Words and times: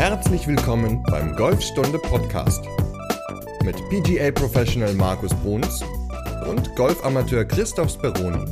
Herzlich 0.00 0.46
willkommen 0.46 1.02
beim 1.10 1.36
Golfstunde 1.36 1.98
Podcast 1.98 2.64
mit 3.62 3.76
PGA 3.90 4.30
Professional 4.30 4.94
Markus 4.94 5.34
Bruns 5.42 5.84
und 6.48 6.74
Golfamateur 6.74 7.44
Christoph 7.44 7.90
Speroni. 7.90 8.50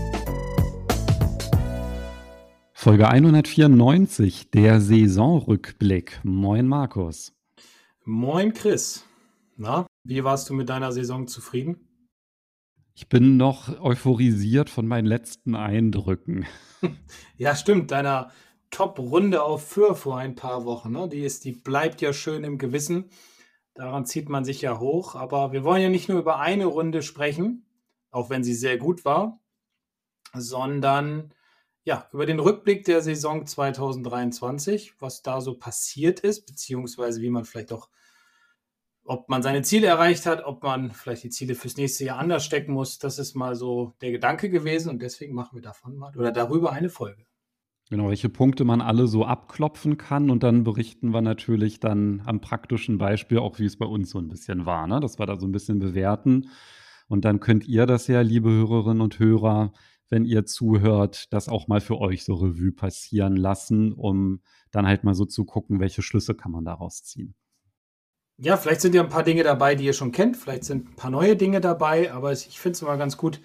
Folge 2.75 3.09
194, 3.09 4.51
der 4.51 4.83
Saisonrückblick. 4.83 6.21
Moin 6.23 6.69
Markus. 6.69 7.33
Moin 8.05 8.53
Chris. 8.53 9.07
Na, 9.57 9.87
wie 10.05 10.23
warst 10.25 10.51
du 10.51 10.53
mit 10.53 10.69
deiner 10.69 10.93
Saison 10.93 11.27
zufrieden? 11.27 11.89
Ich 12.93 13.09
bin 13.09 13.39
noch 13.39 13.81
euphorisiert 13.81 14.69
von 14.69 14.87
meinen 14.87 15.07
letzten 15.07 15.55
Eindrücken. 15.55 16.45
Ja, 17.39 17.57
stimmt. 17.57 17.93
Deiner 17.93 18.31
Top-Runde 18.71 19.43
auf 19.43 19.67
Für 19.67 19.95
vor 19.95 20.19
ein 20.19 20.35
paar 20.35 20.65
Wochen. 20.65 20.93
Ne? 20.93 21.09
Die, 21.09 21.25
ist, 21.25 21.45
die 21.45 21.53
bleibt 21.53 22.01
ja 22.01 22.13
schön 22.13 22.45
im 22.45 22.59
Gewissen. 22.59 23.11
Daran 23.75 24.07
zieht 24.07 24.29
man 24.29 24.45
sich 24.45 24.61
ja 24.63 24.79
hoch. 24.79 25.15
Aber 25.15 25.53
wir 25.53 25.65
wollen 25.65 25.83
ja 25.83 25.89
nicht 25.89 26.09
nur 26.09 26.19
über 26.19 26.39
eine 26.39 26.67
Runde 26.67 27.03
sprechen, 27.03 27.67
auch 28.11 28.31
wenn 28.31 28.45
sie 28.45 28.55
sehr 28.55 28.79
gut 28.79 29.05
war, 29.05 29.41
sondern 30.35 31.33
ja, 31.85 32.07
über 32.13 32.27
den 32.27 32.41
Rückblick 32.41 32.85
der 32.85 33.01
Saison 33.01 33.47
2023, 33.47 35.01
was 35.01 35.23
da 35.23 35.41
so 35.41 35.59
passiert 35.59 36.21
ist, 36.21 36.45
beziehungsweise 36.45 37.23
wie 37.23 37.31
man 37.31 37.45
vielleicht 37.45 37.73
auch 37.73 37.89
ob 39.09 39.31
man 39.31 39.43
seine 39.43 39.63
Ziele 39.63 39.87
erreicht 39.87 40.27
hat, 40.27 40.45
ob 40.45 40.63
man 40.63 40.93
vielleicht 40.93 41.25
die 41.25 41.31
Ziele 41.31 41.55
fürs 41.55 41.79
nächste 41.79 42.05
Jahr 42.05 42.19
anders 42.19 42.45
stecken 42.45 42.73
muss, 42.73 42.99
das 42.99 43.19
ist 43.19 43.35
mal 43.35 43.55
so 43.55 43.95
der 44.03 44.11
Gedanke 44.11 44.51
gewesen 44.51 44.91
und 44.91 45.01
deswegen 45.01 45.35
machen 45.35 45.57
wir 45.57 45.63
davon 45.63 45.97
mal 45.97 46.15
oder 46.15 46.31
darüber 46.31 46.73
eine 46.73 46.91
Folge. 46.91 47.25
Genau, 47.91 48.09
welche 48.11 48.29
Punkte 48.29 48.65
man 48.65 48.83
alle 48.83 49.07
so 49.07 49.25
abklopfen 49.25 49.97
kann 49.97 50.29
und 50.29 50.43
dann 50.43 50.63
berichten 50.63 51.15
wir 51.15 51.23
natürlich 51.23 51.81
dann 51.81 52.23
am 52.27 52.41
praktischen 52.41 52.99
Beispiel 52.99 53.39
auch, 53.39 53.59
wie 53.59 53.65
es 53.65 53.79
bei 53.79 53.87
uns 53.87 54.11
so 54.11 54.19
ein 54.19 54.29
bisschen 54.29 54.67
war, 54.67 54.87
ne? 54.87 55.01
dass 55.01 55.19
wir 55.19 55.25
da 55.25 55.39
so 55.39 55.47
ein 55.47 55.53
bisschen 55.53 55.79
bewerten 55.79 56.51
und 57.09 57.25
dann 57.25 57.41
könnt 57.41 57.67
ihr 57.67 57.87
das 57.87 58.07
ja, 58.07 58.21
liebe 58.21 58.51
Hörerinnen 58.51 59.01
und 59.01 59.19
Hörer, 59.19 59.73
wenn 60.11 60.25
ihr 60.25 60.45
zuhört, 60.45 61.33
das 61.33 61.49
auch 61.49 61.67
mal 61.67 61.81
für 61.81 61.99
euch 61.99 62.25
so 62.25 62.35
Revue 62.35 62.73
passieren 62.73 63.37
lassen, 63.37 63.93
um 63.93 64.43
dann 64.71 64.87
halt 64.87 65.05
mal 65.05 65.15
so 65.15 65.25
zu 65.25 65.45
gucken, 65.45 65.81
welche 65.81 66.03
Schlüsse 66.03 66.35
kann 66.35 66.53
man 66.53 66.65
daraus 66.65 67.03
ziehen. 67.03 67.35
Ja, 68.37 68.57
vielleicht 68.57 68.83
sind 68.83 68.95
ja 68.95 69.03
ein 69.03 69.09
paar 69.09 69.25
Dinge 69.25 69.43
dabei, 69.43 69.75
die 69.75 69.85
ihr 69.85 69.93
schon 69.95 70.13
kennt. 70.13 70.37
Vielleicht 70.37 70.65
sind 70.65 70.91
ein 70.91 70.97
paar 70.97 71.11
neue 71.11 71.35
Dinge 71.35 71.61
dabei, 71.61 72.13
aber 72.13 72.33
ich 72.33 72.61
finde 72.61 72.77
es 72.77 72.83
immer 72.83 72.97
ganz 72.97 73.17
gut. 73.17 73.41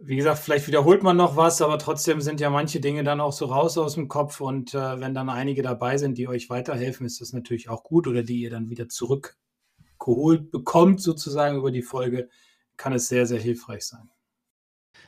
Wie 0.00 0.16
gesagt, 0.16 0.38
vielleicht 0.38 0.68
wiederholt 0.68 1.02
man 1.02 1.16
noch 1.16 1.36
was, 1.36 1.60
aber 1.60 1.78
trotzdem 1.78 2.20
sind 2.20 2.40
ja 2.40 2.50
manche 2.50 2.80
Dinge 2.80 3.02
dann 3.02 3.20
auch 3.20 3.32
so 3.32 3.46
raus 3.46 3.76
aus 3.78 3.94
dem 3.94 4.06
Kopf. 4.06 4.40
Und 4.40 4.72
äh, 4.74 5.00
wenn 5.00 5.12
dann 5.12 5.28
einige 5.28 5.62
dabei 5.62 5.98
sind, 5.98 6.18
die 6.18 6.28
euch 6.28 6.48
weiterhelfen, 6.50 7.04
ist 7.04 7.20
das 7.20 7.32
natürlich 7.32 7.68
auch 7.68 7.82
gut 7.82 8.06
oder 8.06 8.22
die 8.22 8.40
ihr 8.40 8.50
dann 8.50 8.70
wieder 8.70 8.88
zurückgeholt 8.88 10.52
bekommt, 10.52 11.00
sozusagen 11.00 11.58
über 11.58 11.72
die 11.72 11.82
Folge, 11.82 12.28
kann 12.76 12.92
es 12.92 13.08
sehr, 13.08 13.26
sehr 13.26 13.40
hilfreich 13.40 13.86
sein. 13.86 14.08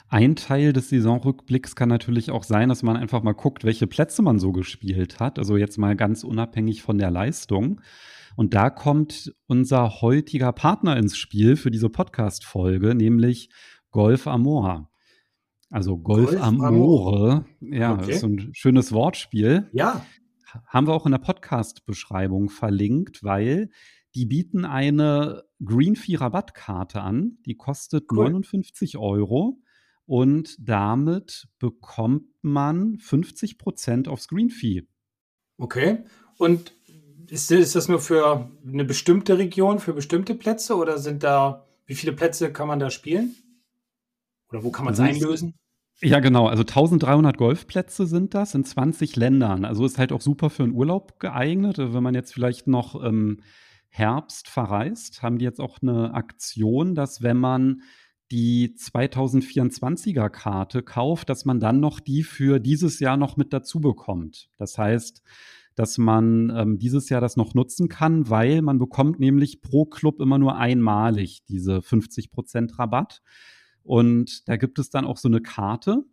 Ein 0.09 0.35
Teil 0.35 0.73
des 0.73 0.89
Saisonrückblicks 0.89 1.77
kann 1.77 1.89
natürlich 1.89 2.33
auch 2.33 2.43
sein, 2.43 2.69
dass 2.69 2.83
man 2.83 2.97
einfach 2.97 3.23
mal 3.23 3.33
guckt, 3.33 3.63
welche 3.63 3.87
Plätze 3.87 4.23
man 4.23 4.41
so 4.41 4.51
gespielt 4.51 5.21
hat. 5.21 5.39
Also 5.39 5.57
jetzt 5.57 5.79
mal 5.79 5.95
ganz 5.95 6.25
unabhängig 6.25 6.83
von 6.83 6.99
der 6.99 7.13
Leistung. 7.13 7.81
Und 8.35 8.55
da 8.55 8.71
kommt 8.71 9.33
unser 9.47 10.01
heutiger 10.01 10.53
Partner 10.53 10.97
ins 10.97 11.17
Spiel 11.17 11.55
für 11.55 11.71
diese 11.71 11.91
Podcast-Folge, 11.91 12.97
nämlich 12.97 13.51
Golf 13.91 14.27
Amor. 14.27 14.91
Also 15.71 15.99
Golf, 15.99 16.31
Golf 16.31 16.43
Amore, 16.43 17.45
ja, 17.61 17.95
okay. 17.95 18.13
ist 18.13 18.21
so 18.21 18.27
ein 18.27 18.51
schönes 18.53 18.93
Wortspiel. 18.93 19.69
Ja. 19.73 20.05
Haben 20.67 20.89
wir 20.89 20.95
auch 20.95 21.07
in 21.07 21.13
der 21.13 21.19
Podcast-Beschreibung 21.19 22.51
verlinkt, 22.51 23.23
weil 23.23 23.71
die 24.17 24.27
bieten 24.27 24.65
eine 24.65 25.45
Green 25.65 25.95
Fee 25.95 26.17
Rabattkarte 26.17 27.01
an. 27.01 27.39
Die 27.47 27.57
kostet 27.57 28.11
cool. 28.11 28.25
59 28.31 28.99
Euro 28.99 29.61
und 30.07 30.57
damit 30.59 31.47
bekommt 31.61 32.25
man 32.43 32.99
50 32.99 33.59
Prozent 33.59 34.09
aufs 34.09 34.27
Green 34.27 34.51
Fee. 34.51 34.89
Okay. 35.57 35.99
Und 36.37 36.73
ist, 37.29 37.53
ist 37.53 37.77
das 37.77 37.87
nur 37.87 38.01
für 38.01 38.51
eine 38.67 38.85
bestimmte 38.85 39.39
Region, 39.39 39.79
für 39.79 39.93
bestimmte 39.93 40.35
Plätze 40.35 40.75
oder 40.75 40.99
sind 40.99 41.23
da, 41.23 41.65
wie 41.87 41.95
viele 41.95 42.13
Plätze 42.13 42.53
kann 42.53 42.67
man 42.67 42.81
da 42.81 42.91
spielen? 42.91 43.37
Oder 44.51 44.65
wo 44.65 44.71
kann 44.71 44.85
man 44.85 44.95
es 44.95 45.01
einlösen? 45.01 45.55
Ja, 46.03 46.21
genau. 46.21 46.47
Also 46.47 46.63
1300 46.63 47.37
Golfplätze 47.37 48.07
sind 48.07 48.35
das 48.35 48.55
in 48.55 48.65
20 48.65 49.17
Ländern. 49.17 49.65
Also 49.65 49.85
ist 49.85 49.99
halt 49.99 50.13
auch 50.13 50.23
super 50.23 50.49
für 50.49 50.63
einen 50.63 50.73
Urlaub 50.73 51.21
geeignet. 51.21 51.79
Also 51.79 51.95
wenn 51.95 52.03
man 52.03 52.15
jetzt 52.15 52.33
vielleicht 52.33 52.67
noch 52.67 52.95
im 52.95 53.03
ähm, 53.05 53.41
Herbst 53.91 54.49
verreist, 54.49 55.23
haben 55.23 55.39
die 55.39 55.45
jetzt 55.45 55.61
auch 55.61 55.79
eine 55.83 56.15
Aktion, 56.15 56.95
dass 56.95 57.23
wenn 57.23 57.37
man 57.37 57.83
die 58.31 58.77
2024er 58.79 60.31
Karte 60.31 60.83
kauft, 60.83 61.29
dass 61.29 61.45
man 61.45 61.59
dann 61.59 61.81
noch 61.81 61.99
die 61.99 62.23
für 62.23 62.61
dieses 62.61 63.01
Jahr 63.01 63.17
noch 63.17 63.37
mit 63.37 63.53
dazu 63.53 63.81
bekommt. 63.81 64.49
Das 64.57 64.79
heißt, 64.79 65.23
dass 65.75 65.99
man 65.99 66.51
ähm, 66.57 66.79
dieses 66.79 67.09
Jahr 67.09 67.21
das 67.21 67.37
noch 67.37 67.55
nutzen 67.55 67.89
kann, 67.89 68.31
weil 68.31 68.63
man 68.63 68.79
bekommt 68.79 69.19
nämlich 69.19 69.63
pro 69.63 69.85
Club 69.85 70.21
immer 70.21 70.39
nur 70.39 70.57
einmalig 70.57 71.45
diese 71.49 71.79
50% 71.79 72.79
Rabatt. 72.79 73.23
Und 73.91 74.49
da 74.49 74.57
gibt 74.57 74.79
es 74.79 74.91
dann 74.91 75.05
auch 75.05 75.17
so 75.17 75.27
eine 75.27 75.41
Karte, 75.41 76.05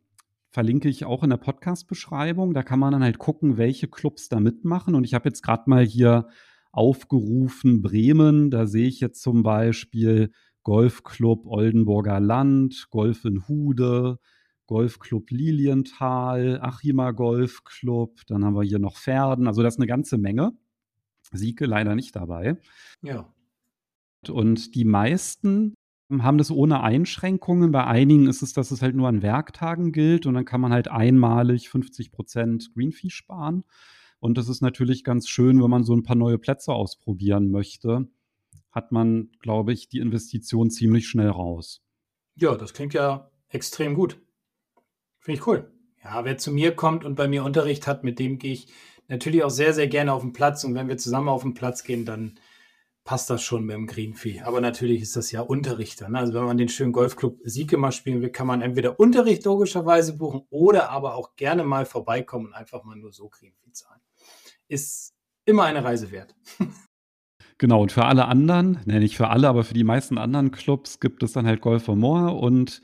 verlinke 0.49 0.89
ich 0.89 1.05
auch 1.05 1.21
in 1.21 1.29
der 1.29 1.38
Podcast-Beschreibung. 1.38 2.55
Da 2.55 2.63
kann 2.63 2.79
man 2.79 2.91
dann 2.91 3.03
halt 3.03 3.19
gucken, 3.19 3.57
welche 3.57 3.88
Clubs 3.88 4.29
da 4.29 4.39
mitmachen. 4.39 4.95
Und 4.95 5.03
ich 5.03 5.13
habe 5.13 5.29
jetzt 5.29 5.43
gerade 5.43 5.69
mal 5.69 5.85
hier 5.85 6.27
aufgerufen 6.71 7.83
Bremen. 7.83 8.49
Da 8.49 8.65
sehe 8.65 8.88
ich 8.88 8.99
jetzt 8.99 9.21
zum 9.21 9.43
Beispiel 9.43 10.31
Golfclub 10.63 11.45
Oldenburger 11.45 12.19
Land, 12.19 12.88
Golf 12.89 13.25
in 13.25 13.47
Hude, 13.47 14.17
Golfclub 14.65 15.29
Lilienthal, 15.29 16.59
Achima 16.59 17.11
Golfclub, 17.11 18.25
dann 18.25 18.44
haben 18.44 18.55
wir 18.55 18.63
hier 18.63 18.79
noch 18.79 18.97
Pferden, 18.97 19.45
also 19.45 19.61
das 19.61 19.75
ist 19.75 19.79
eine 19.79 19.88
ganze 19.88 20.17
Menge. 20.17 20.53
Sieke 21.31 21.67
leider 21.67 21.94
nicht 21.94 22.15
dabei. 22.15 22.57
Ja. 23.03 23.31
Und 24.27 24.73
die 24.73 24.83
meisten 24.83 25.75
haben 26.09 26.38
das 26.38 26.51
ohne 26.51 26.81
Einschränkungen. 26.81 27.72
Bei 27.72 27.85
einigen 27.85 28.28
ist 28.28 28.41
es, 28.41 28.53
dass 28.53 28.72
es 28.72 28.81
halt 28.81 28.95
nur 28.95 29.07
an 29.07 29.22
Werktagen 29.22 29.91
gilt 29.91 30.25
und 30.25 30.34
dann 30.34 30.45
kann 30.45 30.62
man 30.62 30.72
halt 30.72 30.88
einmalig 30.88 31.69
50 31.69 32.12
Prozent 32.12 32.73
Greenfee 32.73 33.09
sparen. 33.09 33.63
Und 34.19 34.38
das 34.38 34.50
ist 34.50 34.62
natürlich 34.62 35.03
ganz 35.03 35.28
schön, 35.28 35.62
wenn 35.62 35.69
man 35.69 35.84
so 35.84 35.94
ein 35.94 36.03
paar 36.03 36.16
neue 36.16 36.38
Plätze 36.38 36.73
ausprobieren 36.73 37.51
möchte, 37.51 38.07
hat 38.72 38.91
man, 38.91 39.31
glaube 39.40 39.73
ich, 39.73 39.90
die 39.90 40.00
Investition 40.00 40.69
ziemlich 40.69 41.07
schnell 41.07 41.29
raus. 41.29 41.84
Ja, 42.35 42.56
das 42.56 42.74
klingt 42.74 42.94
ja 42.94 43.29
extrem 43.50 43.94
gut. 43.94 44.19
Finde 45.19 45.39
ich 45.39 45.47
cool. 45.47 45.72
Ja, 46.03 46.24
wer 46.24 46.38
zu 46.38 46.51
mir 46.51 46.75
kommt 46.75 47.03
und 47.03 47.16
bei 47.16 47.28
mir 47.28 47.44
Unterricht 47.44 47.85
hat, 47.85 48.03
mit 48.03 48.19
dem 48.19 48.38
gehe 48.39 48.53
ich 48.53 48.68
natürlich 49.07 49.44
auch 49.44 49.50
sehr, 49.50 49.74
sehr 49.74 49.88
gerne 49.88 50.13
auf 50.13 50.22
den 50.22 50.34
Platz. 50.34 50.63
Und 50.63 50.75
wenn 50.75 50.88
wir 50.88 50.97
zusammen 50.97 51.29
auf 51.29 51.44
den 51.44 51.53
Platz 51.53 51.84
gehen, 51.84 52.06
dann 52.06 52.39
passt 53.07 53.29
das 53.29 53.41
schon 53.41 53.66
mit 53.66 53.73
dem 53.73 53.88
Greenfee. 53.88 54.41
Aber 54.41 54.59
natürlich 54.59 55.01
ist 55.01 55.16
das 55.16 55.31
ja 55.31 55.40
Unterrichter. 55.40 56.09
Ne? 56.09 56.19
Also 56.19 56.34
wenn 56.34 56.44
man 56.44 56.57
den 56.57 56.68
schönen 56.68 56.91
Golfclub 56.91 57.40
Sieke 57.45 57.78
mal 57.78 57.94
spielen 57.94 58.22
will, 58.22 58.29
kann 58.29 58.45
man 58.45 58.62
entweder 58.62 59.00
Unterricht 59.00 59.45
logischerweise 59.45 60.18
buchen 60.18 60.41
oder 60.50 60.90
aber 60.90 61.16
auch 61.16 61.38
gerne 61.38 61.63
mal 61.63 61.85
vorbeikommen 61.85 62.47
und 62.47 62.53
einfach 62.53 62.84
mal 62.84 62.97
nur 62.97 63.13
so 63.13 63.29
Greenfee 63.29 63.72
zahlen. 63.72 64.01
Ist 64.68 65.16
immer 65.45 65.63
eine 65.63 65.84
Reise 65.84 66.12
wert. 66.12 66.35
Genau, 67.59 67.81
und 67.81 67.91
für 67.91 68.06
alle 68.06 68.25
anderen, 68.25 68.81
ne, 68.85 69.00
nicht 69.00 69.18
für 69.18 69.29
alle, 69.29 69.47
aber 69.50 69.63
für 69.63 69.74
die 69.74 69.84
meisten 69.84 70.19
anderen 70.19 70.51
Clubs 70.51 71.00
gibt 71.00 71.24
es 71.24 71.31
dann 71.31 71.47
halt 71.47 71.59
Golf 71.59 71.85
for 71.85 71.95
More 71.95 72.35
und 72.35 72.84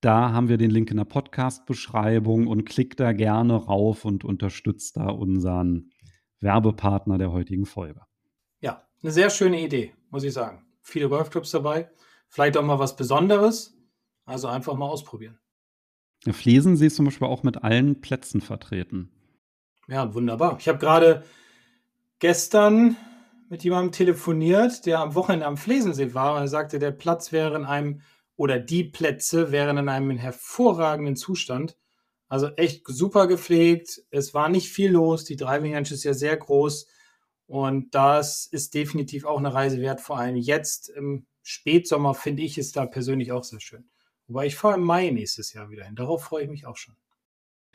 da 0.00 0.32
haben 0.32 0.48
wir 0.48 0.56
den 0.56 0.72
Link 0.72 0.90
in 0.90 0.96
der 0.96 1.04
Podcast-Beschreibung 1.04 2.48
und 2.48 2.64
klickt 2.64 2.98
da 2.98 3.12
gerne 3.12 3.54
rauf 3.54 4.04
und 4.04 4.24
unterstützt 4.24 4.96
da 4.96 5.04
unseren 5.04 5.90
Werbepartner 6.40 7.16
der 7.16 7.30
heutigen 7.30 7.64
Folge. 7.64 8.00
Ja, 8.60 8.87
eine 9.02 9.12
sehr 9.12 9.30
schöne 9.30 9.60
Idee, 9.60 9.94
muss 10.10 10.24
ich 10.24 10.32
sagen. 10.32 10.66
Viele 10.82 11.08
Golfclubs 11.08 11.50
dabei, 11.50 11.90
vielleicht 12.28 12.56
auch 12.56 12.64
mal 12.64 12.78
was 12.78 12.96
Besonderes. 12.96 13.74
Also 14.24 14.46
einfach 14.48 14.74
mal 14.74 14.86
ausprobieren. 14.86 15.38
Ja, 16.24 16.34
Flesen 16.34 16.78
ist 16.80 16.96
zum 16.96 17.06
Beispiel 17.06 17.26
auch 17.26 17.42
mit 17.42 17.64
allen 17.64 18.02
Plätzen 18.02 18.42
vertreten. 18.42 19.10
Ja, 19.88 20.12
wunderbar. 20.12 20.58
Ich 20.60 20.68
habe 20.68 20.78
gerade 20.78 21.24
gestern 22.18 22.96
mit 23.48 23.64
jemandem 23.64 23.92
telefoniert, 23.92 24.84
der 24.84 24.98
am 25.00 25.14
Wochenende 25.14 25.46
am 25.46 25.56
Flesensee 25.56 26.12
war 26.12 26.34
und 26.34 26.42
er 26.42 26.48
sagte, 26.48 26.78
der 26.78 26.90
Platz 26.90 27.32
wäre 27.32 27.56
in 27.56 27.64
einem 27.64 28.02
oder 28.36 28.58
die 28.58 28.84
Plätze 28.84 29.50
wären 29.50 29.78
in 29.78 29.88
einem 29.88 30.10
hervorragenden 30.18 31.16
Zustand. 31.16 31.76
Also 32.28 32.48
echt 32.56 32.82
super 32.86 33.26
gepflegt. 33.26 34.02
Es 34.10 34.34
war 34.34 34.50
nicht 34.50 34.68
viel 34.68 34.90
los. 34.90 35.24
Die 35.24 35.36
Driving 35.36 35.74
Range 35.74 35.88
ist 35.90 36.04
ja 36.04 36.12
sehr 36.12 36.36
groß. 36.36 36.86
Und 37.48 37.94
das 37.94 38.46
ist 38.46 38.74
definitiv 38.74 39.24
auch 39.24 39.38
eine 39.38 39.52
Reise 39.52 39.80
wert. 39.80 40.02
Vor 40.02 40.18
allem 40.18 40.36
jetzt 40.36 40.90
im 40.90 41.26
Spätsommer 41.42 42.12
finde 42.12 42.42
ich 42.42 42.58
es 42.58 42.72
da 42.72 42.84
persönlich 42.84 43.32
auch 43.32 43.42
sehr 43.42 43.58
schön. 43.58 43.88
Wobei 44.26 44.46
ich 44.46 44.54
fahre 44.54 44.76
im 44.76 44.84
Mai 44.84 45.10
nächstes 45.10 45.54
Jahr 45.54 45.70
wieder 45.70 45.84
hin. 45.84 45.96
Darauf 45.96 46.22
freue 46.22 46.44
ich 46.44 46.50
mich 46.50 46.66
auch 46.66 46.76
schon. 46.76 46.94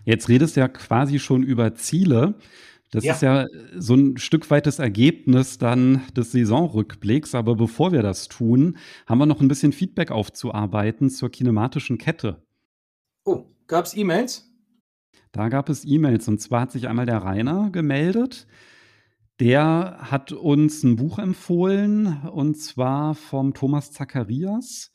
Jetzt 0.06 0.30
redest 0.30 0.56
du 0.56 0.60
ja 0.60 0.68
quasi 0.68 1.18
schon 1.18 1.42
über 1.42 1.74
Ziele. 1.74 2.36
Das 2.92 3.04
ja. 3.04 3.14
ist 3.14 3.22
ja 3.24 3.48
so 3.76 3.96
ein 3.96 4.18
Stück 4.18 4.52
weit 4.52 4.68
das 4.68 4.78
Ergebnis 4.78 5.58
dann 5.58 6.04
des 6.16 6.34
Saisonrückblicks. 6.34 7.34
Aber 7.34 7.56
bevor 7.56 7.92
wir 7.92 8.04
das 8.04 8.28
tun, 8.28 8.78
haben 9.08 9.18
wir 9.18 9.26
noch 9.26 9.42
ein 9.42 9.48
bisschen 9.48 9.72
Feedback 9.72 10.12
aufzuarbeiten 10.12 11.10
zur 11.10 11.32
kinematischen 11.32 11.98
Kette. 11.98 12.46
Oh, 13.26 13.46
gab 13.66 13.86
es 13.86 13.98
E-Mails? 13.98 14.52
Da 15.32 15.50
gab 15.50 15.70
es 15.70 15.84
E-Mails 15.84 16.28
und 16.28 16.40
zwar 16.40 16.62
hat 16.62 16.72
sich 16.72 16.88
einmal 16.88 17.08
der 17.08 17.24
Rainer 17.24 17.72
gemeldet. 17.72 18.46
Der 19.40 19.98
hat 20.00 20.32
uns 20.32 20.84
ein 20.84 20.96
Buch 20.96 21.18
empfohlen 21.18 22.22
und 22.32 22.56
zwar 22.56 23.16
vom 23.16 23.54
Thomas 23.54 23.92
Zacharias. 23.92 24.94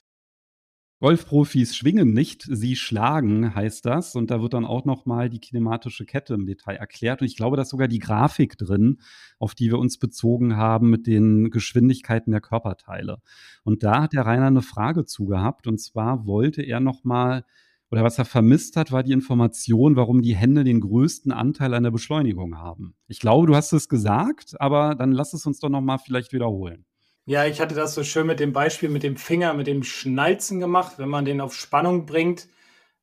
Golfprofis 1.00 1.76
schwingen 1.76 2.12
nicht, 2.12 2.42
sie 2.42 2.74
schlagen, 2.74 3.54
heißt 3.54 3.86
das. 3.86 4.16
Und 4.16 4.32
da 4.32 4.42
wird 4.42 4.54
dann 4.54 4.64
auch 4.64 4.84
nochmal 4.84 5.30
die 5.30 5.38
kinematische 5.38 6.04
Kette 6.04 6.34
im 6.34 6.44
Detail 6.44 6.74
erklärt. 6.74 7.20
Und 7.20 7.28
ich 7.28 7.36
glaube, 7.36 7.56
da 7.56 7.62
ist 7.62 7.68
sogar 7.68 7.86
die 7.86 8.00
Grafik 8.00 8.58
drin, 8.58 8.98
auf 9.38 9.54
die 9.54 9.70
wir 9.70 9.78
uns 9.78 9.98
bezogen 9.98 10.56
haben 10.56 10.90
mit 10.90 11.06
den 11.06 11.50
Geschwindigkeiten 11.50 12.32
der 12.32 12.40
Körperteile. 12.40 13.22
Und 13.62 13.84
da 13.84 14.02
hat 14.02 14.12
der 14.12 14.26
Rainer 14.26 14.48
eine 14.48 14.62
Frage 14.62 15.04
zugehabt. 15.04 15.68
Und 15.68 15.78
zwar 15.78 16.26
wollte 16.26 16.62
er 16.62 16.80
nochmal, 16.80 17.44
oder 17.90 18.04
was 18.04 18.18
er 18.18 18.24
vermisst 18.24 18.76
hat, 18.76 18.92
war 18.92 19.02
die 19.02 19.12
Information, 19.12 19.96
warum 19.96 20.22
die 20.22 20.36
Hände 20.36 20.64
den 20.64 20.80
größten 20.80 21.32
Anteil 21.32 21.74
an 21.74 21.82
der 21.82 21.90
Beschleunigung 21.90 22.58
haben. 22.58 22.94
Ich 23.06 23.20
glaube, 23.20 23.46
du 23.46 23.56
hast 23.56 23.72
es 23.72 23.88
gesagt, 23.88 24.60
aber 24.60 24.94
dann 24.94 25.12
lass 25.12 25.32
es 25.32 25.46
uns 25.46 25.60
doch 25.60 25.70
nochmal 25.70 25.98
vielleicht 25.98 26.32
wiederholen. 26.32 26.84
Ja, 27.24 27.44
ich 27.44 27.60
hatte 27.60 27.74
das 27.74 27.94
so 27.94 28.04
schön 28.04 28.26
mit 28.26 28.40
dem 28.40 28.52
Beispiel 28.52 28.88
mit 28.88 29.02
dem 29.02 29.16
Finger, 29.16 29.52
mit 29.52 29.66
dem 29.66 29.82
Schnalzen 29.82 30.60
gemacht. 30.60 30.94
Wenn 30.98 31.10
man 31.10 31.26
den 31.26 31.42
auf 31.42 31.54
Spannung 31.54 32.06
bringt 32.06 32.48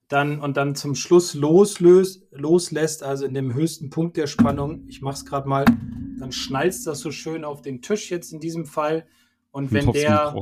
dann, 0.08 0.40
und 0.40 0.58
dann 0.58 0.76
zum 0.76 0.96
Schluss 0.96 1.34
loslöst, 1.34 2.28
loslässt, 2.32 3.04
also 3.04 3.26
in 3.26 3.34
dem 3.34 3.54
höchsten 3.54 3.90
Punkt 3.90 4.18
der 4.18 4.28
Spannung, 4.28 4.86
ich 4.88 5.02
mache 5.02 5.16
es 5.16 5.26
gerade 5.26 5.48
mal, 5.48 5.66
dann 6.20 6.32
schnalzt 6.32 6.88
das 6.88 7.00
so 7.00 7.12
schön 7.12 7.44
auf 7.44 7.62
den 7.62 7.82
Tisch 7.82 8.12
jetzt 8.12 8.32
in 8.34 8.40
diesem 8.40 8.66
Fall. 8.66 9.06
Und 9.52 9.72
wenn 9.72 9.92
der. 9.92 10.36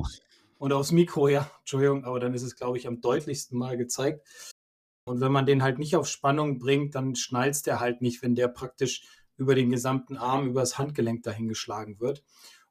Und 0.63 0.71
aufs 0.71 0.94
Mikro, 0.94 1.27
ja, 1.27 1.51
Entschuldigung, 1.60 2.06
aber 2.06 2.21
dann 2.21 2.33
ist 2.33 2.42
es, 2.42 2.56
glaube 2.56 2.77
ich, 2.77 2.88
am 2.88 3.01
deutlichsten 3.01 3.60
mal 3.60 3.75
gezeigt. 3.75 4.25
Und 5.04 5.19
wenn 5.19 5.33
man 5.33 5.45
den 5.45 5.62
halt 5.62 5.77
nicht 5.77 5.98
auf 5.98 6.07
Spannung 6.07 6.57
bringt, 6.57 6.95
dann 6.95 7.18
schnalzt 7.18 7.68
der 7.68 7.81
halt 7.81 8.01
nicht, 8.01 8.24
wenn 8.24 8.33
der 8.33 8.48
praktisch 8.48 9.06
über 9.36 9.56
den 9.56 9.71
gesamten 9.71 10.15
Arm, 10.15 10.48
über 10.48 10.62
das 10.62 10.77
Handgelenk 10.77 11.24
dahingeschlagen 11.24 12.00
wird. 12.00 12.24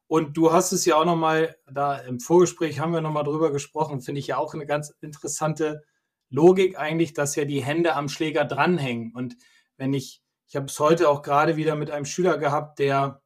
Und 0.07 0.35
du 0.35 0.51
hast 0.51 0.71
es 0.71 0.85
ja 0.85 0.95
auch 0.95 1.05
nochmal, 1.05 1.55
da 1.71 1.97
im 1.97 2.19
Vorgespräch 2.19 2.79
haben 2.79 2.93
wir 2.93 3.01
nochmal 3.01 3.25
drüber 3.25 3.51
gesprochen, 3.51 4.01
finde 4.01 4.21
ich 4.21 4.25
ja 4.25 4.37
auch 4.37 4.55
eine 4.55 4.65
ganz 4.65 4.89
interessante 5.01 5.83
Logik 6.31 6.79
eigentlich, 6.79 7.13
dass 7.13 7.35
ja 7.35 7.45
die 7.45 7.63
Hände 7.63 7.93
am 7.95 8.09
Schläger 8.09 8.43
dranhängen. 8.43 9.13
Und 9.13 9.37
wenn 9.77 9.93
ich, 9.93 10.23
ich 10.47 10.55
habe 10.55 10.65
es 10.65 10.79
heute 10.79 11.09
auch 11.09 11.21
gerade 11.21 11.57
wieder 11.57 11.75
mit 11.75 11.91
einem 11.91 12.05
Schüler 12.05 12.39
gehabt, 12.39 12.79
der 12.79 13.21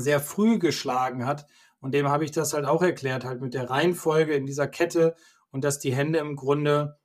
sehr 0.00 0.20
früh 0.20 0.58
geschlagen 0.58 1.26
hat. 1.26 1.46
Und 1.80 1.92
dem 1.92 2.08
habe 2.08 2.24
ich 2.24 2.30
das 2.30 2.52
halt 2.52 2.64
auch 2.64 2.82
erklärt, 2.82 3.24
halt 3.24 3.40
mit 3.40 3.54
der 3.54 3.70
Reihenfolge 3.70 4.34
in 4.34 4.46
dieser 4.46 4.66
Kette 4.66 5.14
und 5.50 5.64
dass 5.64 5.78
die 5.78 5.94
Hände 5.94 6.18
im 6.18 6.36
Grunde 6.36 6.98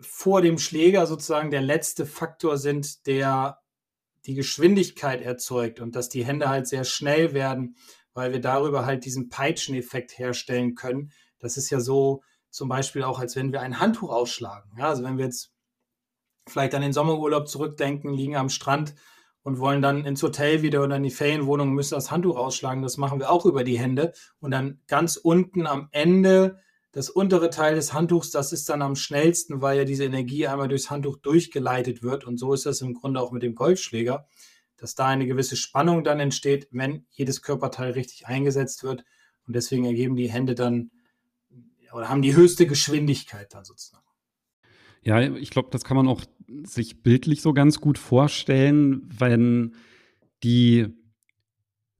vor 0.00 0.42
dem 0.42 0.58
Schläger 0.58 1.06
sozusagen 1.06 1.50
der 1.50 1.62
letzte 1.62 2.06
Faktor 2.06 2.58
sind, 2.58 3.06
der 3.06 3.58
die 4.26 4.34
Geschwindigkeit 4.34 5.22
erzeugt 5.22 5.80
und 5.80 5.96
dass 5.96 6.08
die 6.08 6.24
Hände 6.24 6.48
halt 6.48 6.66
sehr 6.66 6.84
schnell 6.84 7.32
werden, 7.32 7.76
weil 8.12 8.32
wir 8.32 8.40
darüber 8.40 8.84
halt 8.84 9.04
diesen 9.04 9.28
Peitscheneffekt 9.28 10.18
herstellen 10.18 10.74
können. 10.74 11.12
Das 11.38 11.56
ist 11.56 11.70
ja 11.70 11.80
so 11.80 12.22
zum 12.50 12.68
Beispiel 12.68 13.02
auch, 13.02 13.18
als 13.18 13.36
wenn 13.36 13.52
wir 13.52 13.60
ein 13.60 13.80
Handtuch 13.80 14.10
ausschlagen. 14.10 14.70
Ja, 14.78 14.88
also 14.88 15.04
wenn 15.04 15.18
wir 15.18 15.26
jetzt 15.26 15.52
vielleicht 16.48 16.74
an 16.74 16.82
den 16.82 16.92
Sommerurlaub 16.92 17.48
zurückdenken, 17.48 18.12
liegen 18.12 18.36
am 18.36 18.48
Strand 18.48 18.94
und 19.46 19.60
wollen 19.60 19.80
dann 19.80 20.04
ins 20.04 20.24
Hotel 20.24 20.62
wieder 20.62 20.82
oder 20.82 20.96
in 20.96 21.04
die 21.04 21.10
Ferienwohnung, 21.12 21.72
müssen 21.72 21.94
das 21.94 22.10
Handtuch 22.10 22.36
ausschlagen. 22.36 22.82
Das 22.82 22.96
machen 22.96 23.20
wir 23.20 23.30
auch 23.30 23.46
über 23.46 23.62
die 23.62 23.78
Hände. 23.78 24.12
Und 24.40 24.50
dann 24.50 24.80
ganz 24.88 25.16
unten 25.16 25.68
am 25.68 25.86
Ende 25.92 26.58
das 26.90 27.10
untere 27.10 27.48
Teil 27.48 27.76
des 27.76 27.92
Handtuchs, 27.92 28.32
das 28.32 28.52
ist 28.52 28.68
dann 28.68 28.82
am 28.82 28.96
schnellsten, 28.96 29.62
weil 29.62 29.78
ja 29.78 29.84
diese 29.84 30.02
Energie 30.02 30.48
einmal 30.48 30.66
durchs 30.66 30.90
Handtuch 30.90 31.18
durchgeleitet 31.18 32.02
wird. 32.02 32.24
Und 32.24 32.38
so 32.38 32.54
ist 32.54 32.66
das 32.66 32.80
im 32.80 32.94
Grunde 32.94 33.20
auch 33.20 33.30
mit 33.30 33.44
dem 33.44 33.54
Golfschläger, 33.54 34.26
dass 34.78 34.96
da 34.96 35.06
eine 35.06 35.28
gewisse 35.28 35.54
Spannung 35.54 36.02
dann 36.02 36.18
entsteht, 36.18 36.66
wenn 36.72 37.06
jedes 37.10 37.40
Körperteil 37.40 37.92
richtig 37.92 38.26
eingesetzt 38.26 38.82
wird. 38.82 39.04
Und 39.46 39.54
deswegen 39.54 39.84
ergeben 39.84 40.16
die 40.16 40.28
Hände 40.28 40.56
dann 40.56 40.90
oder 41.92 42.08
haben 42.08 42.22
die 42.22 42.34
höchste 42.34 42.66
Geschwindigkeit 42.66 43.54
dann 43.54 43.64
sozusagen. 43.64 44.05
Ja, 45.06 45.20
ich 45.20 45.50
glaube, 45.50 45.68
das 45.70 45.84
kann 45.84 45.96
man 45.96 46.08
auch 46.08 46.22
sich 46.64 47.04
bildlich 47.04 47.40
so 47.40 47.52
ganz 47.52 47.80
gut 47.80 47.96
vorstellen, 47.96 49.02
wenn 49.16 49.76
die 50.42 50.88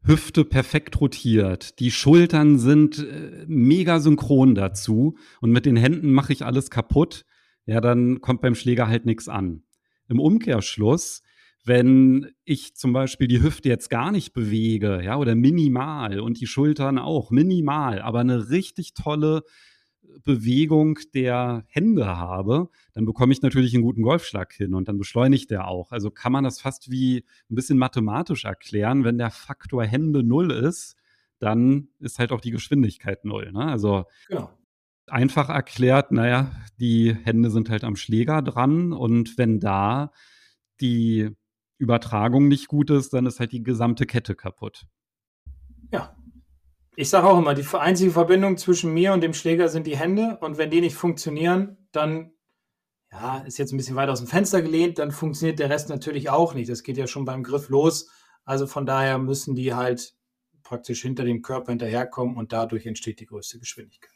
Hüfte 0.03 0.44
perfekt 0.44 1.00
rotiert. 1.00 1.79
Die 1.79 1.93
Schultern 1.93 2.58
sind 2.58 2.99
äh, 2.99 3.44
mega 3.47 4.00
synchron 4.00 4.56
dazu 4.56 5.17
und 5.41 5.53
mit 5.53 5.67
den 5.67 5.76
Händen 5.76 6.12
mache 6.12 6.32
ich 6.32 6.44
alles 6.44 6.69
kaputt. 6.69 7.25
Ja, 7.64 7.81
dann 7.81 8.20
kommt 8.20 8.41
beim 8.41 8.56
Schläger 8.56 8.88
halt 8.88 9.06
nichts 9.06 9.29
an. 9.29 9.62
Im 10.09 10.19
Umkehrschluss, 10.19 11.23
wenn 11.64 12.32
ich 12.44 12.75
zum 12.75 12.93
Beispiel 12.93 13.29
die 13.29 13.43
Hüfte 13.43 13.69
jetzt 13.69 13.88
gar 13.88 14.11
nicht 14.11 14.32
bewege, 14.32 15.00
ja, 15.05 15.17
oder 15.17 15.37
minimal 15.37 16.19
und 16.19 16.41
die 16.41 16.47
Schultern 16.49 16.99
auch 16.99 17.31
minimal, 17.31 18.02
aber 18.02 18.19
eine 18.19 18.50
richtig 18.50 18.94
tolle 18.94 19.44
Bewegung 20.25 20.99
der 21.14 21.64
Hände 21.69 22.06
habe, 22.06 22.69
dann 22.93 23.06
bekomme 23.06 23.32
ich 23.32 23.43
natürlich 23.43 23.75
einen 23.75 23.85
guten 23.85 24.03
Golfschlag 24.03 24.53
hin 24.53 24.75
und 24.75 24.88
dann 24.88 24.99
beschleunigt 24.99 25.50
der 25.50 25.69
auch. 25.69 25.93
Also 25.93 26.11
kann 26.11 26.32
man 26.32 26.44
das 26.44 26.61
fast 26.61 26.91
wie 26.91 27.25
ein 27.50 27.55
bisschen 27.55 27.79
mathematisch 27.79 28.44
erklären. 28.44 29.05
Wenn 29.05 29.19
der 29.19 29.31
Faktor 29.31 29.85
Hände 29.85 30.23
null 30.23 30.50
ist, 30.50 30.97
dann 31.38 31.88
ist 32.00 32.19
halt 32.19 32.32
auch 32.32 32.41
die 32.41 32.50
Geschwindigkeit 32.50 33.25
null. 33.25 33.53
Ne? 33.53 33.67
Also 33.67 34.05
genau. 34.29 34.50
einfach 35.06 35.49
erklärt, 35.49 36.12
naja, 36.12 36.50
die 36.81 37.14
Hände 37.14 37.50
sind 37.50 37.70
halt 37.70 37.85
am 37.85 37.97
Schläger 37.97 38.43
dran 38.43 38.93
und 38.93 39.38
wenn 39.38 39.61
da 39.61 40.12
die 40.81 41.31
Übertragung 41.79 42.49
nicht 42.49 42.69
gut 42.69 42.91
ist, 42.91 43.12
dann 43.12 43.26
ist 43.26 43.38
halt 43.38 43.52
die 43.52 43.62
gesamte 43.62 44.06
Kette 44.06 44.35
kaputt. 44.35 44.87
Ich 46.99 47.11
sage 47.11 47.29
auch 47.29 47.39
immer, 47.39 47.53
die 47.53 47.67
einzige 47.75 48.11
Verbindung 48.11 48.57
zwischen 48.57 48.95
mir 48.95 49.13
und 49.13 49.21
dem 49.21 49.35
Schläger 49.35 49.69
sind 49.69 49.87
die 49.87 49.99
Hände. 49.99 50.39
Und 50.41 50.57
wenn 50.57 50.71
die 50.71 50.81
nicht 50.81 50.97
funktionieren, 50.97 51.77
dann, 51.93 52.33
ja, 53.13 53.39
ist 53.41 53.59
jetzt 53.59 53.73
ein 53.73 53.77
bisschen 53.77 53.97
weit 53.97 54.09
aus 54.09 54.21
dem 54.21 54.29
Fenster 54.29 54.63
gelehnt, 54.63 54.99
dann 54.99 55.11
funktioniert 55.11 55.59
der 55.59 55.69
Rest 55.69 55.91
natürlich 55.91 56.31
auch 56.31 56.55
nicht. 56.55 56.71
Das 56.71 56.83
geht 56.83 56.97
ja 56.97 57.07
schon 57.07 57.27
beim 57.27 57.43
Griff 57.43 57.69
los. 57.69 58.11
Also 58.45 58.67
von 58.67 58.87
daher 58.87 59.19
müssen 59.19 59.55
die 59.55 59.75
halt 59.75 60.15
praktisch 60.62 61.03
hinter 61.03 61.25
dem 61.25 61.43
Körper 61.43 61.71
hinterherkommen 61.71 62.37
und 62.37 62.55
dadurch 62.55 62.87
entsteht 62.87 63.21
die 63.21 63.26
größte 63.26 63.59
Geschwindigkeit. 63.59 64.11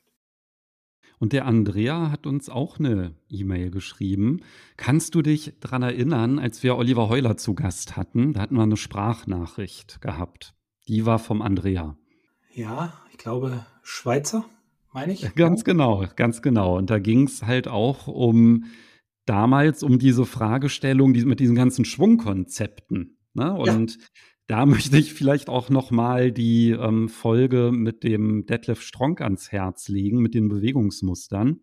Und 1.19 1.35
der 1.35 1.45
Andrea 1.45 2.11
hat 2.11 2.27
uns 2.27 2.49
auch 2.49 2.79
eine 2.79 3.15
E-Mail 3.29 3.71
geschrieben. 3.71 4.41
Kannst 4.79 5.15
du 5.15 5.21
dich 5.21 5.53
daran 5.61 5.83
erinnern, 5.83 6.39
als 6.39 6.63
wir 6.63 6.79
Oliver 6.79 7.11
Heuler 7.11 7.37
zu 7.37 7.55
Gast 7.55 7.99
hatten? 7.99 8.33
Da 8.33 8.41
hatten 8.41 8.57
wir 8.57 8.63
eine 8.63 8.79
Sprachnachricht 8.79 10.01
gehabt. 10.01 10.55
Die 10.89 11.05
war 11.05 11.19
vom 11.19 11.43
Andrea. 11.43 12.00
Ja, 12.54 12.92
ich 13.11 13.19
glaube 13.19 13.64
Schweizer, 13.83 14.45
meine 14.92 15.12
ich. 15.12 15.35
Ganz 15.35 15.64
genau, 15.64 16.04
ganz 16.16 16.42
genau. 16.42 16.76
Und 16.76 16.90
da 16.90 16.99
ging 16.99 17.25
es 17.26 17.42
halt 17.42 17.69
auch 17.69 18.07
um 18.07 18.64
damals 19.26 19.83
um 19.83 19.99
diese 19.99 20.26
Fragestellung 20.26 21.12
die, 21.12 21.25
mit 21.25 21.40
diesen 21.40 21.54
ganzen 21.54 21.85
Schwungkonzepten. 21.85 23.19
Ne? 23.35 23.52
Und 23.52 23.97
ja. 23.97 24.02
da 24.49 24.66
möchte 24.66 24.99
ich 24.99 25.14
vielleicht 25.14 25.49
auch 25.49 25.71
noch 25.71 25.90
mal 25.90 26.33
die 26.33 26.71
ähm, 26.71 27.09
Folge 27.09 27.71
mit 27.73 28.02
dem 28.02 28.47
Detlef 28.47 28.83
Stronk 28.83 29.21
ans 29.21 29.52
Herz 29.52 29.88
legen, 29.88 30.21
mit 30.21 30.35
den 30.35 30.49
Bewegungsmustern. 30.49 31.61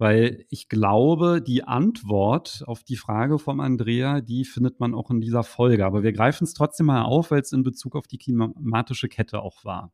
Weil 0.00 0.46
ich 0.48 0.70
glaube, 0.70 1.42
die 1.42 1.62
Antwort 1.62 2.64
auf 2.66 2.82
die 2.82 2.96
Frage 2.96 3.38
vom 3.38 3.60
Andrea, 3.60 4.22
die 4.22 4.46
findet 4.46 4.80
man 4.80 4.94
auch 4.94 5.10
in 5.10 5.20
dieser 5.20 5.42
Folge. 5.42 5.84
Aber 5.84 6.02
wir 6.02 6.14
greifen 6.14 6.44
es 6.44 6.54
trotzdem 6.54 6.86
mal 6.86 7.02
auf, 7.02 7.30
weil 7.30 7.42
es 7.42 7.52
in 7.52 7.64
Bezug 7.64 7.94
auf 7.94 8.06
die 8.06 8.16
klimatische 8.16 9.10
Kette 9.10 9.42
auch 9.42 9.62
war. 9.62 9.92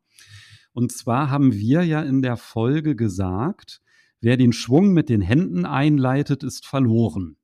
Und 0.71 0.93
zwar 0.93 1.29
haben 1.29 1.51
wir 1.51 1.83
ja 1.83 2.01
in 2.03 2.21
der 2.21 2.37
Folge 2.37 2.95
gesagt, 2.95 3.81
wer 4.21 4.37
den 4.37 4.53
Schwung 4.53 4.93
mit 4.93 5.09
den 5.09 5.19
Händen 5.19 5.65
einleitet, 5.65 6.41
ist 6.41 6.65
verloren. 6.65 7.35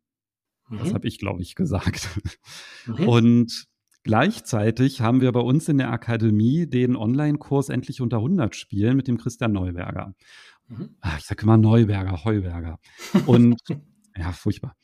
Mhm. 0.70 0.78
Das 0.78 0.94
habe 0.94 1.06
ich, 1.06 1.20
glaube 1.20 1.42
ich, 1.42 1.56
gesagt. 1.56 2.08
Mhm. 2.88 3.10
Und 3.10 3.68
Gleichzeitig 4.06 5.00
haben 5.00 5.22
wir 5.22 5.32
bei 5.32 5.40
uns 5.40 5.70
in 5.70 5.78
der 5.78 5.90
Akademie 5.90 6.68
den 6.68 6.98
Online-Kurs 6.98 7.70
Endlich 7.70 8.02
unter 8.02 8.18
100 8.18 8.54
Spielen 8.54 8.98
mit 8.98 9.08
dem 9.08 9.18
Christian 9.18 9.54
Neuberger. 9.54 10.14
Mhm. 10.68 10.96
Ah, 11.02 11.16
ich 11.18 11.26
sage 11.26 11.44
immer 11.44 11.58
Neuberger, 11.58 12.24
Heuberger. 12.24 12.80
Und 13.26 13.60
ja, 14.16 14.32
furchtbar. 14.32 14.76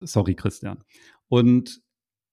Sorry, 0.00 0.34
Christian. 0.34 0.84
Und 1.28 1.80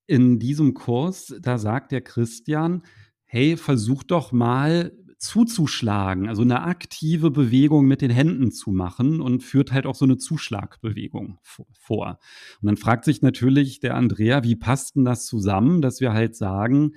in 0.07 0.39
diesem 0.39 0.73
Kurs, 0.73 1.33
da 1.41 1.57
sagt 1.57 1.91
der 1.91 2.01
Christian, 2.01 2.83
hey, 3.25 3.57
versuch 3.57 4.03
doch 4.03 4.31
mal 4.31 4.91
zuzuschlagen, 5.17 6.27
also 6.29 6.43
eine 6.43 6.61
aktive 6.61 7.31
Bewegung 7.31 7.85
mit 7.85 8.01
den 8.01 8.11
Händen 8.11 8.51
zu 8.51 8.71
machen 8.71 9.21
und 9.21 9.41
führt 9.41 9.71
halt 9.71 9.85
auch 9.85 9.95
so 9.95 10.05
eine 10.05 10.17
Zuschlagbewegung 10.17 11.39
vor. 11.41 12.19
Und 12.61 12.65
dann 12.67 12.77
fragt 12.77 13.05
sich 13.05 13.21
natürlich 13.21 13.79
der 13.79 13.95
Andrea, 13.95 14.43
wie 14.43 14.55
passt 14.55 14.95
denn 14.95 15.05
das 15.05 15.25
zusammen, 15.25 15.81
dass 15.81 16.01
wir 16.01 16.13
halt 16.13 16.35
sagen, 16.35 16.93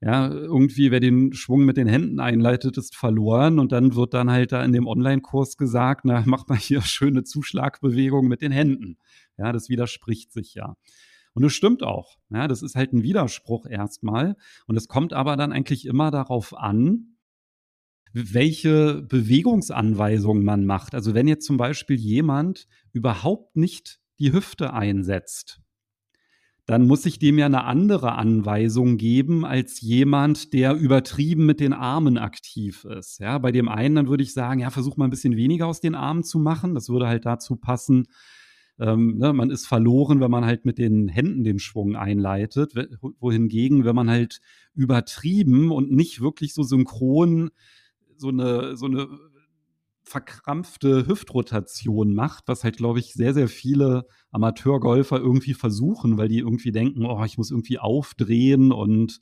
ja, 0.00 0.30
irgendwie, 0.30 0.90
wer 0.90 1.00
den 1.00 1.32
Schwung 1.32 1.64
mit 1.64 1.78
den 1.78 1.86
Händen 1.86 2.20
einleitet, 2.20 2.76
ist 2.76 2.94
verloren. 2.94 3.58
Und 3.58 3.72
dann 3.72 3.94
wird 3.94 4.12
dann 4.12 4.30
halt 4.30 4.52
da 4.52 4.62
in 4.62 4.72
dem 4.72 4.86
Online-Kurs 4.86 5.56
gesagt, 5.56 6.04
na, 6.04 6.22
mach 6.26 6.46
mal 6.48 6.58
hier 6.58 6.82
schöne 6.82 7.24
Zuschlagbewegung 7.24 8.28
mit 8.28 8.42
den 8.42 8.52
Händen. 8.52 8.98
Ja, 9.38 9.52
das 9.52 9.68
widerspricht 9.68 10.32
sich 10.32 10.54
ja. 10.54 10.76
Und 11.32 11.44
es 11.44 11.52
stimmt 11.52 11.82
auch. 11.82 12.16
Ja, 12.30 12.48
das 12.48 12.62
ist 12.62 12.76
halt 12.76 12.92
ein 12.92 13.02
Widerspruch 13.02 13.66
erstmal. 13.66 14.36
Und 14.66 14.76
es 14.76 14.88
kommt 14.88 15.12
aber 15.12 15.36
dann 15.36 15.52
eigentlich 15.52 15.86
immer 15.86 16.10
darauf 16.10 16.56
an, 16.56 17.16
welche 18.12 19.02
Bewegungsanweisungen 19.02 20.44
man 20.44 20.64
macht. 20.64 20.94
Also 20.94 21.14
wenn 21.14 21.28
jetzt 21.28 21.44
zum 21.44 21.58
Beispiel 21.58 21.96
jemand 21.96 22.66
überhaupt 22.92 23.56
nicht 23.56 24.00
die 24.18 24.32
Hüfte 24.32 24.72
einsetzt, 24.72 25.60
dann 26.66 26.86
muss 26.86 27.06
ich 27.06 27.18
dem 27.20 27.38
ja 27.38 27.46
eine 27.46 27.64
andere 27.64 28.16
Anweisung 28.16 28.96
geben 28.96 29.44
als 29.44 29.80
jemand, 29.80 30.52
der 30.52 30.74
übertrieben 30.74 31.46
mit 31.46 31.60
den 31.60 31.72
Armen 31.72 32.18
aktiv 32.18 32.84
ist. 32.84 33.20
Ja, 33.20 33.38
bei 33.38 33.52
dem 33.52 33.68
einen, 33.68 33.94
dann 33.94 34.08
würde 34.08 34.24
ich 34.24 34.32
sagen, 34.32 34.60
ja, 34.60 34.70
versuch 34.70 34.96
mal 34.96 35.04
ein 35.04 35.10
bisschen 35.10 35.36
weniger 35.36 35.68
aus 35.68 35.80
den 35.80 35.94
Armen 35.94 36.24
zu 36.24 36.40
machen. 36.40 36.74
Das 36.74 36.88
würde 36.88 37.06
halt 37.06 37.24
dazu 37.24 37.54
passen, 37.56 38.06
ähm, 38.78 39.16
ne, 39.18 39.32
man 39.32 39.50
ist 39.50 39.66
verloren, 39.66 40.20
wenn 40.20 40.30
man 40.30 40.44
halt 40.44 40.64
mit 40.64 40.78
den 40.78 41.08
Händen 41.08 41.44
den 41.44 41.60
Schwung 41.60 41.96
einleitet. 41.96 42.74
Wohingegen, 43.20 43.84
wenn 43.84 43.96
man 43.96 44.10
halt 44.10 44.40
übertrieben 44.74 45.70
und 45.70 45.92
nicht 45.92 46.20
wirklich 46.20 46.52
so 46.52 46.62
synchron 46.62 47.50
so 48.16 48.28
eine, 48.28 48.76
so 48.76 48.86
eine 48.86 49.08
verkrampfte 50.06 51.06
Hüftrotation 51.08 52.14
macht, 52.14 52.44
was 52.46 52.62
halt, 52.62 52.76
glaube 52.76 53.00
ich, 53.00 53.12
sehr, 53.12 53.34
sehr 53.34 53.48
viele 53.48 54.06
Amateurgolfer 54.30 55.18
irgendwie 55.18 55.54
versuchen, 55.54 56.16
weil 56.16 56.28
die 56.28 56.38
irgendwie 56.38 56.70
denken, 56.70 57.04
oh, 57.04 57.24
ich 57.24 57.38
muss 57.38 57.50
irgendwie 57.50 57.80
aufdrehen 57.80 58.70
und 58.70 59.20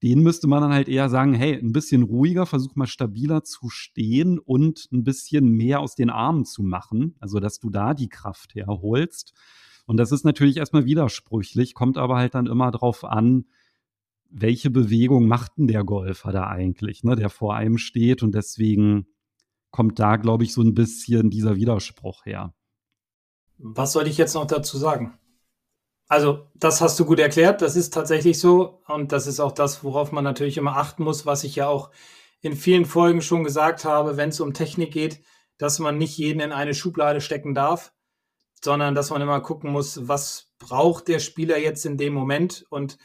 denen 0.00 0.22
müsste 0.22 0.46
man 0.46 0.62
dann 0.62 0.72
halt 0.72 0.88
eher 0.88 1.08
sagen, 1.08 1.34
hey, 1.34 1.54
ein 1.54 1.72
bisschen 1.72 2.04
ruhiger, 2.04 2.46
versuch 2.46 2.76
mal 2.76 2.86
stabiler 2.86 3.42
zu 3.42 3.68
stehen 3.68 4.38
und 4.38 4.88
ein 4.92 5.02
bisschen 5.02 5.50
mehr 5.50 5.80
aus 5.80 5.96
den 5.96 6.10
Armen 6.10 6.44
zu 6.44 6.62
machen, 6.62 7.16
also 7.18 7.40
dass 7.40 7.58
du 7.58 7.68
da 7.68 7.92
die 7.92 8.08
Kraft 8.08 8.54
herholst. 8.54 9.32
Und 9.86 9.96
das 9.96 10.12
ist 10.12 10.24
natürlich 10.24 10.56
erstmal 10.56 10.84
widersprüchlich, 10.84 11.74
kommt 11.74 11.98
aber 11.98 12.16
halt 12.16 12.34
dann 12.36 12.46
immer 12.46 12.70
drauf 12.70 13.04
an, 13.04 13.46
welche 14.30 14.70
Bewegung 14.70 15.26
macht 15.26 15.58
denn 15.58 15.66
der 15.66 15.82
Golfer 15.82 16.30
da 16.30 16.46
eigentlich, 16.46 17.02
ne, 17.02 17.16
der 17.16 17.28
vor 17.28 17.56
einem 17.56 17.76
steht 17.76 18.22
und 18.22 18.34
deswegen 18.34 19.06
kommt 19.72 19.98
da, 19.98 20.16
glaube 20.16 20.44
ich, 20.44 20.52
so 20.52 20.62
ein 20.62 20.74
bisschen 20.74 21.30
dieser 21.30 21.56
Widerspruch 21.56 22.24
her. 22.24 22.54
Was 23.58 23.92
soll 23.92 24.06
ich 24.06 24.18
jetzt 24.18 24.34
noch 24.34 24.46
dazu 24.46 24.78
sagen? 24.78 25.18
Also, 26.08 26.46
das 26.54 26.80
hast 26.80 27.00
du 27.00 27.04
gut 27.04 27.18
erklärt. 27.18 27.62
Das 27.62 27.74
ist 27.74 27.94
tatsächlich 27.94 28.38
so. 28.38 28.82
Und 28.86 29.12
das 29.12 29.26
ist 29.26 29.40
auch 29.40 29.52
das, 29.52 29.82
worauf 29.82 30.12
man 30.12 30.24
natürlich 30.24 30.58
immer 30.58 30.76
achten 30.76 31.02
muss, 31.02 31.26
was 31.26 31.42
ich 31.42 31.56
ja 31.56 31.68
auch 31.68 31.90
in 32.42 32.54
vielen 32.54 32.84
Folgen 32.84 33.22
schon 33.22 33.44
gesagt 33.44 33.84
habe, 33.84 34.16
wenn 34.16 34.28
es 34.28 34.40
um 34.40 34.52
Technik 34.52 34.92
geht, 34.92 35.22
dass 35.58 35.78
man 35.78 35.96
nicht 35.96 36.18
jeden 36.18 36.40
in 36.40 36.52
eine 36.52 36.74
Schublade 36.74 37.20
stecken 37.20 37.54
darf, 37.54 37.92
sondern 38.62 38.94
dass 38.94 39.10
man 39.10 39.22
immer 39.22 39.40
gucken 39.40 39.70
muss, 39.70 40.08
was 40.08 40.52
braucht 40.58 41.08
der 41.08 41.18
Spieler 41.18 41.56
jetzt 41.58 41.86
in 41.86 41.96
dem 41.96 42.12
Moment 42.12 42.66
und 42.68 42.98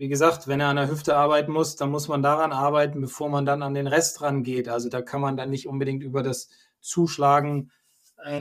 wie 0.00 0.08
gesagt, 0.08 0.48
wenn 0.48 0.60
er 0.60 0.68
an 0.68 0.76
der 0.76 0.90
Hüfte 0.90 1.14
arbeiten 1.14 1.52
muss, 1.52 1.76
dann 1.76 1.90
muss 1.90 2.08
man 2.08 2.22
daran 2.22 2.52
arbeiten, 2.52 3.02
bevor 3.02 3.28
man 3.28 3.44
dann 3.44 3.62
an 3.62 3.74
den 3.74 3.86
Rest 3.86 4.22
rangeht. 4.22 4.66
Also 4.66 4.88
da 4.88 5.02
kann 5.02 5.20
man 5.20 5.36
dann 5.36 5.50
nicht 5.50 5.68
unbedingt 5.68 6.02
über 6.02 6.22
das 6.22 6.48
Zuschlagen 6.80 7.70
äh, 8.24 8.40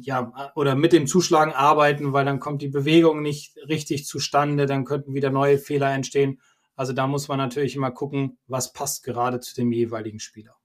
ja, 0.00 0.52
oder 0.54 0.74
mit 0.74 0.92
dem 0.92 1.06
Zuschlagen 1.06 1.54
arbeiten, 1.54 2.12
weil 2.12 2.26
dann 2.26 2.40
kommt 2.40 2.60
die 2.60 2.68
Bewegung 2.68 3.22
nicht 3.22 3.56
richtig 3.70 4.04
zustande, 4.04 4.66
dann 4.66 4.84
könnten 4.84 5.14
wieder 5.14 5.30
neue 5.30 5.56
Fehler 5.56 5.90
entstehen. 5.94 6.42
Also 6.76 6.92
da 6.92 7.06
muss 7.06 7.26
man 7.26 7.38
natürlich 7.38 7.74
immer 7.74 7.90
gucken, 7.90 8.36
was 8.46 8.74
passt 8.74 9.02
gerade 9.02 9.40
zu 9.40 9.54
dem 9.54 9.72
jeweiligen 9.72 10.20
Spieler. 10.20 10.56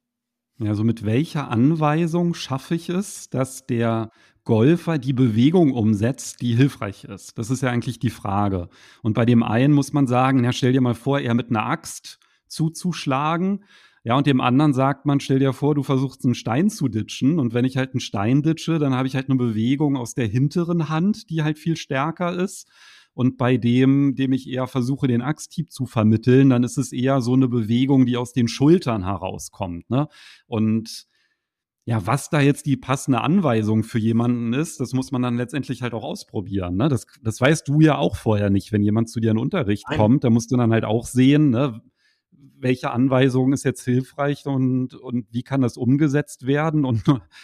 Ja, 0.60 0.76
so 0.76 0.84
mit 0.84 1.06
welcher 1.06 1.50
Anweisung 1.52 2.34
schaffe 2.34 2.76
ich 2.76 2.90
es, 2.90 3.30
dass 3.30 3.66
der 3.66 4.12
Golfer 4.44 4.98
die 4.98 5.14
Bewegung 5.14 5.72
umsetzt, 5.72 6.42
die 6.42 6.56
hilfreich 6.56 7.06
ist? 7.06 7.38
Das 7.38 7.50
ist 7.50 7.62
ja 7.62 7.70
eigentlich 7.70 8.00
die 8.00 8.10
Frage. 8.10 8.70
Und 9.02 9.14
bei 9.14 9.26
dem 9.26 9.44
einen 9.44 9.74
muss 9.74 9.94
man 9.94 10.08
sagen, 10.08 10.44
ja, 10.44 10.52
stell 10.52 10.74
dir 10.74 10.82
mal 10.82 10.96
vor, 10.96 11.20
eher 11.20 11.34
mit 11.34 11.50
einer 11.50 11.66
Axt 11.66 12.20
zuzuschlagen. 12.48 13.64
Ja, 14.04 14.18
und 14.18 14.28
dem 14.28 14.42
anderen 14.42 14.74
sagt 14.74 15.06
man, 15.06 15.22
stell 15.22 15.40
dir 15.40 15.54
vor, 15.54 15.76
du 15.76 15.84
versuchst 15.84 16.26
einen 16.26 16.36
Stein 16.36 16.70
zu 16.70 16.90
ditchen. 16.90 17.40
Und 17.40 17.54
wenn 17.54 17.64
ich 17.64 17.78
halt 17.78 17.94
einen 17.94 18.02
Stein 18.02 18.42
ditche, 18.44 18.80
dann 18.80 18.94
habe 18.94 19.08
ich 19.08 19.16
halt 19.16 19.30
eine 19.30 19.38
Bewegung 19.38 19.96
aus 19.96 20.14
der 20.14 20.28
hinteren 20.28 20.90
Hand, 20.90 21.30
die 21.30 21.42
halt 21.44 21.58
viel 21.58 21.78
stärker 21.78 22.36
ist. 22.36 22.68
Und 23.14 23.38
bei 23.38 23.58
dem, 23.58 24.16
dem 24.16 24.34
ich 24.34 24.50
eher 24.50 24.68
versuche, 24.68 25.08
den 25.08 25.22
Axthieb 25.22 25.72
zu 25.72 25.86
vermitteln, 25.86 26.50
dann 26.50 26.64
ist 26.64 26.78
es 26.78 26.92
eher 26.92 27.22
so 27.22 27.34
eine 27.34 27.48
Bewegung, 27.48 28.06
die 28.06 28.18
aus 28.18 28.34
den 28.34 28.48
Schultern 28.48 29.06
herauskommt. 29.06 29.90
Ne? 29.90 30.08
Und 30.48 31.08
ja, 31.86 32.06
was 32.08 32.30
da 32.30 32.40
jetzt 32.40 32.66
die 32.66 32.78
passende 32.78 33.22
Anweisung 33.22 33.84
für 33.84 34.00
jemanden 34.00 34.54
ist, 34.54 34.80
das 34.80 34.94
muss 34.94 35.12
man 35.12 35.22
dann 35.22 35.36
letztendlich 35.36 35.82
halt 35.82 35.94
auch 35.94 36.04
ausprobieren. 36.04 36.78
Ne? 36.78 36.88
Das, 36.88 37.06
das 37.22 37.42
weißt 37.42 37.68
du 37.68 37.82
ja 37.82 37.98
auch 37.98 38.16
vorher 38.16 38.50
nicht. 38.50 38.72
Wenn 38.72 38.84
jemand 38.84 39.10
zu 39.10 39.20
dir 39.20 39.32
in 39.32 39.38
Unterricht 39.38 39.86
Nein. 39.90 39.98
kommt, 39.98 40.24
da 40.24 40.30
musst 40.30 40.52
du 40.52 40.58
dann 40.58 40.72
halt 40.72 40.86
auch 40.86 41.06
sehen, 41.06 41.50
ne, 41.50 41.82
welche 42.32 42.92
Anweisung 42.92 43.52
ist 43.52 43.66
jetzt 43.66 43.84
hilfreich 43.84 44.46
und, 44.46 44.96
und 44.96 45.28
wie 45.32 45.44
kann 45.44 45.62
das 45.62 45.76
umgesetzt 45.76 46.48
werden? 46.48 46.86
Und, 46.86 47.04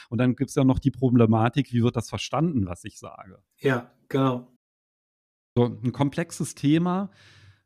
und 0.09 0.17
dann 0.17 0.35
gibt 0.35 0.49
es 0.49 0.55
ja 0.55 0.63
noch 0.63 0.79
die 0.79 0.91
Problematik, 0.91 1.73
wie 1.73 1.83
wird 1.83 1.97
das 1.97 2.09
verstanden, 2.09 2.65
was 2.65 2.85
ich 2.85 2.97
sage. 2.97 3.43
Ja, 3.57 3.91
genau. 4.07 4.47
So 5.57 5.65
ein 5.65 5.91
komplexes 5.91 6.55
Thema. 6.55 7.11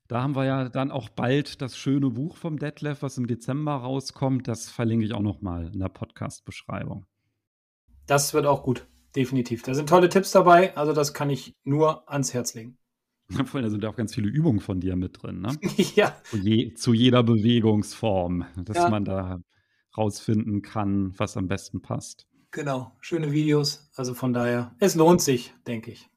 Da 0.08 0.22
haben 0.22 0.36
wir 0.36 0.46
ja 0.46 0.70
dann 0.70 0.92
auch 0.92 1.10
bald 1.10 1.62
das 1.62 1.78
schöne 1.78 2.10
Buch 2.10 2.36
vom 2.36 2.60
Detlef, 2.60 3.02
was 3.02 3.18
im 3.18 3.28
Dezember 3.28 3.74
rauskommt. 3.74 4.48
Das 4.48 4.70
verlinke 4.70 5.06
ich 5.06 5.14
auch 5.14 5.22
noch 5.22 5.42
mal 5.42 5.72
in 5.74 5.80
der 5.80 5.90
Podcast-Beschreibung. 5.90 7.06
Das 8.06 8.34
wird 8.34 8.46
auch 8.46 8.64
gut, 8.64 8.86
definitiv. 9.16 9.64
Da 9.64 9.74
sind 9.74 9.88
tolle 9.88 10.10
Tipps 10.10 10.32
dabei. 10.32 10.76
Also 10.76 10.92
das 10.94 11.14
kann 11.14 11.30
ich 11.30 11.56
nur 11.64 12.10
ans 12.12 12.34
Herz 12.34 12.54
legen. 12.54 12.78
Vor 13.46 13.56
allem, 13.56 13.64
da 13.64 13.70
sind 13.70 13.86
auch 13.86 13.96
ganz 13.96 14.14
viele 14.14 14.28
Übungen 14.28 14.60
von 14.60 14.82
dir 14.82 14.96
mit 14.96 15.24
drin, 15.24 15.42
ne? 15.42 15.58
ja. 15.96 16.16
Zu, 16.26 16.38
je, 16.38 16.74
zu, 16.74 16.94
jeder 16.94 17.24
Bewegungsform, 17.24 18.46
dass 18.58 18.78
ja. 18.78 18.90
man 18.90 19.06
da 19.06 19.42
rausfinden 19.98 20.62
kann, 20.62 21.14
was 21.18 21.38
am 21.38 21.48
besten 21.48 21.82
passt. 21.82 22.28
Genau, 22.52 22.92
schöne 23.00 23.32
Videos. 23.32 23.90
Also 23.96 24.14
von 24.14 24.34
daher, 24.34 24.76
es 24.80 24.96
lohnt 24.96 25.22
sich, 25.22 25.54
denke 25.66 25.92
ich. 25.92 26.10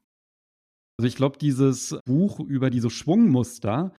Also 0.99 1.07
ich 1.07 1.15
glaube, 1.15 1.37
dieses 1.37 1.97
Buch 2.05 2.39
über 2.39 2.71
diese 2.71 2.89
Schwungmuster, 2.89 3.95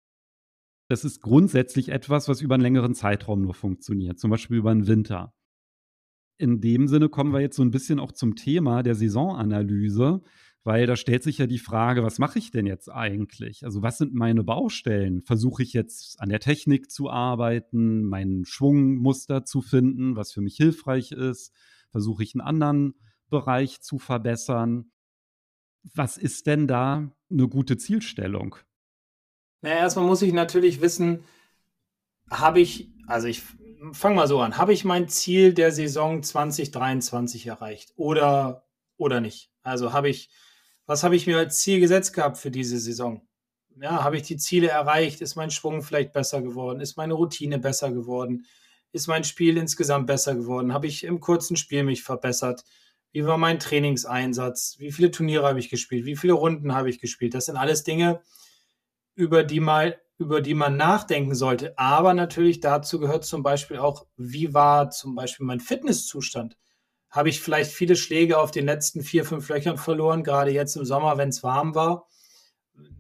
das 0.91 1.05
ist 1.05 1.21
grundsätzlich 1.21 1.91
etwas, 1.91 2.29
was 2.29 2.41
über 2.41 2.55
einen 2.55 2.63
längeren 2.63 2.95
Zeitraum 2.95 3.43
nur 3.43 3.55
funktioniert, 3.55 4.19
zum 4.19 4.31
Beispiel 4.31 4.57
über 4.57 4.75
den 4.75 4.89
Winter. 4.89 5.33
In 6.41 6.61
dem 6.61 6.89
Sinne 6.89 7.09
kommen 7.09 7.33
wir 7.33 7.41
jetzt 7.41 7.57
so 7.57 7.63
ein 7.63 7.71
bisschen 7.71 8.01
auch 8.01 8.13
zum 8.13 8.35
Thema 8.35 8.83
der 8.83 8.95
Saisonanalyse, 8.95 10.23
weil 10.65 10.87
da 10.87 10.97
stellt 10.97 11.23
sich 11.23 11.39
ja 11.39 11.47
die 11.47 11.59
Frage, 11.59 12.03
was 12.03 12.19
mache 12.19 12.39
ich 12.39 12.51
denn 12.51 12.67
jetzt 12.67 12.91
eigentlich? 12.91 13.65
Also 13.65 13.83
was 13.83 13.99
sind 13.99 14.15
meine 14.15 14.43
Baustellen? 14.43 15.23
Versuche 15.23 15.63
ich 15.63 15.73
jetzt 15.73 16.21
an 16.21 16.29
der 16.29 16.41
Technik 16.41 16.91
zu 16.91 17.11
arbeiten, 17.11 18.05
mein 18.05 18.45
Schwungmuster 18.45 19.45
zu 19.45 19.63
finden, 19.63 20.17
was 20.17 20.33
für 20.33 20.41
mich 20.41 20.57
hilfreich 20.57 21.13
ist? 21.13 21.53
Versuche 21.91 22.23
ich 22.23 22.35
einen 22.35 22.41
anderen 22.41 22.95
Bereich 23.31 23.81
zu 23.81 23.99
verbessern? 23.99 24.91
Was 25.95 26.17
ist 26.17 26.47
denn 26.47 26.67
da 26.67 27.11
eine 27.31 27.49
gute 27.49 27.77
Zielstellung? 27.77 28.57
Naja, 29.61 29.77
erstmal 29.77 30.07
muss 30.07 30.23
ich 30.23 30.33
natürlich 30.33 30.81
wissen, 30.81 31.25
habe 32.31 32.61
ich, 32.61 32.91
also 33.07 33.27
ich 33.27 33.43
fange 33.93 34.17
mal 34.17 34.29
so 34.29 34.41
an, 34.41 34.59
habe 34.59 34.73
ich 34.73 34.85
mein 34.85 35.09
Ziel 35.09 35.53
der 35.55 35.73
Saison 35.73 36.23
2023 36.23 37.47
erreicht 37.47 37.93
oder, 37.97 38.65
oder 38.97 39.21
nicht? 39.21 39.51
Also 39.63 39.93
habe 39.93 40.09
ich, 40.09 40.31
was 40.87 41.03
habe 41.03 41.17
ich 41.17 41.27
mir 41.27 41.39
als 41.39 41.59
Ziel 41.59 41.81
gesetzt 41.81 42.13
gehabt 42.13 42.39
für 42.39 42.51
diese 42.51 42.79
Saison? 42.79 43.27
Ja, 43.81 44.03
habe 44.03 44.17
ich 44.17 44.23
die 44.23 44.37
Ziele 44.37 44.69
erreicht? 44.69 45.21
Ist 45.21 45.37
mein 45.37 45.51
Schwung 45.51 45.83
vielleicht 45.83 46.13
besser 46.13 46.43
geworden? 46.43 46.81
Ist 46.81 46.97
meine 46.97 47.15
Routine 47.15 47.59
besser 47.59 47.93
geworden? 47.93 48.45
Ist 48.91 49.07
mein 49.07 49.23
Spiel 49.23 49.57
insgesamt 49.57 50.07
besser 50.07 50.35
geworden? 50.35 50.73
Habe 50.73 50.87
ich 50.89 51.05
im 51.05 51.21
kurzen 51.21 51.57
Spiel 51.57 51.85
mich 51.85 52.03
verbessert? 52.03 52.65
Wie 53.13 53.25
war 53.25 53.39
mein 53.39 53.59
Trainingseinsatz? 53.59 54.77
Wie 54.79 54.93
viele 54.93 55.11
Turniere 55.11 55.47
habe 55.47 55.59
ich 55.59 55.71
gespielt? 55.71 56.05
Wie 56.05 56.17
viele 56.17 56.35
Runden 56.35 56.75
habe 56.75 56.91
ich 56.91 57.01
gespielt? 57.01 57.35
Das 57.35 57.47
sind 57.47 57.57
alles 57.57 57.83
Dinge, 57.83 58.21
über 59.15 59.45
die 59.45 59.61
mal, 59.61 60.01
über 60.19 60.41
die 60.41 60.55
man 60.55 60.77
nachdenken 60.77 61.35
sollte. 61.35 61.77
Aber 61.79 62.15
natürlich 62.15 62.61
dazu 62.61 63.01
gehört 63.01 63.25
zum 63.25 63.43
Beispiel 63.43 63.79
auch, 63.79 64.07
wie 64.17 64.55
war 64.55 64.91
zum 64.91 65.15
Beispiel 65.15 65.47
mein 65.47 65.61
Fitnesszustand? 65.61 66.57
Habe 67.11 67.31
ich 67.31 67.41
vielleicht 67.41 67.73
viele 67.73 67.97
Schläge 67.97 68.39
auf 68.39 68.51
den 68.51 68.67
letzten 68.67 69.03
vier, 69.03 69.25
fünf 69.25 69.49
Löchern 69.49 69.79
verloren, 69.79 70.23
gerade 70.23 70.51
jetzt 70.51 70.77
im 70.77 70.85
Sommer, 70.85 71.17
wenn 71.17 71.31
es 71.31 71.43
warm 71.43 71.75
war? 71.75 72.07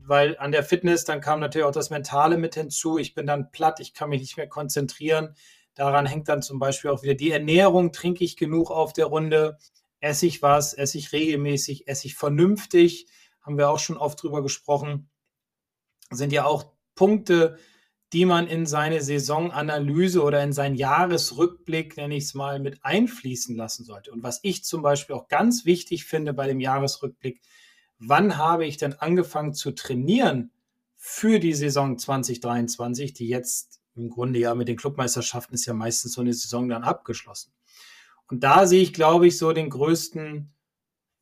Weil 0.06 0.38
an 0.38 0.52
der 0.52 0.64
Fitness, 0.64 1.04
dann 1.04 1.20
kam 1.20 1.40
natürlich 1.40 1.66
auch 1.66 1.72
das 1.72 1.90
Mentale 1.90 2.38
mit 2.38 2.54
hinzu. 2.54 2.98
Ich 2.98 3.14
bin 3.14 3.26
dann 3.26 3.50
platt, 3.50 3.80
ich 3.80 3.92
kann 3.92 4.08
mich 4.08 4.22
nicht 4.22 4.38
mehr 4.38 4.48
konzentrieren 4.48 5.34
Daran 5.78 6.06
hängt 6.06 6.28
dann 6.28 6.42
zum 6.42 6.58
Beispiel 6.58 6.90
auch 6.90 7.04
wieder 7.04 7.14
die 7.14 7.30
Ernährung. 7.30 7.92
Trinke 7.92 8.24
ich 8.24 8.36
genug 8.36 8.72
auf 8.72 8.92
der 8.92 9.06
Runde? 9.06 9.58
Esse 10.00 10.26
ich 10.26 10.43
was? 10.43 10.75
Esse 10.75 10.99
ich 10.99 11.12
regelmäßig? 11.12 11.88
Esse 11.88 12.07
ich 12.07 12.14
vernünftig? 12.14 13.07
Haben 13.40 13.59
wir 13.59 13.71
auch 13.71 13.78
schon 13.78 13.97
oft 13.97 14.23
drüber 14.23 14.43
gesprochen. 14.43 15.11
Sind 16.11 16.33
ja 16.33 16.45
auch 16.45 16.73
Punkte, 16.95 17.59
die 18.12 18.25
man 18.25 18.47
in 18.47 18.64
seine 18.64 19.02
Saisonanalyse 19.02 20.23
oder 20.23 20.43
in 20.43 20.52
seinen 20.52 20.76
Jahresrückblick, 20.76 21.97
nenne 21.97 22.17
ich 22.17 22.25
es 22.25 22.35
mal, 22.35 22.59
mit 22.59 22.85
einfließen 22.85 23.55
lassen 23.55 23.85
sollte. 23.85 24.12
Und 24.12 24.23
was 24.23 24.40
ich 24.43 24.64
zum 24.64 24.83
Beispiel 24.83 25.14
auch 25.14 25.28
ganz 25.28 25.67
wichtig 25.67 26.05
finde 26.05 26.33
bei 26.33 26.47
dem 26.47 26.61
Jahresrückblick, 26.61 27.40
wann 27.99 28.38
habe 28.38 28.67
ich 28.67 28.78
denn 28.78 28.95
angefangen 28.95 29.52
zu 29.52 29.73
trainieren 29.73 30.52
für 30.95 31.38
die 31.38 31.55
Saison 31.55 31.99
2023, 31.99 33.12
die 33.12 33.28
jetzt 33.28 33.81
im 33.95 34.09
Grunde 34.09 34.38
ja 34.38 34.55
mit 34.55 34.69
den 34.69 34.76
Clubmeisterschaften 34.76 35.55
ist 35.55 35.67
ja 35.67 35.75
meistens 35.75 36.12
so 36.12 36.21
eine 36.21 36.33
Saison 36.33 36.69
dann 36.69 36.85
abgeschlossen. 36.85 37.52
Und 38.28 38.44
da 38.44 38.66
sehe 38.66 38.82
ich, 38.82 38.92
glaube 38.92 39.26
ich, 39.26 39.38
so 39.38 39.52
den 39.52 39.70
größten 39.70 40.54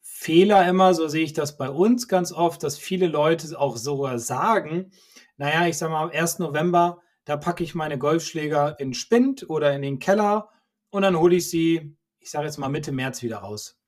Fehler 0.00 0.68
immer, 0.68 0.94
so 0.94 1.08
sehe 1.08 1.24
ich 1.24 1.32
das 1.32 1.56
bei 1.56 1.70
uns 1.70 2.08
ganz 2.08 2.32
oft, 2.32 2.62
dass 2.62 2.78
viele 2.78 3.06
Leute 3.06 3.58
auch 3.58 3.76
sogar 3.76 4.18
sagen, 4.18 4.92
naja, 5.36 5.66
ich 5.66 5.78
sage 5.78 5.92
mal, 5.92 6.04
am 6.04 6.10
1. 6.10 6.40
November, 6.40 7.00
da 7.24 7.36
packe 7.36 7.62
ich 7.64 7.74
meine 7.74 7.98
Golfschläger 7.98 8.78
in 8.80 8.94
Spind 8.94 9.48
oder 9.48 9.74
in 9.74 9.82
den 9.82 9.98
Keller 9.98 10.48
und 10.90 11.02
dann 11.02 11.18
hole 11.18 11.36
ich 11.36 11.50
sie, 11.50 11.96
ich 12.18 12.30
sage 12.30 12.46
jetzt 12.46 12.58
mal 12.58 12.68
Mitte 12.68 12.92
März 12.92 13.22
wieder 13.22 13.38
raus. 13.38 13.78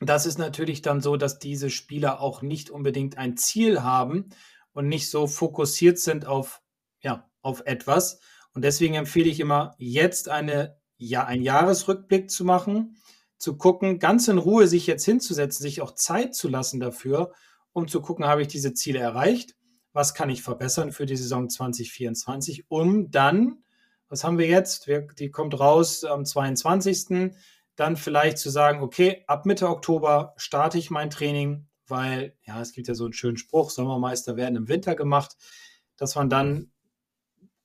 Das 0.00 0.26
ist 0.26 0.38
natürlich 0.38 0.82
dann 0.82 1.00
so, 1.00 1.16
dass 1.16 1.38
diese 1.38 1.70
Spieler 1.70 2.20
auch 2.20 2.42
nicht 2.42 2.70
unbedingt 2.70 3.18
ein 3.18 3.36
Ziel 3.36 3.82
haben 3.82 4.30
und 4.72 4.88
nicht 4.88 5.10
so 5.10 5.26
fokussiert 5.26 5.98
sind 5.98 6.26
auf, 6.26 6.62
ja, 7.00 7.28
auf 7.42 7.62
etwas. 7.66 8.20
Und 8.54 8.62
deswegen 8.62 8.94
empfehle 8.94 9.28
ich 9.28 9.40
immer, 9.40 9.74
jetzt 9.78 10.28
eine, 10.28 10.78
ja, 10.98 11.24
einen 11.24 11.42
Jahresrückblick 11.42 12.30
zu 12.30 12.44
machen, 12.44 12.96
zu 13.38 13.56
gucken, 13.56 13.98
ganz 13.98 14.28
in 14.28 14.38
Ruhe 14.38 14.66
sich 14.66 14.86
jetzt 14.86 15.04
hinzusetzen, 15.04 15.62
sich 15.62 15.80
auch 15.80 15.94
Zeit 15.94 16.34
zu 16.34 16.48
lassen 16.48 16.80
dafür, 16.80 17.32
um 17.72 17.88
zu 17.88 18.02
gucken, 18.02 18.26
habe 18.26 18.42
ich 18.42 18.48
diese 18.48 18.74
Ziele 18.74 18.98
erreicht? 18.98 19.54
Was 19.92 20.12
kann 20.12 20.28
ich 20.28 20.42
verbessern 20.42 20.92
für 20.92 21.06
die 21.06 21.16
Saison 21.16 21.48
2024, 21.48 22.66
um 22.68 23.10
dann, 23.10 23.62
was 24.08 24.24
haben 24.24 24.38
wir 24.38 24.46
jetzt? 24.46 24.86
Wir, 24.86 25.06
die 25.18 25.30
kommt 25.30 25.58
raus 25.58 26.04
am 26.04 26.24
22 26.24 27.32
dann 27.76 27.96
vielleicht 27.96 28.38
zu 28.38 28.50
sagen, 28.50 28.82
okay, 28.82 29.22
ab 29.28 29.46
Mitte 29.46 29.68
Oktober 29.68 30.34
starte 30.36 30.78
ich 30.78 30.90
mein 30.90 31.10
Training, 31.10 31.68
weil, 31.86 32.34
ja, 32.42 32.60
es 32.60 32.72
gibt 32.72 32.88
ja 32.88 32.94
so 32.94 33.04
einen 33.04 33.12
schönen 33.12 33.36
Spruch, 33.36 33.70
Sommermeister 33.70 34.36
werden 34.36 34.56
im 34.56 34.68
Winter 34.68 34.96
gemacht, 34.96 35.36
dass 35.96 36.16
man 36.16 36.28
dann 36.28 36.72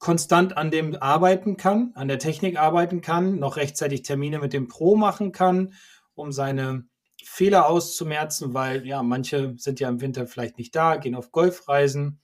konstant 0.04 0.58
an 0.58 0.70
dem 0.70 0.98
arbeiten 1.02 1.56
kann, 1.56 1.94
an 1.96 2.10
der 2.10 2.20
Technik 2.20 2.60
arbeiten 2.60 3.00
kann, 3.00 3.40
noch 3.40 3.56
rechtzeitig 3.56 4.02
Termine 4.02 4.40
mit 4.40 4.52
dem 4.52 4.68
Pro 4.68 4.98
machen 4.98 5.32
kann, 5.32 5.74
um 6.14 6.34
seine 6.34 6.84
Fehler 7.24 7.70
auszumerzen, 7.70 8.54
weil 8.54 8.86
ja, 8.86 9.02
manche 9.02 9.54
sind 9.56 9.80
ja 9.80 9.88
im 9.88 10.02
Winter 10.02 10.28
vielleicht 10.28 10.58
nicht 10.58 10.76
da, 10.76 10.98
gehen 10.98 11.16
auf 11.16 11.32
Golfreisen. 11.32 12.20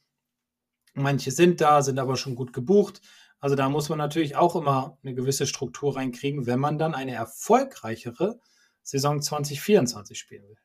Manche 0.93 1.31
sind 1.31 1.61
da, 1.61 1.81
sind 1.81 1.99
aber 1.99 2.17
schon 2.17 2.35
gut 2.35 2.51
gebucht. 2.51 2.99
Also 3.39 3.55
da 3.55 3.69
muss 3.69 3.87
man 3.87 3.97
natürlich 3.97 4.35
auch 4.35 4.57
immer 4.57 4.97
eine 5.01 5.15
gewisse 5.15 5.47
Struktur 5.47 5.95
reinkriegen, 5.95 6.47
wenn 6.47 6.59
man 6.59 6.79
dann 6.79 6.93
eine 6.93 7.13
erfolgreichere 7.13 8.41
Saison 8.83 9.21
2024 9.21 10.19
spielen 10.19 10.43
will. 10.49 10.57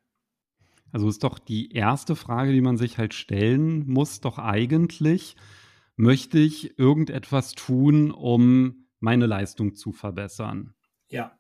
Also 0.91 1.09
ist 1.09 1.23
doch 1.23 1.39
die 1.39 1.71
erste 1.71 2.17
Frage, 2.17 2.51
die 2.51 2.61
man 2.61 2.77
sich 2.77 2.99
halt 2.99 3.15
stellen 3.15 3.87
muss, 3.87 4.21
doch 4.21 4.39
eigentlich, 4.39 5.37
möchte 5.97 6.39
ich 6.39 6.79
irgendetwas 6.79 7.53
tun, 7.53 8.11
um 8.11 8.87
meine 9.01 9.27
Leistung 9.27 9.75
zu 9.75 9.93
verbessern? 9.93 10.75
Ja. 11.09 11.39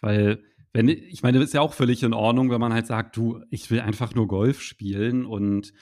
Weil, 0.00 0.42
wenn, 0.72 0.88
ich 0.88 1.22
meine, 1.22 1.38
das 1.38 1.48
ist 1.48 1.54
ja 1.54 1.60
auch 1.60 1.74
völlig 1.74 2.02
in 2.02 2.12
Ordnung, 2.12 2.50
wenn 2.50 2.60
man 2.60 2.72
halt 2.72 2.86
sagt, 2.86 3.16
du, 3.16 3.40
ich 3.50 3.70
will 3.70 3.80
einfach 3.80 4.14
nur 4.14 4.26
Golf 4.28 4.60
spielen 4.60 5.24
und 5.24 5.72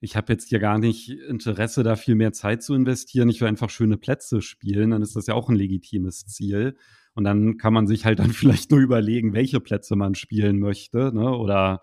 ich 0.00 0.16
habe 0.16 0.32
jetzt 0.32 0.48
hier 0.48 0.60
gar 0.60 0.78
nicht 0.78 1.10
Interesse, 1.10 1.82
da 1.82 1.96
viel 1.96 2.14
mehr 2.14 2.32
Zeit 2.32 2.62
zu 2.62 2.74
investieren. 2.74 3.28
Ich 3.28 3.40
will 3.40 3.48
einfach 3.48 3.70
schöne 3.70 3.96
Plätze 3.96 4.42
spielen, 4.42 4.90
dann 4.90 5.02
ist 5.02 5.16
das 5.16 5.26
ja 5.26 5.34
auch 5.34 5.48
ein 5.48 5.56
legitimes 5.56 6.24
Ziel. 6.26 6.76
Und 7.14 7.24
dann 7.24 7.56
kann 7.56 7.72
man 7.72 7.88
sich 7.88 8.04
halt 8.04 8.20
dann 8.20 8.30
vielleicht 8.32 8.70
nur 8.70 8.80
überlegen, 8.80 9.32
welche 9.32 9.60
Plätze 9.60 9.96
man 9.96 10.14
spielen 10.14 10.60
möchte 10.60 11.12
ne? 11.12 11.30
oder 11.36 11.82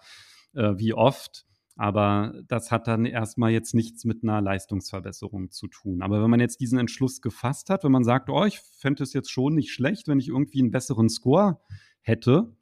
äh, 0.53 0.73
wie 0.77 0.93
oft. 0.93 1.44
Aber 1.77 2.33
das 2.47 2.71
hat 2.71 2.87
dann 2.87 3.05
erstmal 3.05 3.51
jetzt 3.51 3.73
nichts 3.73 4.05
mit 4.05 4.23
einer 4.23 4.41
Leistungsverbesserung 4.41 5.51
zu 5.51 5.67
tun. 5.67 6.01
Aber 6.01 6.23
wenn 6.23 6.29
man 6.29 6.39
jetzt 6.39 6.61
diesen 6.61 6.79
Entschluss 6.79 7.21
gefasst 7.21 7.69
hat, 7.69 7.83
wenn 7.83 7.91
man 7.91 8.05
sagt, 8.05 8.29
oh, 8.29 8.45
ich 8.45 8.59
fände 8.59 9.03
es 9.03 9.13
jetzt 9.13 9.29
schon 9.29 9.55
nicht 9.55 9.73
schlecht, 9.73 10.07
wenn 10.07 10.19
ich 10.19 10.29
irgendwie 10.29 10.61
einen 10.61 10.71
besseren 10.71 11.09
Score 11.09 11.59
hätte, 12.01 12.55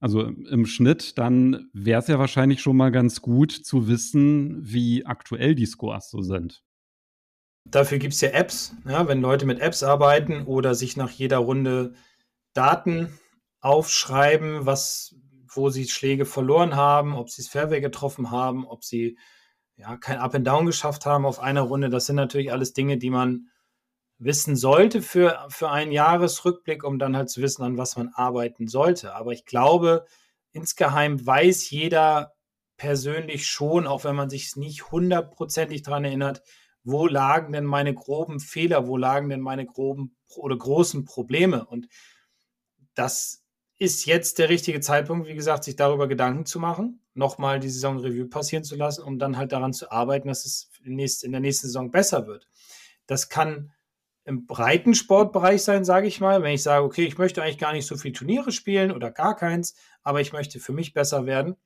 also 0.00 0.22
im 0.22 0.66
Schnitt, 0.66 1.18
dann 1.18 1.70
wäre 1.72 2.00
es 2.00 2.08
ja 2.08 2.18
wahrscheinlich 2.18 2.60
schon 2.60 2.76
mal 2.76 2.92
ganz 2.92 3.20
gut 3.20 3.50
zu 3.50 3.88
wissen, 3.88 4.58
wie 4.60 5.06
aktuell 5.06 5.54
die 5.54 5.66
Scores 5.66 6.10
so 6.10 6.20
sind. 6.20 6.62
Dafür 7.64 7.98
gibt 7.98 8.14
es 8.14 8.20
ja 8.20 8.30
Apps, 8.30 8.74
ja, 8.86 9.08
wenn 9.08 9.20
Leute 9.20 9.44
mit 9.44 9.60
Apps 9.60 9.82
arbeiten 9.82 10.42
oder 10.42 10.74
sich 10.74 10.96
nach 10.96 11.10
jeder 11.10 11.38
Runde 11.38 11.94
Daten 12.54 13.12
aufschreiben, 13.60 14.64
was, 14.66 15.16
wo 15.54 15.70
sie 15.70 15.88
Schläge 15.88 16.24
verloren 16.26 16.76
haben, 16.76 17.14
ob 17.14 17.30
sie 17.30 17.42
es 17.42 17.48
Fairway 17.48 17.80
getroffen 17.80 18.30
haben, 18.30 18.66
ob 18.66 18.84
sie 18.84 19.18
ja, 19.76 19.96
kein 19.96 20.18
Up 20.18 20.34
and 20.34 20.46
Down 20.46 20.66
geschafft 20.66 21.06
haben 21.06 21.24
auf 21.24 21.38
einer 21.40 21.62
Runde. 21.62 21.88
Das 21.88 22.06
sind 22.06 22.16
natürlich 22.16 22.52
alles 22.52 22.72
Dinge, 22.72 22.98
die 22.98 23.10
man 23.10 23.48
wissen 24.18 24.56
sollte 24.56 25.00
für, 25.00 25.46
für 25.48 25.70
einen 25.70 25.92
Jahresrückblick, 25.92 26.82
um 26.82 26.98
dann 26.98 27.16
halt 27.16 27.30
zu 27.30 27.40
wissen, 27.40 27.62
an 27.62 27.78
was 27.78 27.96
man 27.96 28.08
arbeiten 28.08 28.66
sollte. 28.66 29.14
Aber 29.14 29.32
ich 29.32 29.44
glaube, 29.44 30.04
insgeheim 30.50 31.24
weiß 31.24 31.70
jeder 31.70 32.34
persönlich 32.76 33.46
schon, 33.46 33.86
auch 33.86 34.04
wenn 34.04 34.16
man 34.16 34.30
sich 34.30 34.56
nicht 34.56 34.90
hundertprozentig 34.90 35.82
daran 35.82 36.04
erinnert, 36.04 36.42
wo 36.82 37.06
lagen 37.06 37.52
denn 37.52 37.64
meine 37.64 37.94
groben 37.94 38.40
Fehler, 38.40 38.86
wo 38.86 38.96
lagen 38.96 39.28
denn 39.28 39.40
meine 39.40 39.66
groben 39.66 40.16
oder 40.36 40.56
großen 40.56 41.04
Probleme. 41.04 41.64
Und 41.66 41.88
das 42.94 43.44
ist 43.78 44.06
jetzt 44.06 44.38
der 44.38 44.48
richtige 44.48 44.80
Zeitpunkt, 44.80 45.28
wie 45.28 45.34
gesagt, 45.34 45.64
sich 45.64 45.76
darüber 45.76 46.08
Gedanken 46.08 46.44
zu 46.46 46.58
machen, 46.58 47.00
nochmal 47.14 47.60
die 47.60 47.70
Saison 47.70 47.98
Revue 47.98 48.26
passieren 48.26 48.64
zu 48.64 48.74
lassen, 48.74 49.04
um 49.04 49.18
dann 49.18 49.36
halt 49.36 49.52
daran 49.52 49.72
zu 49.72 49.90
arbeiten, 49.92 50.28
dass 50.28 50.44
es 50.44 50.70
in 50.82 50.96
der 50.96 51.40
nächsten 51.40 51.68
Saison 51.68 51.90
besser 51.90 52.26
wird. 52.26 52.48
Das 53.06 53.28
kann 53.28 53.72
im 54.24 54.46
breiten 54.46 54.94
Sportbereich 54.94 55.62
sein, 55.62 55.84
sage 55.84 56.08
ich 56.08 56.20
mal. 56.20 56.42
Wenn 56.42 56.52
ich 56.52 56.62
sage, 56.62 56.84
okay, 56.84 57.04
ich 57.04 57.18
möchte 57.18 57.42
eigentlich 57.42 57.58
gar 57.58 57.72
nicht 57.72 57.86
so 57.86 57.96
viele 57.96 58.14
Turniere 58.14 58.52
spielen 58.52 58.90
oder 58.90 59.10
gar 59.10 59.36
keins, 59.36 59.74
aber 60.02 60.20
ich 60.20 60.32
möchte 60.32 60.60
für 60.60 60.72
mich 60.72 60.92
besser 60.92 61.24
werden, 61.24 61.56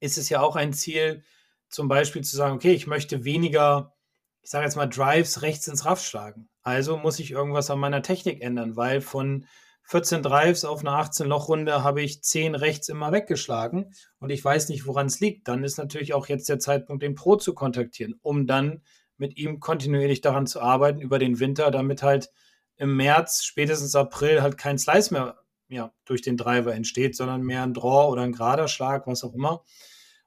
ist 0.00 0.18
es 0.18 0.28
ja 0.28 0.40
auch 0.40 0.56
ein 0.56 0.72
Ziel, 0.72 1.24
zum 1.68 1.88
Beispiel 1.88 2.22
zu 2.22 2.36
sagen, 2.36 2.54
okay, 2.54 2.72
ich 2.72 2.86
möchte 2.86 3.24
weniger, 3.24 3.94
ich 4.42 4.50
sage 4.50 4.66
jetzt 4.66 4.76
mal, 4.76 4.86
Drives 4.86 5.42
rechts 5.42 5.66
ins 5.68 5.84
Raff 5.84 6.04
schlagen. 6.04 6.48
Also 6.62 6.96
muss 6.98 7.18
ich 7.18 7.30
irgendwas 7.30 7.70
an 7.70 7.80
meiner 7.80 8.02
Technik 8.02 8.42
ändern, 8.42 8.76
weil 8.76 9.00
von 9.00 9.46
14 9.88 10.22
Drives 10.22 10.66
auf 10.66 10.80
einer 10.80 11.02
18-Loch-Runde 11.02 11.82
habe 11.82 12.02
ich 12.02 12.22
10 12.22 12.54
rechts 12.54 12.90
immer 12.90 13.10
weggeschlagen 13.10 13.94
und 14.18 14.28
ich 14.28 14.44
weiß 14.44 14.68
nicht, 14.68 14.86
woran 14.86 15.06
es 15.06 15.18
liegt. 15.18 15.48
Dann 15.48 15.64
ist 15.64 15.78
natürlich 15.78 16.12
auch 16.12 16.26
jetzt 16.26 16.46
der 16.50 16.58
Zeitpunkt, 16.58 17.02
den 17.02 17.14
Pro 17.14 17.36
zu 17.36 17.54
kontaktieren, 17.54 18.14
um 18.20 18.46
dann 18.46 18.82
mit 19.16 19.38
ihm 19.38 19.60
kontinuierlich 19.60 20.20
daran 20.20 20.46
zu 20.46 20.60
arbeiten 20.60 21.00
über 21.00 21.18
den 21.18 21.40
Winter, 21.40 21.70
damit 21.70 22.02
halt 22.02 22.30
im 22.76 22.96
März, 22.96 23.44
spätestens 23.44 23.94
April 23.94 24.42
halt 24.42 24.58
kein 24.58 24.78
Slice 24.78 25.10
mehr 25.10 25.38
ja, 25.68 25.90
durch 26.04 26.20
den 26.20 26.36
Driver 26.36 26.74
entsteht, 26.74 27.16
sondern 27.16 27.42
mehr 27.42 27.62
ein 27.62 27.72
Draw 27.72 28.10
oder 28.10 28.22
ein 28.22 28.32
gerader 28.32 28.68
Schlag, 28.68 29.06
was 29.06 29.24
auch 29.24 29.34
immer. 29.34 29.64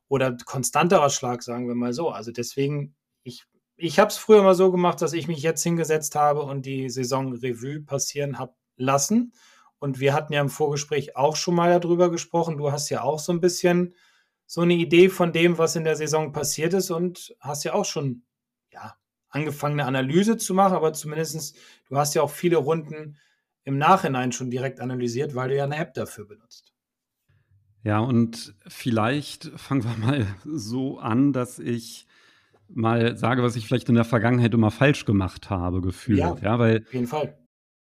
Oder 0.08 0.36
konstanterer 0.44 1.12
Schlag, 1.12 1.44
sagen 1.44 1.68
wir 1.68 1.76
mal 1.76 1.94
so. 1.94 2.10
Also 2.10 2.32
deswegen, 2.32 2.96
ich, 3.22 3.46
ich 3.76 4.00
habe 4.00 4.10
es 4.10 4.18
früher 4.18 4.42
mal 4.42 4.56
so 4.56 4.72
gemacht, 4.72 5.04
dass 5.04 5.14
ich 5.14 5.28
mich 5.28 5.44
jetzt 5.44 5.62
hingesetzt 5.62 6.16
habe 6.16 6.42
und 6.42 6.66
die 6.66 6.90
Saison 6.90 7.34
Revue 7.34 7.82
passieren 7.82 8.40
habe 8.40 8.56
lassen. 8.76 9.34
Und 9.82 10.00
wir 10.00 10.14
hatten 10.14 10.32
ja 10.32 10.42
im 10.42 10.50
Vorgespräch 10.50 11.16
auch 11.16 11.36
schon 11.36 11.56
mal 11.56 11.80
darüber 11.80 12.12
gesprochen. 12.12 12.60
Du 12.60 12.72
hast 12.72 12.90
ja 12.90 13.02
auch 13.02 13.18
so 13.18 13.34
ein 13.34 13.42
bisschen 13.42 13.96
so 14.46 14.62
eine 14.62 14.76
Idee 14.76 15.10
von 15.10 15.34
dem, 15.34 15.58
was 15.58 15.76
in 15.76 15.84
der 15.84 15.96
Saison 15.96 16.32
passiert 16.34 16.76
ist 16.76 16.92
und 16.92 17.36
hast 17.40 17.64
ja 17.64 17.74
auch 17.74 17.86
schon 17.86 18.22
ja, 18.72 18.96
angefangen, 19.30 19.80
eine 19.80 19.88
Analyse 19.88 20.38
zu 20.38 20.54
machen, 20.54 20.76
aber 20.76 20.94
zumindest, 20.94 21.58
du 21.90 21.98
hast 21.98 22.14
ja 22.14 22.22
auch 22.22 22.30
viele 22.30 22.58
Runden 22.58 23.18
im 23.64 23.80
Nachhinein 23.80 24.32
schon 24.32 24.52
direkt 24.52 24.82
analysiert, 24.82 25.34
weil 25.34 25.50
du 25.50 25.56
ja 25.56 25.64
eine 25.64 25.78
App 25.78 25.96
dafür 25.96 26.28
benutzt. 26.28 26.76
Ja, 27.84 28.02
und 28.02 28.54
vielleicht 28.68 29.46
fangen 29.56 29.84
wir 29.84 29.98
mal 29.98 30.28
so 30.46 31.00
an, 31.00 31.34
dass 31.34 31.58
ich 31.58 32.06
mal 32.68 33.18
sage, 33.18 33.42
was 33.42 33.56
ich 33.56 33.66
vielleicht 33.66 33.90
in 33.90 33.96
der 33.96 34.06
Vergangenheit 34.06 34.54
immer 34.54 34.70
falsch 34.70 35.06
gemacht 35.06 35.50
habe, 35.50 35.82
gefühlt. 35.82 36.20
Ja, 36.20 36.38
ja 36.40 36.60
weil 36.60 36.84
auf 36.86 36.94
jeden 36.94 37.08
Fall. 37.08 37.41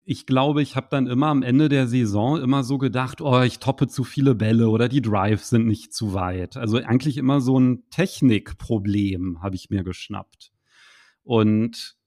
Ich 0.10 0.26
glaube, 0.26 0.62
ich 0.62 0.78
habe 0.78 0.88
dann 0.90 1.06
immer 1.08 1.28
am 1.28 1.44
Ende 1.44 1.68
der 1.68 1.86
Saison 1.86 2.42
immer 2.42 2.64
so 2.64 2.78
gedacht, 2.78 3.20
oh, 3.20 3.42
ich 3.42 3.60
toppe 3.60 3.90
zu 3.90 4.06
viele 4.06 4.36
Bälle 4.36 4.70
oder 4.70 4.88
die 4.88 5.02
Drives 5.02 5.50
sind 5.50 5.68
nicht 5.68 5.94
zu 5.94 6.14
weit. 6.14 6.56
Also 6.56 6.78
eigentlich 6.78 7.18
immer 7.18 7.42
so 7.42 7.60
ein 7.60 7.90
Technikproblem 7.90 9.42
habe 9.42 9.56
ich 9.56 9.70
mir 9.70 9.84
geschnappt. 9.84 10.54
Und 11.24 11.98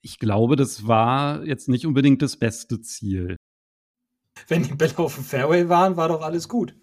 ich 0.00 0.18
glaube, 0.18 0.56
das 0.56 0.88
war 0.88 1.44
jetzt 1.44 1.68
nicht 1.68 1.86
unbedingt 1.86 2.22
das 2.22 2.36
beste 2.36 2.80
Ziel. 2.80 3.36
Wenn 4.48 4.64
die 4.64 4.74
Bälle 4.74 4.98
auf 4.98 5.14
dem 5.14 5.22
Fairway 5.22 5.68
waren, 5.68 5.96
war 5.96 6.08
doch 6.08 6.22
alles 6.22 6.48
gut. 6.48 6.74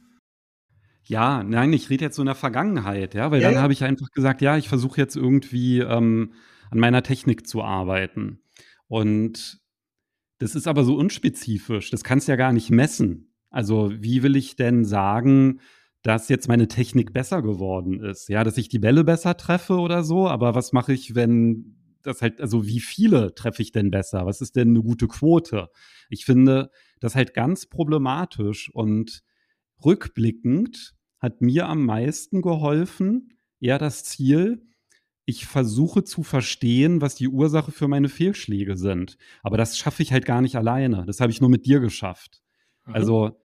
Ja, 1.04 1.44
nein, 1.44 1.74
ich 1.74 1.90
rede 1.90 2.06
jetzt 2.06 2.16
so 2.16 2.22
in 2.22 2.28
der 2.28 2.36
Vergangenheit, 2.36 3.14
ja, 3.14 3.30
weil 3.30 3.42
Ja, 3.42 3.50
dann 3.50 3.56
ja. 3.56 3.62
habe 3.62 3.74
ich 3.74 3.84
einfach 3.84 4.08
gesagt, 4.12 4.42
ja, 4.42 4.56
ich 4.56 4.70
versuche 4.70 5.02
jetzt 5.02 5.18
irgendwie 5.18 5.80
ähm, 5.80 6.32
an 6.72 6.80
meiner 6.80 7.04
Technik 7.04 7.46
zu 7.46 7.62
arbeiten. 7.62 8.42
Und 8.88 9.59
das 10.40 10.56
ist 10.56 10.68
aber 10.68 10.84
so 10.84 10.96
unspezifisch, 10.96 11.92
das 11.92 12.04
kannst 12.04 12.28
du 12.28 12.32
ja 12.32 12.36
gar 12.36 12.54
nicht 12.54 12.72
messen. 12.72 13.34
Also, 13.52 13.92
wie 13.94 14.24
will 14.24 14.36
ich 14.36 14.56
denn 14.56 14.86
sagen, 14.86 15.60
dass 16.02 16.30
jetzt 16.30 16.48
meine 16.48 16.68
Technik 16.68 17.14
besser 17.14 17.42
geworden 17.42 18.00
ist? 18.00 18.30
Ja, 18.30 18.44
dass 18.44 18.58
ich 18.58 18.70
die 18.70 18.80
Bälle 18.80 19.04
besser 19.04 19.38
treffe 19.38 19.80
oder 19.80 20.04
so, 20.04 20.28
aber 20.28 20.56
was 20.56 20.72
mache 20.72 20.94
ich, 20.94 21.16
wenn 21.16 21.76
das 22.04 22.22
halt, 22.22 22.40
also 22.42 22.66
wie 22.66 22.80
viele 22.80 23.34
treffe 23.36 23.62
ich 23.62 23.72
denn 23.72 23.92
besser? 23.92 24.26
Was 24.26 24.42
ist 24.42 24.56
denn 24.56 24.70
eine 24.70 24.82
gute 24.82 25.08
Quote? 25.08 25.70
Ich 26.10 26.26
finde 26.26 26.72
das 27.00 27.16
halt 27.16 27.34
ganz 27.34 27.66
problematisch 27.66 28.70
und 28.74 29.22
rückblickend 29.84 30.96
hat 31.20 31.42
mir 31.42 31.68
am 31.68 31.86
meisten 31.86 32.42
geholfen, 32.42 33.34
eher 33.60 33.78
das 33.78 34.06
Ziel, 34.06 34.66
ich 35.30 35.46
versuche 35.46 36.04
zu 36.04 36.24
verstehen, 36.24 37.02
was 37.02 37.14
die 37.14 37.28
Ursache 37.28 37.72
für 37.72 37.88
meine 37.88 38.10
Fehlschläge 38.10 38.76
sind. 38.76 39.16
Aber 39.44 39.58
das 39.58 39.78
schaffe 39.78 40.02
ich 40.02 40.12
halt 40.12 40.26
gar 40.26 40.42
nicht 40.42 40.56
alleine. 40.56 41.06
Das 41.06 41.22
habe 41.22 41.32
ich 41.32 41.40
nur 41.40 41.52
mit 41.52 41.68
dir 41.68 41.80
geschafft. 41.80 42.42
Mhm. 42.88 42.96
Also, 42.96 43.46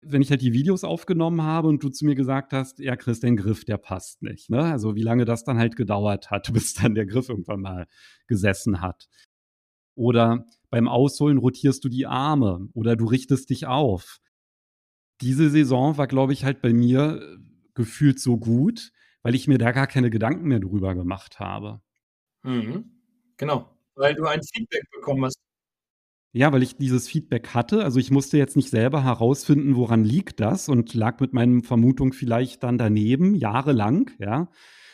wenn 0.00 0.22
ich 0.22 0.30
halt 0.30 0.40
die 0.40 0.54
Videos 0.54 0.84
aufgenommen 0.84 1.42
habe 1.42 1.68
und 1.68 1.82
du 1.82 1.90
zu 1.90 2.06
mir 2.06 2.14
gesagt 2.14 2.54
hast, 2.54 2.78
ja, 2.78 2.96
Chris, 2.96 3.20
dein 3.20 3.36
Griff, 3.36 3.66
der 3.66 3.76
passt 3.76 4.22
nicht. 4.22 4.48
Ne? 4.48 4.62
Also, 4.62 4.94
wie 4.94 5.02
lange 5.02 5.26
das 5.26 5.44
dann 5.44 5.58
halt 5.58 5.76
gedauert 5.76 6.30
hat, 6.30 6.50
bis 6.54 6.72
dann 6.72 6.94
der 6.94 7.04
Griff 7.04 7.28
irgendwann 7.28 7.60
mal 7.60 7.86
gesessen 8.26 8.80
hat. 8.80 9.10
Oder 9.94 10.46
beim 10.70 10.88
Ausholen 10.88 11.36
rotierst 11.36 11.84
du 11.84 11.90
die 11.90 12.06
Arme 12.06 12.70
oder 12.72 12.96
du 12.96 13.04
richtest 13.04 13.50
dich 13.50 13.66
auf. 13.66 14.20
Diese 15.20 15.50
Saison 15.50 15.98
war, 15.98 16.06
glaube 16.06 16.32
ich, 16.32 16.46
halt 16.46 16.62
bei 16.62 16.72
mir 16.72 17.20
äh, 17.20 17.36
gefühlt 17.74 18.20
so 18.20 18.38
gut, 18.38 18.90
weil 19.22 19.34
ich 19.34 19.48
mir 19.48 19.58
da 19.58 19.72
gar 19.72 19.86
keine 19.86 20.10
Gedanken 20.10 20.48
mehr 20.48 20.60
drüber 20.60 20.94
gemacht 20.94 21.40
habe. 21.40 21.80
Mhm. 22.42 23.02
Genau, 23.36 23.76
weil 23.94 24.14
du 24.14 24.26
ein 24.26 24.42
Feedback 24.42 24.84
bekommen 24.90 25.24
hast. 25.24 25.38
Ja, 26.32 26.52
weil 26.52 26.62
ich 26.62 26.76
dieses 26.76 27.08
Feedback 27.08 27.48
hatte. 27.54 27.82
Also 27.84 27.98
ich 27.98 28.10
musste 28.10 28.36
jetzt 28.36 28.56
nicht 28.56 28.70
selber 28.70 29.02
herausfinden, 29.02 29.76
woran 29.76 30.04
liegt 30.04 30.40
das 30.40 30.68
und 30.68 30.92
lag 30.94 31.20
mit 31.20 31.32
meinen 31.32 31.62
Vermutungen 31.62 32.12
vielleicht 32.12 32.62
dann 32.62 32.78
daneben, 32.78 33.34
jahrelang, 33.34 34.10
ja, 34.18 34.50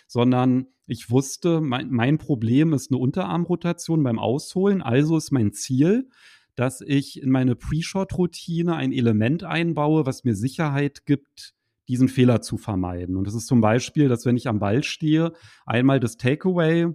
sondern 0.07 0.69
ich 0.87 1.11
wusste, 1.11 1.61
mein, 1.61 1.91
mein 1.91 2.19
Problem 2.19 2.73
ist 2.73 2.91
eine 2.91 2.99
Unterarmrotation 2.99 4.03
beim 4.03 4.19
Ausholen. 4.19 4.83
Also 4.83 5.17
ist 5.17 5.33
mein 5.33 5.53
Ziel, 5.53 6.09
dass 6.55 6.81
ich 6.81 7.21
in 7.21 7.31
meine 7.31 7.57
Pre-Shot-Routine 7.57 8.77
ein 8.77 8.93
Element 8.93 9.45
einbaue, 9.45 10.07
was 10.07 10.25
mir 10.25 10.37
Sicherheit 10.37 11.05
gibt, 11.07 11.55
diesen 11.89 12.09
Fehler 12.09 12.41
zu 12.41 12.57
vermeiden. 12.57 13.17
Und 13.17 13.27
das 13.27 13.35
ist 13.35 13.47
zum 13.47 13.61
Beispiel, 13.61 14.09
dass 14.09 14.25
wenn 14.27 14.37
ich 14.37 14.49
am 14.49 14.59
Ball 14.59 14.83
stehe, 14.83 15.33
einmal 15.67 16.01
das 16.01 16.17
Takeaway 16.17 16.89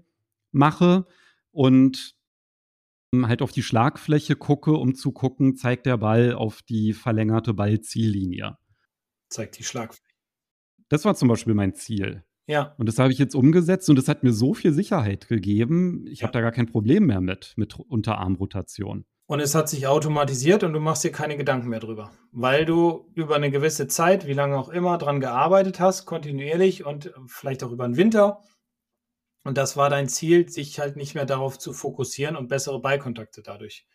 mache 0.52 1.06
und 1.52 2.16
halt 3.16 3.42
auf 3.42 3.52
die 3.52 3.64
Schlagfläche 3.64 4.36
gucke, 4.36 4.74
um 4.74 4.94
zu 4.96 5.12
gucken, 5.12 5.56
zeigt 5.56 5.86
der 5.86 5.98
Ball 5.98 6.34
auf 6.34 6.62
die 6.62 6.94
verlängerte 6.94 7.54
Ballziellinie. 7.54 8.58
Zeigt 9.30 9.58
die 9.58 9.64
Schlagfläche. 9.64 10.16
Das 10.90 11.06
war 11.06 11.16
zum 11.16 11.28
Beispiel 11.28 11.54
mein 11.54 11.74
Ziel. 11.76 12.24
Ja, 12.48 12.74
Und 12.80 12.88
das 12.90 12.98
habe 12.98 13.12
ich 13.12 13.20
jetzt 13.20 13.36
umgesetzt 13.36 13.90
und 13.92 13.96
das 13.96 14.08
hat 14.08 14.24
mir 14.24 14.34
so 14.34 14.56
viel 14.56 14.74
Sicherheit 14.74 15.28
gegeben. 15.28 16.06
Ich 16.08 16.20
Ja. 16.20 16.24
habe 16.24 16.34
da 16.34 16.42
gar 16.42 16.52
kein 16.52 16.66
Problem 16.66 17.06
mehr 17.06 17.22
mit, 17.22 17.54
mit 17.58 17.76
Unterarmrotation. 17.80 19.06
Und 19.30 19.42
es 19.42 19.54
hat 19.54 19.70
sich 19.70 19.86
automatisiert 19.86 20.64
und 20.64 20.74
du 20.74 20.80
machst 20.80 21.04
dir 21.04 21.12
keine 21.12 21.38
Gedanken 21.38 21.70
mehr 21.70 21.80
drüber, 21.80 22.12
weil 22.32 22.66
du 22.66 23.12
über 23.14 23.36
eine 23.36 23.52
gewisse 23.52 23.88
Zeit, 23.88 24.26
wie 24.26 24.34
lange 24.34 24.58
auch 24.58 24.70
immer, 24.70 24.98
dran 24.98 25.20
gearbeitet 25.20 25.80
hast, 25.80 26.08
kontinuierlich 26.08 26.84
und 26.84 27.14
vielleicht 27.28 27.64
auch 27.64 27.72
über 27.72 27.88
den 27.88 27.96
Winter. 27.96 28.42
Und 29.44 29.60
das 29.60 29.78
war 29.78 29.92
dein 29.92 30.10
Ziel, 30.10 30.50
sich 30.50 30.80
halt 30.80 30.96
nicht 30.96 31.14
mehr 31.14 31.28
darauf 31.28 31.60
zu 31.60 31.74
fokussieren 31.74 32.36
und 32.36 32.48
bessere 32.48 32.82
Ballkontakte 32.82 33.44
dadurch 33.44 33.86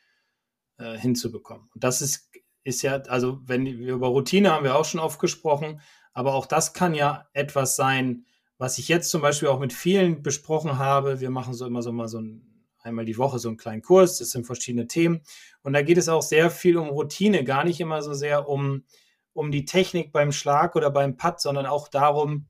äh, 0.78 0.96
hinzubekommen. 0.96 1.68
Und 1.74 1.82
das 1.82 2.00
ist, 2.00 2.30
ist 2.62 2.82
ja, 2.82 2.98
also 3.08 3.40
wenn 3.44 3.64
wir 3.64 3.94
über 3.94 4.06
Routine 4.06 4.52
haben 4.52 4.62
wir 4.62 4.76
auch 4.76 4.84
schon 4.84 5.00
oft 5.00 5.18
gesprochen, 5.18 5.80
aber 6.12 6.34
auch 6.34 6.46
das 6.46 6.74
kann 6.74 6.94
ja 6.94 7.26
etwas 7.32 7.74
sein, 7.74 8.24
was 8.56 8.78
ich 8.78 8.86
jetzt 8.86 9.10
zum 9.10 9.20
Beispiel 9.20 9.48
auch 9.48 9.58
mit 9.58 9.72
vielen 9.72 10.22
besprochen 10.22 10.78
habe. 10.78 11.18
Wir 11.18 11.30
machen 11.30 11.54
so 11.54 11.66
immer 11.66 11.82
so 11.82 11.90
mal 11.90 12.06
so 12.06 12.20
ein, 12.20 12.53
einmal 12.84 13.04
die 13.04 13.18
Woche 13.18 13.38
so 13.38 13.48
einen 13.48 13.56
kleinen 13.56 13.82
Kurs, 13.82 14.18
das 14.18 14.30
sind 14.30 14.46
verschiedene 14.46 14.86
Themen. 14.86 15.22
Und 15.62 15.72
da 15.72 15.82
geht 15.82 15.98
es 15.98 16.08
auch 16.08 16.22
sehr 16.22 16.50
viel 16.50 16.76
um 16.76 16.88
Routine, 16.88 17.42
gar 17.44 17.64
nicht 17.64 17.80
immer 17.80 18.02
so 18.02 18.12
sehr 18.14 18.48
um, 18.48 18.84
um 19.32 19.50
die 19.50 19.64
Technik 19.64 20.12
beim 20.12 20.32
Schlag 20.32 20.76
oder 20.76 20.90
beim 20.90 21.16
Putt, 21.16 21.40
sondern 21.40 21.66
auch 21.66 21.88
darum, 21.88 22.46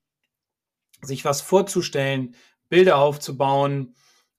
sich 1.02 1.24
was 1.24 1.40
vorzustellen, 1.40 2.34
Bilder 2.68 2.98
aufzubauen, 2.98 3.94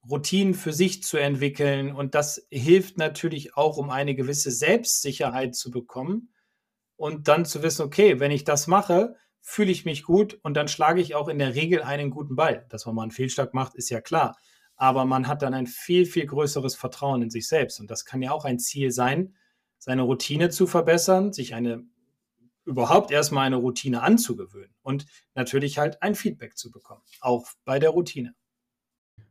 Routinen 0.10 0.54
für 0.54 0.74
sich 0.74 1.02
zu 1.02 1.18
entwickeln. 1.18 1.94
Und 1.94 2.14
das 2.14 2.46
hilft 2.52 2.98
natürlich 2.98 3.56
auch, 3.56 3.78
um 3.78 3.90
eine 3.90 4.16
gewisse 4.16 4.52
Selbstsicherheit 4.52 5.56
zu 5.56 5.72
bekommen 5.72 6.34
und 6.98 7.28
dann 7.28 7.46
zu 7.46 7.64
wissen, 7.64 7.84
okay, 7.84 8.20
wenn 8.20 8.32
ich 8.32 8.44
das 8.44 8.68
mache, 8.68 9.16
fühle 9.42 9.72
ich 9.72 9.86
mich 9.86 10.04
gut 10.04 10.40
und 10.42 10.56
dann 10.56 10.68
schlage 10.68 11.02
ich 11.02 11.16
auch 11.16 11.28
in 11.28 11.40
der 11.40 11.56
Regel 11.56 11.84
einen 11.84 12.10
guten 12.10 12.36
Ball. 12.36 12.66
Dass 12.70 12.86
man 12.86 12.96
mal 12.96 13.04
einen 13.04 13.12
Fehlschlag 13.12 13.54
macht, 13.54 13.76
ist 13.76 13.90
ja 13.90 14.02
klar. 14.02 14.36
Aber 14.76 15.06
man 15.06 15.28
hat 15.28 15.42
dann 15.42 15.54
ein 15.54 15.68
viel, 15.68 16.06
viel 16.06 16.26
größeres 16.26 16.76
Vertrauen 16.76 17.22
in 17.22 17.30
sich 17.30 17.48
selbst. 17.48 17.80
Und 17.80 17.90
das 17.90 18.06
kann 18.06 18.22
ja 18.22 18.32
auch 18.32 18.46
ein 18.46 18.60
Ziel 18.60 18.92
sein, 18.92 19.36
seine 19.78 20.02
Routine 20.02 20.50
zu 20.50 20.68
verbessern, 20.68 21.32
sich 21.32 21.54
eine 21.56 21.86
überhaupt 22.66 23.12
erstmal 23.12 23.46
eine 23.46 23.58
Routine 23.58 24.02
anzugewöhnen 24.02 24.74
und 24.82 25.06
natürlich 25.36 25.78
halt 25.78 26.02
ein 26.02 26.16
Feedback 26.16 26.58
zu 26.58 26.72
bekommen, 26.72 27.04
auch 27.22 27.46
bei 27.64 27.80
der 27.80 27.92
Routine. 27.92 28.34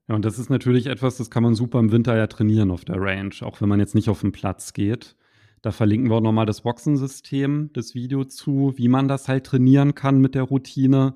Ja, 0.06 0.14
und 0.14 0.24
das 0.24 0.38
ist 0.38 0.50
natürlich 0.50 0.86
etwas, 0.86 1.16
das 1.16 1.30
kann 1.30 1.42
man 1.42 1.54
super 1.54 1.78
im 1.80 1.90
Winter 1.90 2.16
ja 2.16 2.26
trainieren 2.26 2.70
auf 2.70 2.84
der 2.84 3.00
Range, 3.00 3.34
auch 3.40 3.60
wenn 3.60 3.68
man 3.68 3.80
jetzt 3.80 3.94
nicht 3.94 4.08
auf 4.08 4.20
den 4.20 4.32
Platz 4.32 4.72
geht. 4.72 5.16
Da 5.62 5.72
verlinken 5.72 6.10
wir 6.10 6.16
auch 6.16 6.20
nochmal 6.20 6.46
das 6.46 6.60
Boxensystem, 6.60 7.70
das 7.72 7.94
Video 7.94 8.24
zu, 8.24 8.74
wie 8.76 8.88
man 8.88 9.08
das 9.08 9.28
halt 9.28 9.46
trainieren 9.46 9.94
kann 9.94 10.20
mit 10.20 10.34
der 10.34 10.42
Routine. 10.42 11.14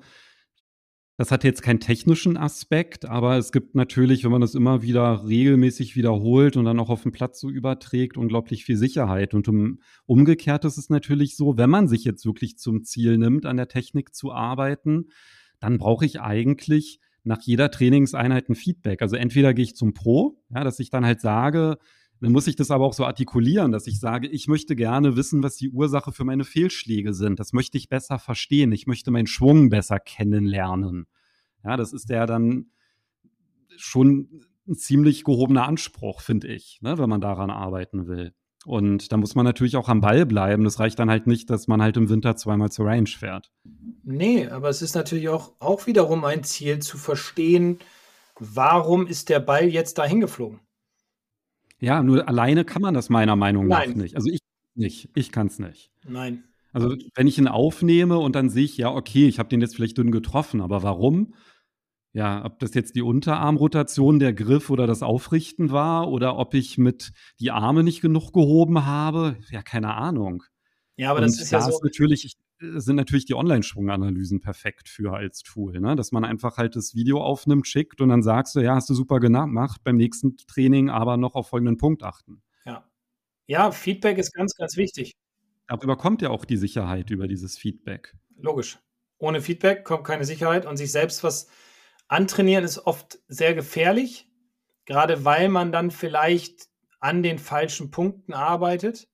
Das 1.19 1.31
hat 1.31 1.43
jetzt 1.43 1.63
keinen 1.63 1.81
technischen 1.81 2.37
Aspekt, 2.37 3.03
aber 3.03 3.37
es 3.37 3.51
gibt 3.51 3.75
natürlich, 3.75 4.23
wenn 4.23 4.31
man 4.31 4.39
das 4.39 4.55
immer 4.55 4.81
wieder 4.83 5.27
regelmäßig 5.27 5.97
wiederholt 5.97 6.55
und 6.55 6.63
dann 6.63 6.79
auch 6.79 6.89
auf 6.89 7.03
den 7.03 7.11
Platz 7.11 7.41
so 7.41 7.49
überträgt, 7.49 8.15
unglaublich 8.15 8.63
viel 8.63 8.77
Sicherheit. 8.77 9.33
Und 9.33 9.49
um, 9.49 9.81
umgekehrt 10.05 10.63
ist 10.63 10.77
es 10.77 10.89
natürlich 10.89 11.35
so, 11.35 11.57
wenn 11.57 11.69
man 11.69 11.89
sich 11.89 12.05
jetzt 12.05 12.25
wirklich 12.25 12.57
zum 12.57 12.85
Ziel 12.85 13.17
nimmt, 13.17 13.45
an 13.45 13.57
der 13.57 13.67
Technik 13.67 14.15
zu 14.15 14.31
arbeiten, 14.31 15.07
dann 15.59 15.77
brauche 15.77 16.05
ich 16.05 16.21
eigentlich 16.21 17.01
nach 17.25 17.41
jeder 17.41 17.69
Trainingseinheit 17.69 18.47
ein 18.47 18.55
Feedback. 18.55 19.01
Also 19.01 19.17
entweder 19.17 19.53
gehe 19.53 19.65
ich 19.65 19.75
zum 19.75 19.93
Pro, 19.93 20.41
ja, 20.55 20.63
dass 20.63 20.79
ich 20.79 20.89
dann 20.89 21.05
halt 21.05 21.19
sage, 21.19 21.79
dann 22.21 22.31
muss 22.31 22.47
ich 22.47 22.55
das 22.55 22.71
aber 22.71 22.85
auch 22.85 22.93
so 22.93 23.05
artikulieren, 23.05 23.71
dass 23.71 23.87
ich 23.87 23.99
sage, 23.99 24.27
ich 24.27 24.47
möchte 24.47 24.75
gerne 24.75 25.15
wissen, 25.15 25.41
was 25.41 25.55
die 25.55 25.69
Ursache 25.69 26.11
für 26.11 26.25
meine 26.25 26.43
Fehlschläge 26.43 27.13
sind. 27.13 27.39
Das 27.39 27.53
möchte 27.53 27.77
ich 27.77 27.87
besser 27.87 28.19
verstehen. 28.19 28.71
Ich 28.71 28.87
möchte 28.87 29.11
meinen 29.11 29.27
Schwung 29.27 29.69
besser 29.69 29.99
kennenlernen. 29.99 31.07
Ja, 31.63 31.77
das 31.77 31.93
ist 31.93 32.09
ja 32.09 32.25
dann 32.25 32.67
schon 33.77 34.43
ein 34.67 34.75
ziemlich 34.75 35.23
gehobener 35.23 35.67
Anspruch, 35.67 36.21
finde 36.21 36.47
ich, 36.47 36.79
ne, 36.81 36.97
wenn 36.97 37.09
man 37.09 37.21
daran 37.21 37.49
arbeiten 37.49 38.07
will. 38.07 38.33
Und 38.65 39.11
da 39.11 39.17
muss 39.17 39.35
man 39.35 39.45
natürlich 39.45 39.77
auch 39.77 39.87
am 39.87 40.01
Ball 40.01 40.25
bleiben. 40.25 40.65
Das 40.65 40.79
reicht 40.79 40.99
dann 40.99 41.09
halt 41.09 41.27
nicht, 41.27 41.49
dass 41.49 41.67
man 41.67 41.81
halt 41.81 41.95
im 41.95 42.09
Winter 42.09 42.35
zweimal 42.35 42.69
zur 42.71 42.87
Range 42.87 43.07
fährt. 43.07 43.51
Nee, 44.03 44.47
aber 44.47 44.69
es 44.69 44.81
ist 44.81 44.95
natürlich 44.95 45.29
auch, 45.29 45.53
auch 45.59 45.87
wiederum 45.87 46.25
ein 46.25 46.43
Ziel 46.43 46.79
zu 46.79 46.97
verstehen, 46.97 47.79
warum 48.37 49.07
ist 49.07 49.29
der 49.29 49.39
Ball 49.39 49.65
jetzt 49.65 49.97
dahin 49.97 50.19
geflogen? 50.19 50.59
Ja, 51.79 52.03
nur 52.03 52.27
alleine 52.27 52.65
kann 52.65 52.81
man 52.81 52.93
das 52.93 53.09
meiner 53.09 53.35
Meinung 53.35 53.67
nach 53.67 53.85
Nein. 53.85 53.97
nicht. 53.97 54.15
Also 54.15 54.29
ich 54.29 54.39
nicht. 54.75 55.09
Ich 55.15 55.31
kann 55.31 55.47
es 55.47 55.59
nicht. 55.59 55.91
Nein. 56.07 56.43
Also 56.71 56.95
wenn 57.15 57.27
ich 57.27 57.37
ihn 57.37 57.47
aufnehme 57.47 58.17
und 58.19 58.35
dann 58.35 58.49
sehe 58.49 58.65
ich, 58.65 58.77
ja, 58.77 58.91
okay, 58.91 59.27
ich 59.27 59.39
habe 59.39 59.49
den 59.49 59.61
jetzt 59.61 59.75
vielleicht 59.75 59.97
dünn 59.97 60.11
getroffen, 60.11 60.61
aber 60.61 60.83
warum? 60.83 61.33
Ja, 62.13 62.43
ob 62.45 62.59
das 62.59 62.73
jetzt 62.73 62.95
die 62.95 63.01
Unterarmrotation, 63.01 64.19
der 64.19 64.33
Griff 64.33 64.69
oder 64.69 64.87
das 64.87 65.03
Aufrichten 65.03 65.71
war 65.71 66.09
oder 66.09 66.37
ob 66.37 66.53
ich 66.53 66.77
mit 66.77 67.11
die 67.39 67.51
Arme 67.51 67.83
nicht 67.83 68.01
genug 68.01 68.33
gehoben 68.33 68.85
habe, 68.85 69.37
ja, 69.51 69.61
keine 69.61 69.93
Ahnung. 69.93 70.43
Ja, 70.95 71.11
aber 71.11 71.19
und 71.19 71.25
das 71.25 71.39
ist 71.39 71.51
ja 71.51 71.61
so. 71.61 71.69
ist 71.69 71.83
natürlich, 71.83 72.25
ich, 72.25 72.33
sind 72.59 72.95
natürlich 72.95 73.25
die 73.25 73.35
Online-Schwunganalysen 73.35 74.41
perfekt 74.41 74.89
für 74.89 75.13
als 75.13 75.43
Tool, 75.43 75.79
ne? 75.79 75.95
dass 75.95 76.11
man 76.11 76.25
einfach 76.25 76.57
halt 76.57 76.75
das 76.75 76.93
Video 76.93 77.21
aufnimmt, 77.21 77.67
schickt 77.67 78.01
und 78.01 78.09
dann 78.09 78.21
sagst 78.21 78.55
du, 78.55 78.59
ja, 78.59 78.75
hast 78.75 78.89
du 78.89 78.93
super 78.93 79.19
gemacht, 79.19 79.81
beim 79.83 79.95
nächsten 79.95 80.37
Training 80.37 80.89
aber 80.89 81.17
noch 81.17 81.35
auf 81.35 81.49
folgenden 81.49 81.77
Punkt 81.77 82.03
achten. 82.03 82.41
Ja. 82.65 82.89
ja, 83.47 83.71
Feedback 83.71 84.17
ist 84.17 84.33
ganz, 84.33 84.55
ganz 84.55 84.77
wichtig. 84.77 85.13
Darüber 85.67 85.97
kommt 85.97 86.21
ja 86.21 86.29
auch 86.29 86.45
die 86.45 86.57
Sicherheit 86.57 87.11
über 87.11 87.27
dieses 87.27 87.57
Feedback. 87.57 88.15
Logisch. 88.37 88.79
Ohne 89.19 89.41
Feedback 89.41 89.83
kommt 89.83 90.05
keine 90.05 90.25
Sicherheit 90.25 90.65
und 90.65 90.77
sich 90.77 90.91
selbst 90.91 91.23
was 91.23 91.47
antrainieren 92.07 92.63
ist 92.63 92.85
oft 92.85 93.19
sehr 93.27 93.53
gefährlich. 93.53 94.27
gerade 94.85 95.23
weil 95.23 95.49
man 95.49 95.71
dann 95.71 95.91
vielleicht 95.91 96.69
an 96.99 97.21
den 97.21 97.37
falschen 97.37 97.91
Punkten 97.91 98.33
arbeitet, 98.33 99.07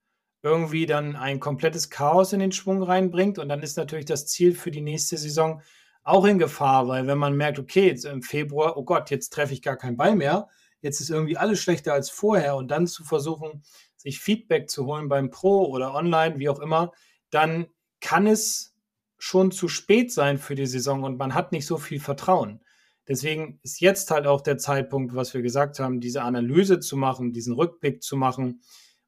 irgendwie 0.46 0.86
dann 0.86 1.16
ein 1.16 1.40
komplettes 1.40 1.90
Chaos 1.90 2.32
in 2.32 2.40
den 2.40 2.52
Schwung 2.52 2.84
reinbringt 2.84 3.40
und 3.40 3.50
dann 3.50 3.64
ist 3.64 3.78
natürlich 3.78 4.06
das 4.06 4.28
Ziel 4.28 4.54
für 4.54 4.70
die 4.70 4.82
nächste 4.82 5.18
Saison 5.18 5.64
auch 6.04 6.24
in 6.26 6.38
Gefahr, 6.38 6.88
weil 6.88 7.08
wenn 7.08 7.18
man 7.18 7.36
merkt, 7.36 7.58
okay, 7.58 7.88
jetzt 7.88 8.06
im 8.06 8.22
Februar, 8.22 8.78
oh 8.78 8.84
Gott, 8.84 9.10
jetzt 9.10 9.34
treffe 9.34 9.54
ich 9.54 9.64
gar 9.64 9.76
keinen 9.76 9.98
Ball 9.98 10.16
mehr, 10.16 10.48
jetzt 10.82 11.02
ist 11.02 11.10
irgendwie 11.10 11.36
alles 11.36 11.60
schlechter 11.60 11.94
als 11.94 12.12
vorher 12.12 12.56
und 12.58 12.70
dann 12.70 12.86
zu 12.86 13.04
versuchen, 13.04 13.64
sich 13.98 14.20
Feedback 14.20 14.70
zu 14.70 14.86
holen 14.86 15.10
beim 15.10 15.32
Pro 15.32 15.66
oder 15.66 15.96
online, 15.96 16.38
wie 16.38 16.48
auch 16.48 16.60
immer, 16.60 16.92
dann 17.32 17.66
kann 18.00 18.28
es 18.28 18.76
schon 19.18 19.52
zu 19.52 19.68
spät 19.68 20.14
sein 20.14 20.38
für 20.38 20.54
die 20.54 20.68
Saison 20.68 21.02
und 21.02 21.18
man 21.18 21.34
hat 21.34 21.54
nicht 21.54 21.66
so 21.66 21.78
viel 21.78 22.00
Vertrauen. 22.00 22.62
Deswegen 23.08 23.60
ist 23.64 23.82
jetzt 23.82 24.12
halt 24.12 24.28
auch 24.28 24.42
der 24.42 24.60
Zeitpunkt, 24.60 25.16
was 25.16 25.34
wir 25.34 25.42
gesagt 25.42 25.80
haben, 25.80 26.02
diese 26.02 26.22
Analyse 26.22 26.80
zu 26.80 26.98
machen, 26.98 27.34
diesen 27.34 27.56
Rückblick 27.56 28.04
zu 28.04 28.16
machen. 28.16 28.62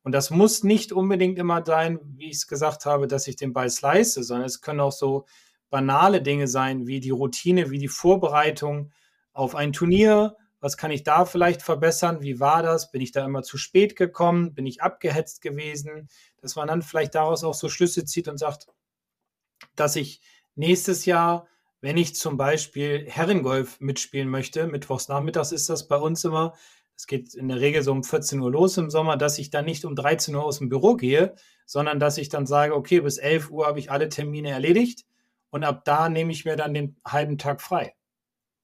Und 0.08 0.14
das 0.14 0.30
muss 0.30 0.64
nicht 0.64 0.94
unbedingt 0.94 1.38
immer 1.38 1.66
sein, 1.66 2.00
wie 2.16 2.30
ich 2.30 2.38
es 2.38 2.48
gesagt 2.48 2.86
habe, 2.86 3.08
dass 3.08 3.28
ich 3.28 3.36
den 3.36 3.52
Ball 3.52 3.70
slice, 3.70 4.24
sondern 4.24 4.46
es 4.46 4.62
können 4.62 4.80
auch 4.80 4.94
so 4.94 5.26
banale 5.70 6.22
Dinge 6.22 6.48
sein, 6.48 6.88
wie 6.88 7.02
die 7.02 7.10
Routine, 7.10 7.72
wie 7.72 7.78
die 7.78 7.90
Vorbereitung 7.90 8.94
auf 9.34 9.54
ein 9.54 9.74
Turnier. 9.74 10.38
Was 10.62 10.78
kann 10.78 10.92
ich 10.92 11.04
da 11.04 11.26
vielleicht 11.26 11.62
verbessern? 11.62 12.22
Wie 12.22 12.40
war 12.40 12.64
das? 12.64 12.90
Bin 12.90 13.02
ich 13.02 13.12
da 13.12 13.26
immer 13.26 13.44
zu 13.44 13.58
spät 13.58 13.98
gekommen? 13.98 14.54
Bin 14.54 14.66
ich 14.66 14.82
abgehetzt 14.82 15.42
gewesen? 15.42 16.08
Dass 16.38 16.56
man 16.56 16.70
dann 16.70 16.84
vielleicht 16.84 17.14
daraus 17.14 17.44
auch 17.44 17.54
so 17.54 17.68
Schlüsse 17.68 18.06
zieht 18.06 18.30
und 18.30 18.38
sagt, 18.38 18.68
dass 19.76 19.98
ich 19.98 20.22
nächstes 20.56 21.04
Jahr, 21.04 21.50
wenn 21.82 21.98
ich 21.98 22.16
zum 22.16 22.38
Beispiel 22.38 23.06
Herrengolf 23.10 23.82
mitspielen 23.82 24.30
möchte, 24.30 24.68
mittwochs 24.68 25.10
nachmittags 25.10 25.52
ist 25.52 25.70
das 25.70 25.90
bei 25.90 25.98
uns 25.98 26.24
immer, 26.24 26.54
es 26.98 27.06
geht 27.06 27.36
in 27.36 27.48
der 27.48 27.62
Regel 27.62 27.84
so 27.84 27.92
um 27.92 28.04
14 28.04 28.40
Uhr 28.40 28.52
los 28.52 28.76
im 28.78 28.90
Sommer, 28.90 29.18
dass 29.18 29.38
ich 29.38 29.52
dann 29.52 29.66
nicht 29.66 29.86
um 29.86 29.96
13 29.96 30.34
Uhr 30.36 30.44
aus 30.44 30.58
dem 30.58 30.68
Büro 30.68 30.96
gehe, 30.96 31.36
sondern 31.68 32.00
dass 32.00 32.18
ich 32.18 32.30
dann 32.30 32.48
sage, 32.48 32.76
okay, 32.76 33.02
bis 33.02 33.20
11 33.20 33.52
Uhr 33.52 33.68
habe 33.68 33.78
ich 33.78 33.92
alle 33.92 34.10
Termine 34.10 34.50
erledigt 34.50 35.06
und 35.52 35.64
ab 35.64 35.86
da 35.86 36.10
nehme 36.10 36.32
ich 36.32 36.44
mir 36.44 36.56
dann 36.56 36.74
den 36.74 36.98
halben 37.06 37.38
Tag 37.38 37.62
frei. 37.62 37.96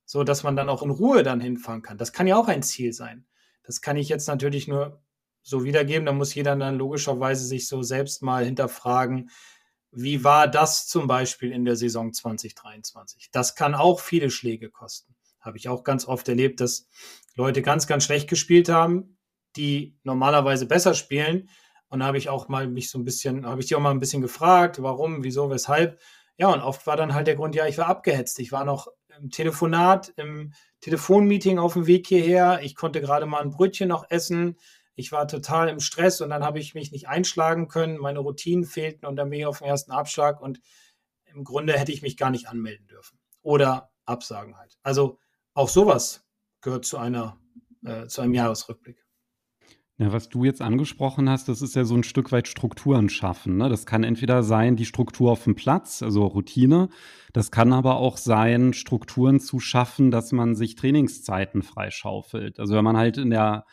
So 0.06 0.24
dass 0.24 0.42
man 0.42 0.56
dann 0.56 0.68
auch 0.68 0.82
in 0.82 0.90
Ruhe 0.90 1.22
dann 1.22 1.40
hinfahren 1.40 1.84
kann. 1.84 2.00
Das 2.00 2.12
kann 2.12 2.28
ja 2.28 2.36
auch 2.36 2.48
ein 2.48 2.64
Ziel 2.64 2.92
sein. 2.92 3.26
Das 3.62 3.82
kann 3.82 3.98
ich 3.98 4.10
jetzt 4.10 4.28
natürlich 4.28 4.68
nur 4.68 5.02
so 5.44 5.64
wiedergeben. 5.64 6.08
Da 6.08 6.12
muss 6.12 6.34
jeder 6.34 6.56
dann 6.56 6.78
logischerweise 6.78 7.46
sich 7.46 7.68
so 7.68 7.84
selbst 7.84 8.24
mal 8.24 8.44
hinterfragen, 8.44 9.30
wie 9.92 10.24
war 10.24 10.48
das 10.48 10.88
zum 10.88 11.06
Beispiel 11.06 11.52
in 11.52 11.66
der 11.66 11.76
Saison 11.76 12.12
2023? 12.12 13.30
Das 13.32 13.54
kann 13.54 13.76
auch 13.76 14.00
viele 14.00 14.32
Schläge 14.32 14.72
kosten. 14.72 15.16
Habe 15.40 15.58
ich 15.58 15.70
auch 15.70 15.84
ganz 15.84 16.08
oft 16.08 16.28
erlebt, 16.28 16.62
dass 16.62 16.88
Leute 17.36 17.62
ganz, 17.62 17.88
ganz 17.88 18.04
schlecht 18.06 18.30
gespielt 18.30 18.70
haben, 18.70 19.18
die 19.56 19.98
normalerweise 20.04 20.66
besser 20.66 20.94
spielen. 20.94 21.50
Und 21.88 22.00
da 22.00 22.06
habe 22.06 22.18
ich 22.18 22.30
auch 22.30 22.48
mal 22.48 22.68
mich 22.68 22.90
so 22.90 22.98
ein 22.98 23.04
bisschen, 23.04 23.46
habe 23.46 23.62
ich 23.62 23.68
die 23.68 23.76
auch 23.76 23.80
mal 23.80 23.92
ein 23.92 24.00
bisschen 24.00 24.22
gefragt, 24.22 24.82
warum, 24.82 25.24
wieso, 25.24 25.50
weshalb. 25.50 26.00
Ja, 26.38 26.48
und 26.48 26.62
oft 26.62 26.88
war 26.88 26.98
dann 26.98 27.14
halt 27.14 27.28
der 27.28 27.36
Grund, 27.36 27.56
ja, 27.56 27.68
ich 27.68 27.78
war 27.78 27.88
abgehetzt. 27.88 28.40
Ich 28.40 28.52
war 28.52 28.66
noch 28.66 28.88
im 29.20 29.30
Telefonat, 29.30 30.12
im 30.18 30.54
Telefonmeeting 30.82 31.60
auf 31.60 31.74
dem 31.74 31.86
Weg 31.88 32.08
hierher. 32.08 32.60
Ich 32.64 32.76
konnte 32.76 33.02
gerade 33.02 33.26
mal 33.26 33.42
ein 33.42 33.52
Brötchen 33.52 33.90
noch 33.90 34.10
essen. 34.10 34.58
Ich 34.96 35.12
war 35.12 35.28
total 35.28 35.70
im 35.70 35.80
Stress 35.80 36.22
und 36.22 36.30
dann 36.30 36.44
habe 36.44 36.60
ich 36.60 36.74
mich 36.74 36.92
nicht 36.92 37.08
einschlagen 37.08 37.68
können. 37.68 37.98
Meine 37.98 38.20
Routinen 38.20 38.66
fehlten 38.66 39.06
und 39.06 39.16
dann 39.16 39.30
bin 39.30 39.40
ich 39.40 39.46
auf 39.46 39.60
den 39.60 39.68
ersten 39.68 39.92
Abschlag 39.92 40.42
und 40.42 40.62
im 41.26 41.44
Grunde 41.44 41.74
hätte 41.74 41.92
ich 41.92 42.02
mich 42.02 42.18
gar 42.18 42.30
nicht 42.30 42.48
anmelden 42.48 42.88
dürfen. 42.88 43.20
Oder 43.42 43.92
absagen 44.06 44.58
halt. 44.58 44.78
Also 44.84 45.20
auch 45.54 45.70
sowas 45.70 46.23
gehört 46.64 46.86
zu 46.86 46.98
einer, 46.98 47.38
äh, 47.86 48.08
zu 48.08 48.22
einem 48.22 48.34
Jahresrückblick. 48.34 49.04
Ja, 50.00 50.12
was 50.12 50.28
du 50.28 50.44
jetzt 50.44 50.62
angesprochen 50.62 51.30
hast, 51.30 51.48
das 51.50 51.62
ist 51.62 51.76
ja 51.76 51.86
so 51.86 51.94
ein 51.94 52.04
Stück 52.04 52.32
weit 52.32 52.48
Strukturen 52.48 53.10
schaffen. 53.10 53.58
Ne? 53.58 53.70
Das 53.70 53.86
kann 53.86 54.04
entweder 54.04 54.42
sein, 54.42 54.76
die 54.76 54.86
Struktur 54.86 55.32
auf 55.32 55.44
dem 55.44 55.54
Platz, 55.54 56.02
also 56.02 56.26
Routine. 56.26 56.90
Das 57.32 57.52
kann 57.52 57.72
aber 57.72 57.98
auch 57.98 58.18
sein, 58.18 58.74
Strukturen 58.74 59.40
zu 59.40 59.60
schaffen, 59.60 60.10
dass 60.10 60.32
man 60.32 60.56
sich 60.56 60.76
Trainingszeiten 60.76 61.62
freischaufelt. 61.62 62.60
Also 62.60 62.74
wenn 62.74 62.84
man 62.84 62.98
halt 62.98 63.18
in 63.18 63.30
der 63.30 63.66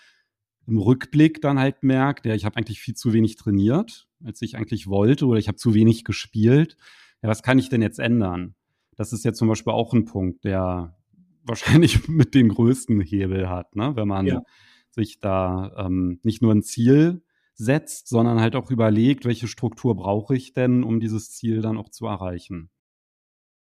im 0.66 0.76
Rückblick 0.76 1.40
dann 1.40 1.59
halt 1.59 1.83
merkt, 1.83 2.26
ja, 2.26 2.35
ich 2.35 2.44
habe 2.44 2.57
eigentlich 2.57 2.81
viel 2.81 2.94
zu 2.94 3.12
wenig 3.12 3.37
trainiert, 3.37 4.07
als 4.22 4.42
ich 4.42 4.57
eigentlich 4.57 4.87
wollte, 4.87 5.26
oder 5.26 5.38
ich 5.38 5.48
habe 5.48 5.57
zu 5.57 5.74
wenig 5.74 6.05
gespielt. 6.05 6.76
Ja, 7.22 7.29
was 7.29 7.42
kann 7.42 7.59
ich 7.59 7.70
denn 7.70 7.83
jetzt 7.83 7.98
ändern? 7.98 8.55
Das 8.94 9.12
ist 9.12 9.24
jetzt 9.24 9.38
zum 9.38 9.48
Beispiel 9.48 9.72
auch 9.72 9.94
ein 9.94 10.05
Punkt, 10.05 10.44
der 10.44 10.99
wahrscheinlich 11.44 12.09
mit 12.09 12.35
den 12.35 12.48
größten 12.48 13.00
Hebel 13.00 13.48
hat, 13.48 13.76
ne? 13.76 13.96
wenn 13.96 14.09
man 14.09 14.26
ja 14.26 14.42
sich 14.90 15.20
da 15.20 15.72
ähm, 15.76 16.20
nicht 16.22 16.42
nur 16.42 16.53
ein 16.53 16.62
Ziel 16.62 17.22
setzt, 17.55 18.09
sondern 18.09 18.40
halt 18.40 18.57
auch 18.57 18.70
überlegt, 18.70 19.24
welche 19.24 19.48
Struktur 19.48 19.94
brauche 19.94 20.35
ich 20.35 20.53
denn, 20.53 20.83
um 20.83 21.00
dieses 21.00 21.31
Ziel 21.31 21.61
dann 21.61 21.79
auch 21.79 21.90
zu 21.90 22.07
erreichen. 22.07 22.70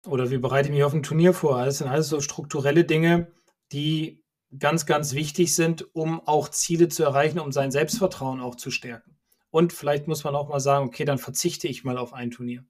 Oder 0.06 0.30
wie 0.30 0.38
bereite 0.38 0.68
ich 0.68 0.74
mich 0.74 0.84
auf 0.84 0.94
ein 0.94 1.02
Turnier 1.02 1.32
vor? 1.32 1.64
Das 1.64 1.78
sind 1.78 1.88
alles 1.88 2.08
so 2.08 2.20
strukturelle 2.20 2.84
Dinge, 2.84 3.32
die 3.72 4.22
ganz, 4.58 4.86
ganz 4.86 5.14
wichtig 5.14 5.54
sind, 5.54 5.94
um 5.94 6.20
auch 6.20 6.48
Ziele 6.48 6.88
zu 6.88 7.02
erreichen, 7.02 7.38
um 7.38 7.52
sein 7.52 7.70
Selbstvertrauen 7.70 8.40
auch 8.40 8.54
zu 8.54 8.70
stärken. 8.70 9.16
Und 9.50 9.72
vielleicht 9.72 10.08
muss 10.08 10.24
man 10.24 10.34
auch 10.34 10.48
mal 10.48 10.60
sagen, 10.60 10.86
okay, 10.86 11.04
dann 11.04 11.18
verzichte 11.18 11.68
ich 11.68 11.84
mal 11.84 11.98
auf 11.98 12.12
ein 12.12 12.30
Turnier, 12.30 12.64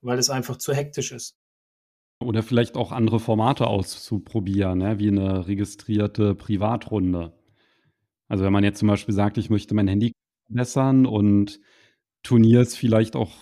weil 0.00 0.18
es 0.18 0.30
einfach 0.30 0.56
zu 0.56 0.72
hektisch 0.72 1.12
ist. 1.12 1.38
Oder 2.20 2.42
vielleicht 2.42 2.76
auch 2.76 2.92
andere 2.92 3.20
Formate 3.20 3.66
auszuprobieren, 3.66 4.78
ne? 4.78 4.98
wie 4.98 5.08
eine 5.08 5.46
registrierte 5.46 6.34
Privatrunde. 6.34 7.32
Also 8.28 8.44
wenn 8.44 8.52
man 8.52 8.64
jetzt 8.64 8.78
zum 8.78 8.88
Beispiel 8.88 9.14
sagt, 9.14 9.38
ich 9.38 9.50
möchte 9.50 9.74
mein 9.74 9.88
Handy 9.88 10.12
verbessern 10.46 11.06
und 11.06 11.60
Turniers 12.22 12.74
vielleicht 12.74 13.16
auch 13.16 13.32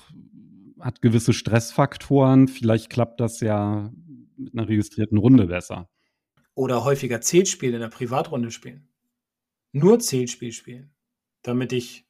hat 0.80 1.00
gewisse 1.00 1.32
Stressfaktoren, 1.32 2.48
vielleicht 2.48 2.90
klappt 2.90 3.20
das 3.20 3.40
ja 3.40 3.90
mit 4.37 4.52
einer 4.52 4.68
registrierten 4.68 5.16
Runde 5.16 5.46
besser. 5.46 5.88
Oder 6.54 6.84
häufiger 6.84 7.20
Zählspiel 7.20 7.72
in 7.72 7.80
der 7.80 7.88
Privatrunde 7.88 8.50
spielen. 8.50 8.88
Nur 9.72 9.98
Zählspiel 9.98 10.52
spielen, 10.52 10.94
damit 11.42 11.72
ich 11.72 12.06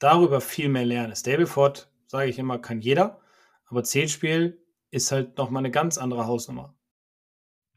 darüber 0.00 0.40
viel 0.40 0.68
mehr 0.68 0.84
lerne. 0.84 1.14
Stableford, 1.14 1.90
sage 2.06 2.28
ich 2.28 2.38
immer, 2.38 2.58
kann 2.58 2.80
jeder, 2.80 3.20
aber 3.66 3.84
Zählspiel 3.84 4.60
ist 4.90 5.12
halt 5.12 5.36
nochmal 5.38 5.62
eine 5.62 5.70
ganz 5.70 5.98
andere 5.98 6.26
Hausnummer. 6.26 6.74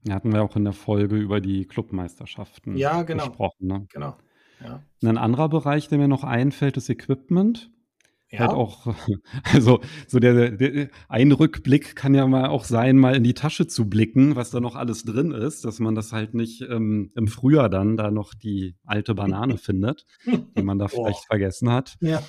Ja, 0.08 0.16
hatten 0.16 0.34
wir 0.34 0.44
auch 0.44 0.56
in 0.56 0.64
der 0.64 0.74
Folge 0.74 1.16
über 1.18 1.42
die 1.42 1.66
Clubmeisterschaften 1.66 2.76
ja, 2.76 3.04
genau. 3.04 3.28
gesprochen. 3.28 3.68
Ne? 3.68 3.86
Genau. 3.92 4.16
Ja. 4.64 4.84
Ein 5.04 5.18
anderer 5.18 5.50
Bereich, 5.50 5.90
der 5.90 5.98
mir 5.98 6.08
noch 6.08 6.24
einfällt, 6.24 6.78
ist 6.78 6.90
Equipment. 6.90 7.72
Ja. 8.32 8.40
Halt 8.40 8.52
auch, 8.52 8.88
also 9.54 9.82
so 10.08 10.20
der, 10.20 10.52
der, 10.52 10.90
ein 11.10 11.32
Rückblick 11.32 11.96
kann 11.96 12.16
ja 12.16 12.26
mal 12.28 12.48
auch 12.48 12.64
sein, 12.64 12.98
mal 12.98 13.16
in 13.16 13.24
die 13.24 13.34
Tasche 13.34 13.68
zu 13.68 13.90
blicken, 13.90 14.36
was 14.36 14.52
da 14.52 14.62
noch 14.62 14.76
alles 14.76 15.04
drin 15.04 15.32
ist, 15.32 15.66
dass 15.66 15.80
man 15.80 15.96
das 15.96 16.14
halt 16.14 16.34
nicht 16.34 16.62
ähm, 16.62 17.12
im 17.16 17.28
Frühjahr 17.28 17.70
dann 17.70 17.98
da 17.98 18.10
noch 18.10 18.34
die 18.34 18.76
alte 18.86 19.16
Banane 19.16 19.58
findet, 19.58 20.06
die 20.26 20.64
man 20.64 20.80
da 20.80 20.88
vielleicht 20.88 21.26
vergessen 21.26 21.70
hat. 21.70 21.98
Ja. 22.00 22.24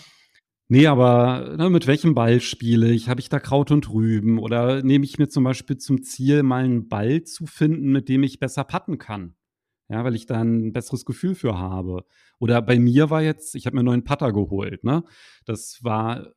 Nee, 0.73 0.87
aber 0.87 1.55
ne, 1.59 1.69
mit 1.69 1.87
welchem 1.87 2.15
Ball 2.15 2.41
spiele 2.41 2.91
ich? 2.93 3.11
Habe 3.11 3.21
ich 3.21 3.29
da 3.29 3.39
Kraut 3.39 3.71
und 3.71 3.93
Rüben? 3.93 4.39
Oder 4.39 4.83
nehme 4.83 5.05
ich 5.05 5.19
mir 5.19 5.29
zum 5.29 5.45
Beispiel 5.45 5.77
zum 5.77 6.03
Ziel, 6.03 6.43
mal 6.43 6.65
einen 6.65 6.89
Ball 6.89 7.25
zu 7.25 7.45
finden, 7.45 7.93
mit 7.93 8.09
dem 8.09 8.23
ich 8.23 8.41
besser 8.41 8.65
patten 8.65 8.97
kann? 8.97 9.35
Ja, 9.91 10.03
weil 10.03 10.15
ich 10.15 10.25
da 10.25 10.41
ein 10.41 10.73
besseres 10.73 11.05
Gefühl 11.05 11.35
für 11.35 11.59
habe. 11.59 12.07
Oder 12.39 12.63
bei 12.63 12.79
mir 12.79 13.11
war 13.11 13.21
jetzt, 13.21 13.55
ich 13.55 13.67
habe 13.67 13.75
mir 13.75 13.81
einen 13.81 13.89
neuen 13.89 14.05
Putter 14.05 14.33
geholt. 14.33 14.83
Ne? 14.83 15.05
Das 15.45 15.81
war 15.85 16.33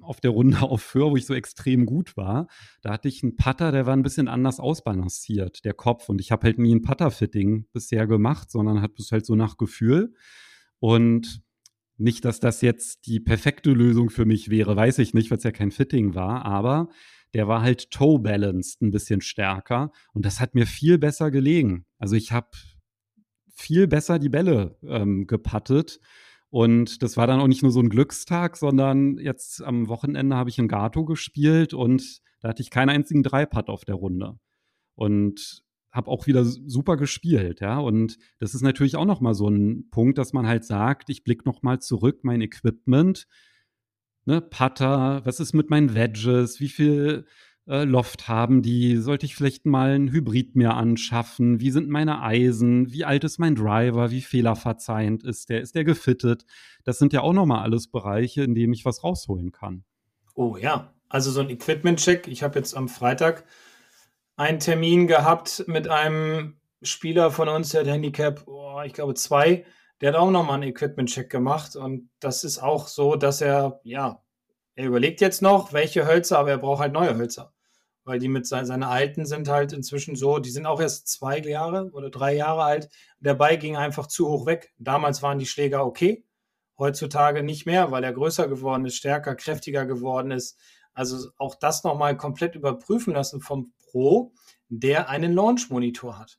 auf 0.00 0.20
der 0.22 0.30
Runde 0.30 0.62
auf 0.62 0.80
Föhr, 0.80 1.10
wo 1.10 1.16
ich 1.18 1.26
so 1.26 1.34
extrem 1.34 1.84
gut 1.84 2.16
war. 2.16 2.46
Da 2.80 2.92
hatte 2.92 3.08
ich 3.08 3.22
einen 3.22 3.36
Putter, 3.36 3.72
der 3.72 3.84
war 3.84 3.92
ein 3.92 4.02
bisschen 4.02 4.28
anders 4.28 4.58
ausbalanciert, 4.58 5.66
der 5.66 5.74
Kopf. 5.74 6.08
Und 6.08 6.22
ich 6.22 6.32
habe 6.32 6.46
halt 6.46 6.58
nie 6.58 6.74
ein 6.74 6.80
Putter-Fitting 6.80 7.66
bisher 7.74 8.06
gemacht, 8.06 8.50
sondern 8.50 8.80
hat 8.80 8.98
es 8.98 9.12
halt 9.12 9.26
so 9.26 9.34
nach 9.34 9.58
Gefühl. 9.58 10.14
Und 10.78 11.42
nicht, 11.98 12.24
dass 12.24 12.40
das 12.40 12.60
jetzt 12.62 13.06
die 13.06 13.20
perfekte 13.20 13.70
Lösung 13.70 14.10
für 14.10 14.24
mich 14.24 14.50
wäre, 14.50 14.76
weiß 14.76 14.98
ich 14.98 15.14
nicht, 15.14 15.30
weil 15.30 15.38
es 15.38 15.44
ja 15.44 15.50
kein 15.50 15.70
Fitting 15.70 16.14
war, 16.14 16.44
aber 16.44 16.88
der 17.34 17.48
war 17.48 17.62
halt 17.62 17.90
toe-balanced 17.90 18.80
ein 18.82 18.90
bisschen 18.90 19.20
stärker 19.20 19.92
und 20.12 20.24
das 20.24 20.40
hat 20.40 20.54
mir 20.54 20.66
viel 20.66 20.98
besser 20.98 21.30
gelegen. 21.30 21.84
Also 21.98 22.16
ich 22.16 22.32
habe 22.32 22.48
viel 23.52 23.86
besser 23.86 24.18
die 24.18 24.28
Bälle 24.28 24.78
ähm, 24.82 25.26
gepattet 25.26 26.00
und 26.50 27.02
das 27.02 27.16
war 27.16 27.26
dann 27.26 27.40
auch 27.40 27.48
nicht 27.48 27.62
nur 27.62 27.72
so 27.72 27.80
ein 27.80 27.90
Glückstag, 27.90 28.56
sondern 28.56 29.18
jetzt 29.18 29.62
am 29.62 29.88
Wochenende 29.88 30.36
habe 30.36 30.50
ich 30.50 30.58
in 30.58 30.68
Gato 30.68 31.04
gespielt 31.04 31.74
und 31.74 32.20
da 32.40 32.48
hatte 32.48 32.62
ich 32.62 32.70
keinen 32.70 32.90
einzigen 32.90 33.22
Dreipad 33.22 33.68
auf 33.68 33.84
der 33.84 33.96
Runde. 33.96 34.38
Und 34.94 35.64
habe 35.90 36.10
auch 36.10 36.26
wieder 36.26 36.44
super 36.44 36.96
gespielt, 36.96 37.60
ja. 37.60 37.78
Und 37.78 38.18
das 38.38 38.54
ist 38.54 38.62
natürlich 38.62 38.96
auch 38.96 39.04
nochmal 39.04 39.34
so 39.34 39.48
ein 39.48 39.88
Punkt, 39.90 40.18
dass 40.18 40.32
man 40.32 40.46
halt 40.46 40.64
sagt, 40.64 41.10
ich 41.10 41.24
blicke 41.24 41.44
nochmal 41.44 41.80
zurück, 41.80 42.20
mein 42.22 42.40
Equipment, 42.40 43.26
ne, 44.24 44.40
Putter, 44.40 45.22
was 45.24 45.40
ist 45.40 45.54
mit 45.54 45.70
meinen 45.70 45.94
Wedges, 45.94 46.60
wie 46.60 46.68
viel 46.68 47.26
äh, 47.68 47.84
Loft 47.84 48.28
haben 48.28 48.62
die? 48.62 48.96
Sollte 48.96 49.26
ich 49.26 49.34
vielleicht 49.34 49.66
mal 49.66 49.90
ein 49.90 50.10
Hybrid 50.10 50.56
mir 50.56 50.74
anschaffen? 50.74 51.60
Wie 51.60 51.70
sind 51.70 51.88
meine 51.88 52.22
Eisen? 52.22 52.92
Wie 52.92 53.04
alt 53.04 53.24
ist 53.24 53.38
mein 53.38 53.54
Driver? 53.54 54.10
Wie 54.10 54.22
fehlerverzeihend 54.22 55.22
ist 55.22 55.48
der? 55.50 55.60
Ist 55.60 55.74
der 55.74 55.84
gefittet? 55.84 56.44
Das 56.84 56.98
sind 56.98 57.12
ja 57.12 57.20
auch 57.20 57.32
nochmal 57.34 57.62
alles 57.62 57.88
Bereiche, 57.88 58.42
in 58.42 58.54
denen 58.54 58.72
ich 58.72 58.84
was 58.84 59.04
rausholen 59.04 59.52
kann. 59.52 59.84
Oh 60.34 60.56
ja, 60.56 60.94
also 61.08 61.30
so 61.30 61.40
ein 61.40 61.50
Equipment-Check. 61.50 62.28
Ich 62.28 62.42
habe 62.42 62.58
jetzt 62.58 62.76
am 62.76 62.88
Freitag 62.88 63.44
einen 64.38 64.60
Termin 64.60 65.06
gehabt 65.06 65.64
mit 65.66 65.88
einem 65.88 66.58
Spieler 66.80 67.30
von 67.30 67.48
uns, 67.48 67.70
der 67.70 67.82
hat 67.82 67.88
Handicap, 67.88 68.44
oh, 68.46 68.80
ich 68.84 68.94
glaube 68.94 69.14
zwei, 69.14 69.66
der 70.00 70.12
hat 70.12 70.18
auch 70.18 70.30
nochmal 70.30 70.54
einen 70.54 70.70
Equipment-Check 70.70 71.28
gemacht 71.28 71.76
und 71.76 72.08
das 72.20 72.44
ist 72.44 72.58
auch 72.58 72.88
so, 72.88 73.16
dass 73.16 73.42
er, 73.42 73.80
ja, 73.82 74.22
er 74.74 74.86
überlegt 74.86 75.20
jetzt 75.20 75.42
noch, 75.42 75.72
welche 75.74 76.06
Hölzer, 76.06 76.38
aber 76.38 76.50
er 76.50 76.58
braucht 76.58 76.80
halt 76.80 76.92
neue 76.94 77.16
Hölzer 77.16 77.52
weil 78.08 78.18
die 78.18 78.28
mit 78.28 78.46
se 78.46 78.64
seine 78.64 78.88
alten 78.88 79.26
sind 79.26 79.48
halt 79.48 79.74
inzwischen 79.74 80.16
so, 80.16 80.38
die 80.38 80.50
sind 80.50 80.64
auch 80.64 80.80
erst 80.80 81.08
zwei 81.08 81.40
Jahre 81.40 81.90
oder 81.92 82.08
drei 82.08 82.34
Jahre 82.34 82.62
alt. 82.62 82.88
Der 83.20 83.34
Ball 83.34 83.58
ging 83.58 83.76
einfach 83.76 84.06
zu 84.06 84.26
hoch 84.28 84.46
weg. 84.46 84.72
Damals 84.78 85.22
waren 85.22 85.38
die 85.38 85.44
Schläger 85.44 85.84
okay, 85.84 86.24
heutzutage 86.78 87.42
nicht 87.42 87.66
mehr, 87.66 87.90
weil 87.90 88.02
er 88.02 88.14
größer 88.14 88.48
geworden 88.48 88.86
ist, 88.86 88.96
stärker, 88.96 89.34
kräftiger 89.34 89.84
geworden 89.84 90.30
ist. 90.30 90.58
Also 90.94 91.28
auch 91.36 91.54
das 91.54 91.84
nochmal 91.84 92.16
komplett 92.16 92.54
überprüfen 92.54 93.12
lassen 93.12 93.42
vom 93.42 93.74
Pro, 93.90 94.32
der 94.68 95.08
einen 95.08 95.32
Launch-Monitor 95.32 96.18
hat. 96.18 96.38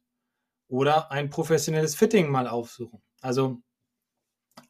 Oder 0.67 1.11
ein 1.11 1.29
professionelles 1.29 1.95
Fitting 1.95 2.29
mal 2.29 2.47
aufsuchen. 2.47 3.01
Also 3.21 3.61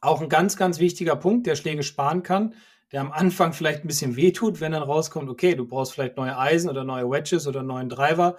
auch 0.00 0.20
ein 0.20 0.28
ganz, 0.28 0.56
ganz 0.56 0.78
wichtiger 0.78 1.16
Punkt, 1.16 1.46
der 1.46 1.56
Schläge 1.56 1.82
sparen 1.82 2.22
kann 2.22 2.54
der 2.92 3.00
am 3.00 3.12
Anfang 3.12 3.52
vielleicht 3.52 3.84
ein 3.84 3.88
bisschen 3.88 4.16
wehtut, 4.16 4.60
wenn 4.60 4.72
dann 4.72 4.82
rauskommt, 4.82 5.28
okay, 5.30 5.54
du 5.54 5.66
brauchst 5.66 5.92
vielleicht 5.92 6.16
neue 6.16 6.36
Eisen 6.36 6.68
oder 6.68 6.84
neue 6.84 7.08
Wedges 7.10 7.46
oder 7.46 7.62
neuen 7.62 7.88
Driver 7.88 8.36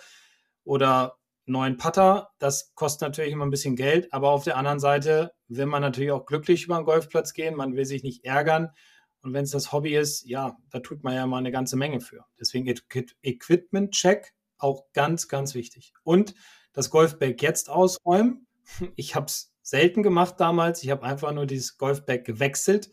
oder 0.64 1.18
neuen 1.46 1.78
Putter. 1.78 2.32
Das 2.40 2.74
kostet 2.76 3.02
natürlich 3.02 3.32
immer 3.32 3.46
ein 3.46 3.52
bisschen 3.52 3.76
Geld, 3.76 4.12
aber 4.14 4.32
auf 4.32 4.44
der 4.44 4.58
anderen 4.58 4.80
Seite 4.80 5.34
will 5.48 5.66
man 5.66 5.82
natürlich 5.82 6.12
auch 6.12 6.26
glücklich 6.26 6.66
über 6.66 6.76
den 6.76 6.86
Golfplatz 6.86 7.34
gehen, 7.34 7.56
man 7.56 7.76
will 7.76 7.86
sich 7.86 8.04
nicht 8.04 8.26
ärgern. 8.26 8.70
Und 9.22 9.34
wenn 9.34 9.44
es 9.44 9.52
das 9.52 9.72
Hobby 9.72 9.96
ist, 9.96 10.26
ja, 10.26 10.58
da 10.70 10.80
tut 10.80 11.04
man 11.04 11.14
ja 11.14 11.28
mal 11.28 11.38
eine 11.38 11.52
ganze 11.52 11.76
Menge 11.76 12.02
für. 12.02 12.26
Deswegen 12.40 12.68
Equipment-Check 12.68 14.34
auch 14.58 14.86
ganz, 14.94 15.28
ganz 15.28 15.54
wichtig. 15.54 15.94
Und 16.04 16.34
das 16.74 16.90
Golfbag 16.90 17.42
jetzt 17.42 17.70
ausräumen. 17.70 18.48
Ich 18.96 19.16
habe 19.16 19.26
es 19.26 19.54
selten 19.64 20.02
gemacht 20.02 20.36
damals. 20.40 20.82
Ich 20.84 20.92
habe 20.92 21.04
einfach 21.04 21.34
nur 21.34 21.46
dieses 21.46 21.78
Golfbag 21.78 22.24
gewechselt 22.24 22.90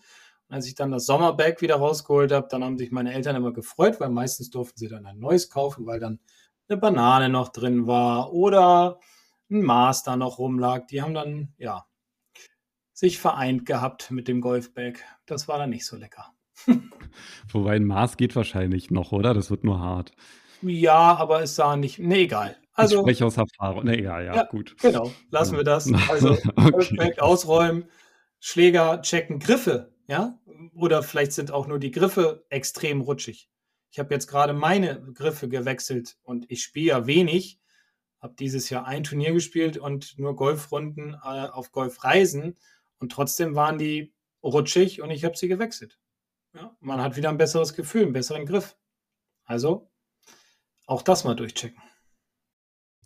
als 0.49 0.67
ich 0.67 0.75
dann 0.75 0.91
das 0.91 1.07
Sommerbag 1.07 1.61
wieder 1.61 1.77
rausgeholt 1.77 2.33
habe, 2.33 2.49
dann 2.51 2.65
haben 2.65 2.79
sich 2.79 2.91
meine 2.91 3.13
Eltern 3.13 3.37
immer 3.37 3.53
gefreut, 3.53 4.01
weil 4.01 4.09
meistens 4.09 4.51
durften 4.51 4.79
sie 4.79 4.89
dann 4.89 5.07
ein 5.07 5.19
neues 5.19 5.51
kaufen, 5.51 5.87
weil 5.87 6.01
dann 6.01 6.21
eine 6.69 6.79
Banane 6.79 7.29
noch 7.29 7.51
drin 7.51 7.87
war 7.87 8.33
oder 8.33 8.99
ein 9.51 9.63
Master 9.63 10.17
noch 10.17 10.39
rumlag. 10.39 10.87
Die 10.87 11.03
haben 11.03 11.15
dann, 11.15 11.53
ja, 11.59 11.87
sich 12.99 13.19
vereint 13.19 13.67
gehabt 13.67 14.11
mit 14.11 14.27
dem 14.27 14.41
Golfbag. 14.41 14.99
Das 15.27 15.47
war 15.47 15.59
dann 15.59 15.71
nicht 15.71 15.87
so 15.87 15.97
lecker. 15.97 16.33
Wobei 17.53 17.77
ein 17.77 17.85
Maß 17.85 18.17
geht 18.17 18.35
wahrscheinlich 18.35 18.91
noch, 18.91 19.13
oder? 19.13 19.35
Das 19.35 19.51
wird 19.51 19.63
nur 19.63 19.79
hart. 19.79 20.13
Ja, 20.63 21.15
aber 21.17 21.43
es 21.43 21.55
sah 21.55 21.77
nicht. 21.77 21.99
Nee, 21.99 22.23
egal. 22.23 22.57
Also, 22.73 22.97
ich 22.97 23.01
spreche 23.03 23.27
aus 23.27 23.37
Erfahrung. 23.37 23.85
Nee, 23.85 23.99
egal, 23.99 24.25
ja, 24.25 24.35
ja, 24.35 24.45
gut. 24.45 24.77
Genau, 24.81 25.13
lassen 25.31 25.57
wir 25.57 25.65
das. 25.65 25.93
Also, 26.09 26.31
okay. 26.57 26.71
Golfbag 26.71 27.19
ausräumen, 27.21 27.85
Schläger 28.41 29.03
checken, 29.03 29.39
Griffe 29.39 29.93
ja, 30.09 30.39
oder 30.75 31.03
vielleicht 31.03 31.33
sind 31.33 31.53
auch 31.53 31.69
nur 31.69 31.79
die 31.79 31.91
Griffe 31.91 32.45
extrem 32.49 33.03
rutschig. 33.03 33.49
Ich 33.91 33.99
habe 33.99 34.13
jetzt 34.13 34.27
gerade 34.27 34.55
meine 34.55 35.01
Griffe 35.13 35.49
gewechselt 35.49 36.17
und 36.23 36.51
ich 36.51 36.63
spiele 36.63 36.89
ja 36.89 37.07
wenig, 37.07 37.61
habe 38.21 38.35
dieses 38.39 38.71
Jahr 38.71 38.87
ein 38.87 39.05
Turnier 39.05 39.33
gespielt 39.33 39.77
und 39.77 40.19
nur 40.19 40.35
Golfrunden 40.35 41.15
äh, 41.15 41.49
auf 41.49 41.73
Golfreisen 41.73 42.57
und 42.99 43.13
trotzdem 43.13 43.55
waren 43.55 43.79
die 43.79 44.15
rutschig 44.43 45.03
und 45.03 45.11
ich 45.11 45.25
habe 45.25 45.37
sie 45.37 45.49
gewechselt. 45.49 45.99
Ja, 46.55 46.77
man 46.81 47.01
hat 47.01 47.17
wieder 47.17 47.29
ein 47.29 47.37
besseres 47.39 47.75
Gefühl, 47.75 48.03
einen 48.03 48.13
besseren 48.13 48.47
Griff. 48.47 48.77
Also 49.45 49.91
auch 50.87 51.03
das 51.03 51.25
mal 51.25 51.37
durchchecken. 51.37 51.83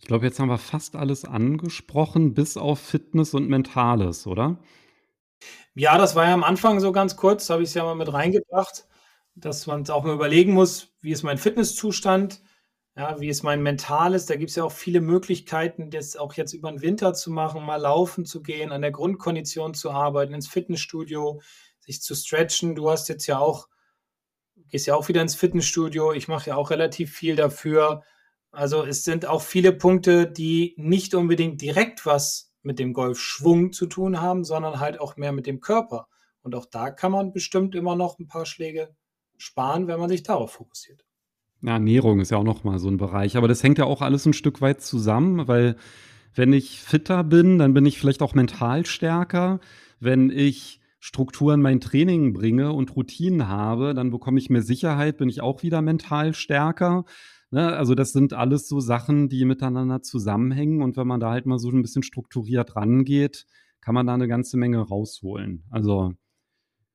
Ich 0.00 0.08
glaube, 0.08 0.26
jetzt 0.26 0.40
haben 0.40 0.48
wir 0.48 0.58
fast 0.58 0.96
alles 0.96 1.24
angesprochen, 1.24 2.34
bis 2.34 2.56
auf 2.56 2.80
Fitness 2.80 3.34
und 3.34 3.48
Mentales, 3.48 4.26
oder? 4.26 4.58
Ja, 5.74 5.96
das 5.96 6.14
war 6.14 6.26
ja 6.26 6.34
am 6.34 6.44
Anfang 6.44 6.80
so 6.80 6.92
ganz 6.92 7.16
kurz, 7.16 7.48
habe 7.50 7.62
ich 7.62 7.68
es 7.68 7.74
ja 7.74 7.84
mal 7.84 7.94
mit 7.94 8.12
reingebracht, 8.12 8.86
dass 9.34 9.66
man 9.66 9.88
auch 9.88 10.04
mal 10.04 10.14
überlegen 10.14 10.52
muss, 10.52 10.92
wie 11.00 11.12
ist 11.12 11.22
mein 11.22 11.38
Fitnesszustand, 11.38 12.42
ja, 12.96 13.18
wie 13.20 13.28
ist 13.28 13.42
mein 13.42 13.62
Mentales. 13.62 14.26
Da 14.26 14.36
gibt 14.36 14.50
es 14.50 14.56
ja 14.56 14.64
auch 14.64 14.72
viele 14.72 15.00
Möglichkeiten, 15.00 15.90
das 15.90 16.16
auch 16.16 16.34
jetzt 16.34 16.52
über 16.52 16.70
den 16.70 16.82
Winter 16.82 17.14
zu 17.14 17.30
machen, 17.30 17.64
mal 17.64 17.76
laufen 17.76 18.26
zu 18.26 18.42
gehen, 18.42 18.70
an 18.70 18.82
der 18.82 18.90
Grundkondition 18.90 19.74
zu 19.74 19.90
arbeiten, 19.90 20.34
ins 20.34 20.48
Fitnessstudio, 20.48 21.40
sich 21.80 22.02
zu 22.02 22.14
stretchen. 22.14 22.74
Du 22.74 22.90
hast 22.90 23.08
jetzt 23.08 23.26
ja 23.26 23.38
auch, 23.38 23.68
gehst 24.68 24.86
ja 24.86 24.94
auch 24.94 25.08
wieder 25.08 25.22
ins 25.22 25.34
Fitnessstudio. 25.34 26.12
Ich 26.12 26.28
mache 26.28 26.50
ja 26.50 26.56
auch 26.56 26.70
relativ 26.70 27.12
viel 27.12 27.34
dafür. 27.34 28.02
Also 28.50 28.84
es 28.84 29.04
sind 29.04 29.24
auch 29.24 29.40
viele 29.40 29.72
Punkte, 29.72 30.30
die 30.30 30.74
nicht 30.76 31.14
unbedingt 31.14 31.62
direkt 31.62 32.04
was 32.04 32.52
mit 32.60 32.78
dem 32.78 32.92
Golfschwung 32.92 33.72
zu 33.72 33.86
tun 33.86 34.20
haben, 34.20 34.44
sondern 34.44 34.80
halt 34.80 35.00
auch 35.00 35.16
mehr 35.16 35.32
mit 35.32 35.46
dem 35.46 35.60
Körper. 35.60 36.08
Und 36.42 36.54
auch 36.54 36.66
da 36.66 36.90
kann 36.90 37.12
man 37.12 37.32
bestimmt 37.32 37.74
immer 37.74 37.96
noch 37.96 38.18
ein 38.18 38.26
paar 38.26 38.44
Schläge 38.44 38.94
sparen, 39.38 39.86
wenn 39.86 39.98
man 39.98 40.10
sich 40.10 40.22
darauf 40.22 40.52
fokussiert. 40.52 41.04
Ja, 41.62 41.74
Ernährung 41.74 42.20
ist 42.20 42.30
ja 42.30 42.38
auch 42.38 42.44
noch 42.44 42.64
mal 42.64 42.78
so 42.78 42.88
ein 42.88 42.96
Bereich, 42.96 43.36
aber 43.36 43.46
das 43.46 43.62
hängt 43.62 43.78
ja 43.78 43.84
auch 43.84 44.02
alles 44.02 44.26
ein 44.26 44.32
Stück 44.32 44.60
weit 44.60 44.80
zusammen, 44.80 45.46
weil 45.46 45.76
wenn 46.34 46.52
ich 46.52 46.80
fitter 46.80 47.22
bin, 47.24 47.58
dann 47.58 47.74
bin 47.74 47.86
ich 47.86 47.98
vielleicht 47.98 48.22
auch 48.22 48.34
mental 48.34 48.84
stärker. 48.84 49.60
Wenn 50.00 50.30
ich 50.30 50.80
Strukturen 50.98 51.60
mein 51.60 51.80
Training 51.80 52.32
bringe 52.32 52.72
und 52.72 52.96
Routinen 52.96 53.48
habe, 53.48 53.94
dann 53.94 54.10
bekomme 54.10 54.38
ich 54.38 54.50
mehr 54.50 54.62
Sicherheit, 54.62 55.18
bin 55.18 55.28
ich 55.28 55.40
auch 55.40 55.62
wieder 55.62 55.82
mental 55.82 56.34
stärker. 56.34 57.04
Ne, 57.50 57.76
also 57.76 57.94
das 57.94 58.12
sind 58.12 58.32
alles 58.32 58.66
so 58.66 58.80
Sachen, 58.80 59.28
die 59.28 59.44
miteinander 59.44 60.00
zusammenhängen 60.02 60.80
und 60.82 60.96
wenn 60.96 61.06
man 61.06 61.20
da 61.20 61.30
halt 61.30 61.44
mal 61.44 61.58
so 61.58 61.70
ein 61.70 61.82
bisschen 61.82 62.02
strukturiert 62.02 62.76
rangeht, 62.76 63.46
kann 63.80 63.94
man 63.94 64.06
da 64.06 64.14
eine 64.14 64.26
ganze 64.26 64.56
Menge 64.56 64.78
rausholen. 64.78 65.64
Also 65.70 66.14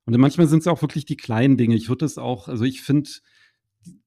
und 0.05 0.17
manchmal 0.17 0.47
sind 0.47 0.59
es 0.59 0.67
auch 0.67 0.81
wirklich 0.81 1.05
die 1.05 1.17
kleinen 1.17 1.57
Dinge. 1.57 1.75
Ich 1.75 1.89
würde 1.89 2.05
es 2.05 2.17
auch, 2.17 2.47
also 2.47 2.63
ich 2.63 2.81
finde 2.81 3.09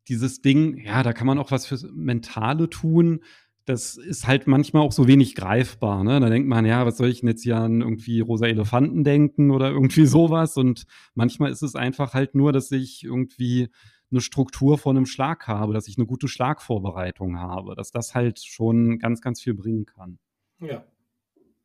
dieses 0.08 0.42
Ding, 0.42 0.78
ja, 0.78 1.02
da 1.02 1.12
kann 1.12 1.26
man 1.26 1.38
auch 1.38 1.50
was 1.50 1.66
fürs 1.66 1.86
Mentale 1.92 2.68
tun. 2.68 3.20
Das 3.64 3.96
ist 3.96 4.26
halt 4.26 4.46
manchmal 4.46 4.82
auch 4.82 4.92
so 4.92 5.06
wenig 5.06 5.34
greifbar. 5.34 6.02
Ne? 6.02 6.18
Da 6.18 6.28
denkt 6.28 6.48
man, 6.48 6.64
ja, 6.64 6.84
was 6.86 6.96
soll 6.96 7.08
ich 7.08 7.20
denn 7.20 7.28
jetzt 7.28 7.42
hier 7.42 7.58
an 7.58 7.82
irgendwie 7.82 8.20
rosa 8.20 8.46
Elefanten 8.46 9.04
denken 9.04 9.50
oder 9.50 9.70
irgendwie 9.70 10.06
sowas? 10.06 10.56
Und 10.56 10.86
manchmal 11.14 11.52
ist 11.52 11.62
es 11.62 11.76
einfach 11.76 12.14
halt 12.14 12.34
nur, 12.34 12.52
dass 12.52 12.72
ich 12.72 13.04
irgendwie 13.04 13.68
eine 14.10 14.20
Struktur 14.20 14.78
von 14.78 14.96
einem 14.96 15.06
Schlag 15.06 15.46
habe, 15.46 15.72
dass 15.72 15.86
ich 15.86 15.96
eine 15.96 16.06
gute 16.06 16.26
Schlagvorbereitung 16.26 17.38
habe, 17.38 17.76
dass 17.76 17.92
das 17.92 18.14
halt 18.14 18.40
schon 18.40 18.98
ganz, 18.98 19.20
ganz 19.20 19.40
viel 19.40 19.54
bringen 19.54 19.86
kann. 19.86 20.18
Ja. 20.60 20.84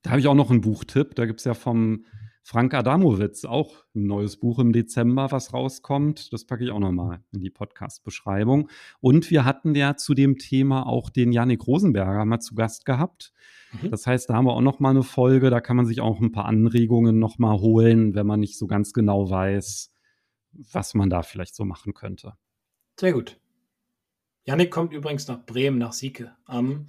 Da 0.04 0.12
habe 0.12 0.19
ich 0.19 0.28
auch 0.28 0.36
noch 0.36 0.51
einen 0.51 0.62
Buchtipp. 0.62 1.15
Da 1.15 1.25
gibt 1.25 1.39
es 1.39 1.45
ja 1.45 1.56
vom 1.56 2.06
Frank 2.48 2.76
Adamowitz 2.76 3.44
auch 3.44 3.86
ein 3.96 4.06
neues 4.06 4.38
Buch 4.38 4.60
im 4.60 4.72
Dezember, 4.72 5.32
was 5.32 5.52
rauskommt. 5.52 6.32
Das 6.32 6.46
packe 6.46 6.64
ich 6.64 6.70
auch 6.70 6.80
nochmal 6.80 7.24
in 7.32 7.42
die 7.42 7.50
Podcast-Beschreibung. 7.50 8.70
Und 9.02 9.32
wir 9.32 9.46
hatten 9.46 9.74
ja 9.74 9.96
zu 9.96 10.14
dem 10.14 10.38
Thema 10.38 10.86
auch 10.86 11.10
den 11.10 11.32
Janik 11.32 11.66
Rosenberger 11.66 12.24
mal 12.24 12.40
zu 12.40 12.54
Gast 12.54 12.86
gehabt. 12.86 13.34
Mhm. 13.82 13.90
Das 13.90 14.06
heißt, 14.06 14.30
da 14.30 14.36
haben 14.36 14.46
wir 14.46 14.54
auch 14.54 14.62
nochmal 14.62 14.92
eine 14.92 15.02
Folge. 15.02 15.50
Da 15.50 15.60
kann 15.60 15.76
man 15.76 15.88
sich 15.88 16.02
auch 16.02 16.22
ein 16.22 16.32
paar 16.32 16.46
Anregungen 16.46 17.18
nochmal 17.18 17.58
holen, 17.58 18.14
wenn 18.14 18.28
man 18.28 18.42
nicht 18.42 18.60
so 18.60 18.68
ganz 18.68 18.94
genau 18.94 19.28
weiß, 19.28 19.92
was 20.52 20.94
man 20.94 21.10
da 21.10 21.24
vielleicht 21.24 21.56
so 21.56 21.66
machen 21.66 21.96
könnte. 21.96 22.34
Sehr 23.00 23.14
gut. 23.14 23.40
Janik 24.44 24.70
kommt 24.70 24.94
übrigens 24.94 25.28
nach 25.28 25.44
Bremen, 25.48 25.80
nach 25.80 25.94
Sieke, 25.94 26.36
am, 26.46 26.86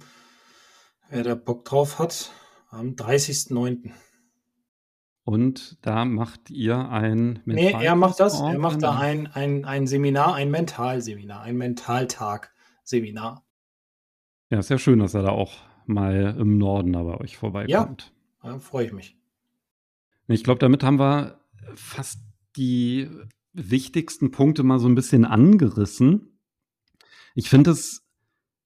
wer 1.09 1.23
da 1.23 1.33
Bock 1.33 1.65
drauf 1.65 1.97
hat, 1.97 2.31
am 2.69 2.89
30.09. 2.89 3.91
Und 5.27 5.77
da 5.85 6.05
macht 6.05 6.49
ihr 6.51 6.89
ein 6.89 7.41
Mental 7.43 7.81
Nee, 7.81 7.85
er 7.85 7.97
macht 7.97 8.21
das. 8.21 8.39
Er 8.39 8.57
macht 8.57 8.81
da 8.81 8.97
ein, 8.97 9.27
ein, 9.27 9.65
ein 9.65 9.85
Seminar, 9.85 10.35
ein 10.35 10.49
Mentalseminar, 10.49 11.41
ein 11.41 11.57
Mentaltag-Seminar. 11.57 13.45
Ja, 14.49 14.59
ist 14.59 14.69
ja 14.69 14.77
schön, 14.77 14.99
dass 14.99 15.15
er 15.15 15.23
da 15.23 15.31
auch 15.31 15.53
mal 15.85 16.33
im 16.39 16.57
Norden 16.57 16.93
da 16.93 17.03
bei 17.03 17.19
euch 17.19 17.35
vorbeikommt. 17.35 18.13
Ja, 18.41 18.51
da 18.51 18.59
freue 18.59 18.85
ich 18.85 18.93
mich. 18.93 19.17
Ich 20.29 20.45
glaube, 20.45 20.59
damit 20.59 20.81
haben 20.81 20.97
wir 20.97 21.41
fast 21.75 22.21
die 22.55 23.09
wichtigsten 23.51 24.31
Punkte 24.31 24.63
mal 24.63 24.79
so 24.79 24.87
ein 24.87 24.95
bisschen 24.95 25.25
angerissen. 25.25 26.39
Ich 27.35 27.49
finde 27.49 27.71
es, 27.71 28.07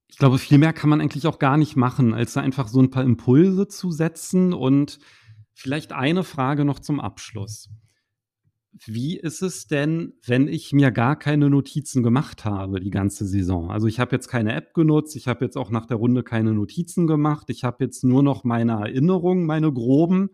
ich 0.06 0.16
glaube, 0.16 0.38
viel 0.38 0.58
mehr 0.58 0.72
kann 0.72 0.90
man 0.90 1.00
eigentlich 1.00 1.26
auch 1.26 1.40
gar 1.40 1.56
nicht 1.56 1.74
machen, 1.74 2.14
als 2.14 2.34
da 2.34 2.40
einfach 2.40 2.68
so 2.68 2.80
ein 2.80 2.90
paar 2.92 3.02
Impulse 3.02 3.66
zu 3.66 3.90
setzen 3.90 4.52
und 4.52 5.00
vielleicht 5.54 5.92
eine 5.92 6.24
Frage 6.24 6.64
noch 6.64 6.78
zum 6.78 7.00
Abschluss. 7.00 7.68
wie 8.86 9.18
ist 9.18 9.42
es 9.42 9.66
denn, 9.66 10.14
wenn 10.26 10.48
ich 10.48 10.72
mir 10.72 10.90
gar 10.90 11.18
keine 11.18 11.50
Notizen 11.50 12.02
gemacht 12.02 12.44
habe 12.44 12.80
die 12.80 12.90
ganze 12.90 13.26
Saison? 13.26 13.70
Also 13.70 13.86
ich 13.86 14.00
habe 14.00 14.16
jetzt 14.16 14.28
keine 14.28 14.54
App 14.54 14.72
genutzt, 14.74 15.14
ich 15.14 15.28
habe 15.28 15.44
jetzt 15.44 15.56
auch 15.56 15.70
nach 15.70 15.86
der 15.86 15.98
Runde 15.98 16.22
keine 16.22 16.54
Notizen 16.54 17.06
gemacht, 17.06 17.50
ich 17.50 17.64
habe 17.64 17.84
jetzt 17.84 18.02
nur 18.02 18.22
noch 18.22 18.44
meine 18.44 18.72
Erinnerungen, 18.72 19.44
meine 19.46 19.72
groben. 19.72 20.30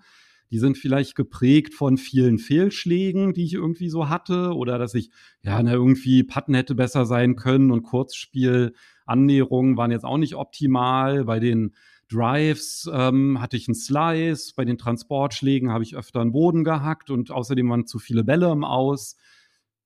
Die 0.51 0.59
sind 0.59 0.79
vielleicht 0.79 1.15
geprägt 1.15 1.75
von 1.75 1.99
vielen 1.99 2.39
Fehlschlägen, 2.39 3.35
die 3.35 3.45
ich 3.45 3.53
irgendwie 3.55 3.91
so 3.91 4.09
hatte, 4.09 4.55
oder 4.55 4.79
dass 4.79 4.95
ich, 4.95 5.11
ja, 5.43 5.63
na, 5.63 5.73
irgendwie 5.73 6.23
Patten 6.23 6.55
hätte 6.55 6.75
besser 6.75 7.05
sein 7.05 7.37
können 7.37 7.71
und 7.71 7.83
Kurzspielannäherungen 7.83 9.77
waren 9.77 9.91
jetzt 9.91 10.05
auch 10.05 10.17
nicht 10.17 10.37
optimal. 10.37 11.27
Bei 11.27 11.39
den 11.39 11.75
Drives 12.11 12.89
ähm, 12.93 13.41
hatte 13.41 13.57
ich 13.57 13.69
einen 13.69 13.75
Slice, 13.75 14.55
bei 14.57 14.65
den 14.65 14.79
Transportschlägen 14.79 15.71
habe 15.71 15.85
ich 15.85 15.97
öfter 15.97 16.21
einen 16.21 16.33
Boden 16.33 16.65
gehackt 16.65 17.11
und 17.11 17.31
außerdem 17.31 17.69
waren 17.69 17.87
zu 17.87 17.99
viele 17.99 18.25
Bälle 18.25 18.51
im 18.51 18.65
Aus. 18.65 19.17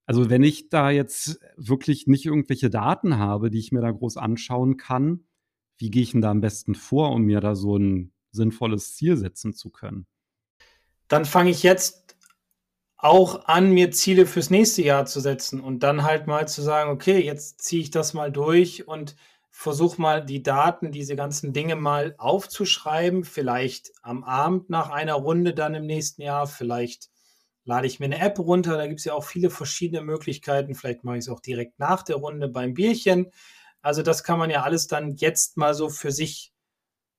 Also 0.06 0.30
wenn 0.30 0.42
ich 0.42 0.68
da 0.68 0.90
jetzt 0.90 1.40
wirklich 1.56 2.06
nicht 2.06 2.26
irgendwelche 2.26 2.70
Daten 2.70 3.18
habe, 3.18 3.50
die 3.50 3.58
ich 3.58 3.72
mir 3.72 3.80
da 3.80 3.90
groß 3.90 4.16
anschauen 4.16 4.76
kann, 4.76 5.24
wie 5.78 5.90
gehe 5.90 6.02
ich 6.02 6.12
denn 6.12 6.20
da 6.20 6.30
am 6.30 6.40
besten 6.40 6.74
vor, 6.74 7.10
um 7.12 7.22
mir 7.22 7.40
da 7.40 7.54
so 7.54 7.76
ein 7.76 8.12
sinnvolles 8.30 8.94
Ziel 8.94 9.16
setzen 9.16 9.52
zu 9.52 9.70
können? 9.70 10.06
Dann 11.08 11.24
fange 11.24 11.50
ich 11.50 11.62
jetzt 11.62 12.16
auch 12.96 13.46
an, 13.46 13.72
mir 13.72 13.90
Ziele 13.90 14.26
fürs 14.26 14.48
nächste 14.48 14.82
Jahr 14.82 15.06
zu 15.06 15.18
setzen 15.20 15.60
und 15.60 15.82
dann 15.82 16.04
halt 16.04 16.28
mal 16.28 16.46
zu 16.46 16.62
sagen, 16.62 16.90
okay, 16.90 17.18
jetzt 17.18 17.60
ziehe 17.60 17.82
ich 17.82 17.90
das 17.90 18.14
mal 18.14 18.30
durch 18.30 18.86
und 18.86 19.16
versuch 19.52 19.98
mal 19.98 20.24
die 20.24 20.42
Daten, 20.42 20.90
diese 20.90 21.14
ganzen 21.14 21.52
Dinge 21.52 21.76
mal 21.76 22.14
aufzuschreiben, 22.16 23.22
vielleicht 23.22 23.92
am 24.02 24.24
Abend 24.24 24.70
nach 24.70 24.90
einer 24.90 25.14
Runde 25.14 25.52
dann 25.52 25.74
im 25.74 25.86
nächsten 25.86 26.22
Jahr, 26.22 26.46
vielleicht 26.46 27.10
lade 27.64 27.86
ich 27.86 28.00
mir 28.00 28.06
eine 28.06 28.18
App 28.18 28.38
runter, 28.38 28.76
da 28.76 28.86
gibt 28.86 29.00
es 29.00 29.04
ja 29.04 29.12
auch 29.12 29.24
viele 29.24 29.50
verschiedene 29.50 30.02
Möglichkeiten, 30.02 30.74
vielleicht 30.74 31.04
mache 31.04 31.18
ich 31.18 31.24
es 31.24 31.28
auch 31.28 31.40
direkt 31.40 31.78
nach 31.78 32.02
der 32.02 32.16
Runde 32.16 32.48
beim 32.48 32.72
Bierchen. 32.74 33.30
Also 33.82 34.02
das 34.02 34.24
kann 34.24 34.38
man 34.38 34.50
ja 34.50 34.62
alles 34.62 34.86
dann 34.86 35.16
jetzt 35.16 35.58
mal 35.58 35.74
so 35.74 35.90
für 35.90 36.10
sich 36.10 36.52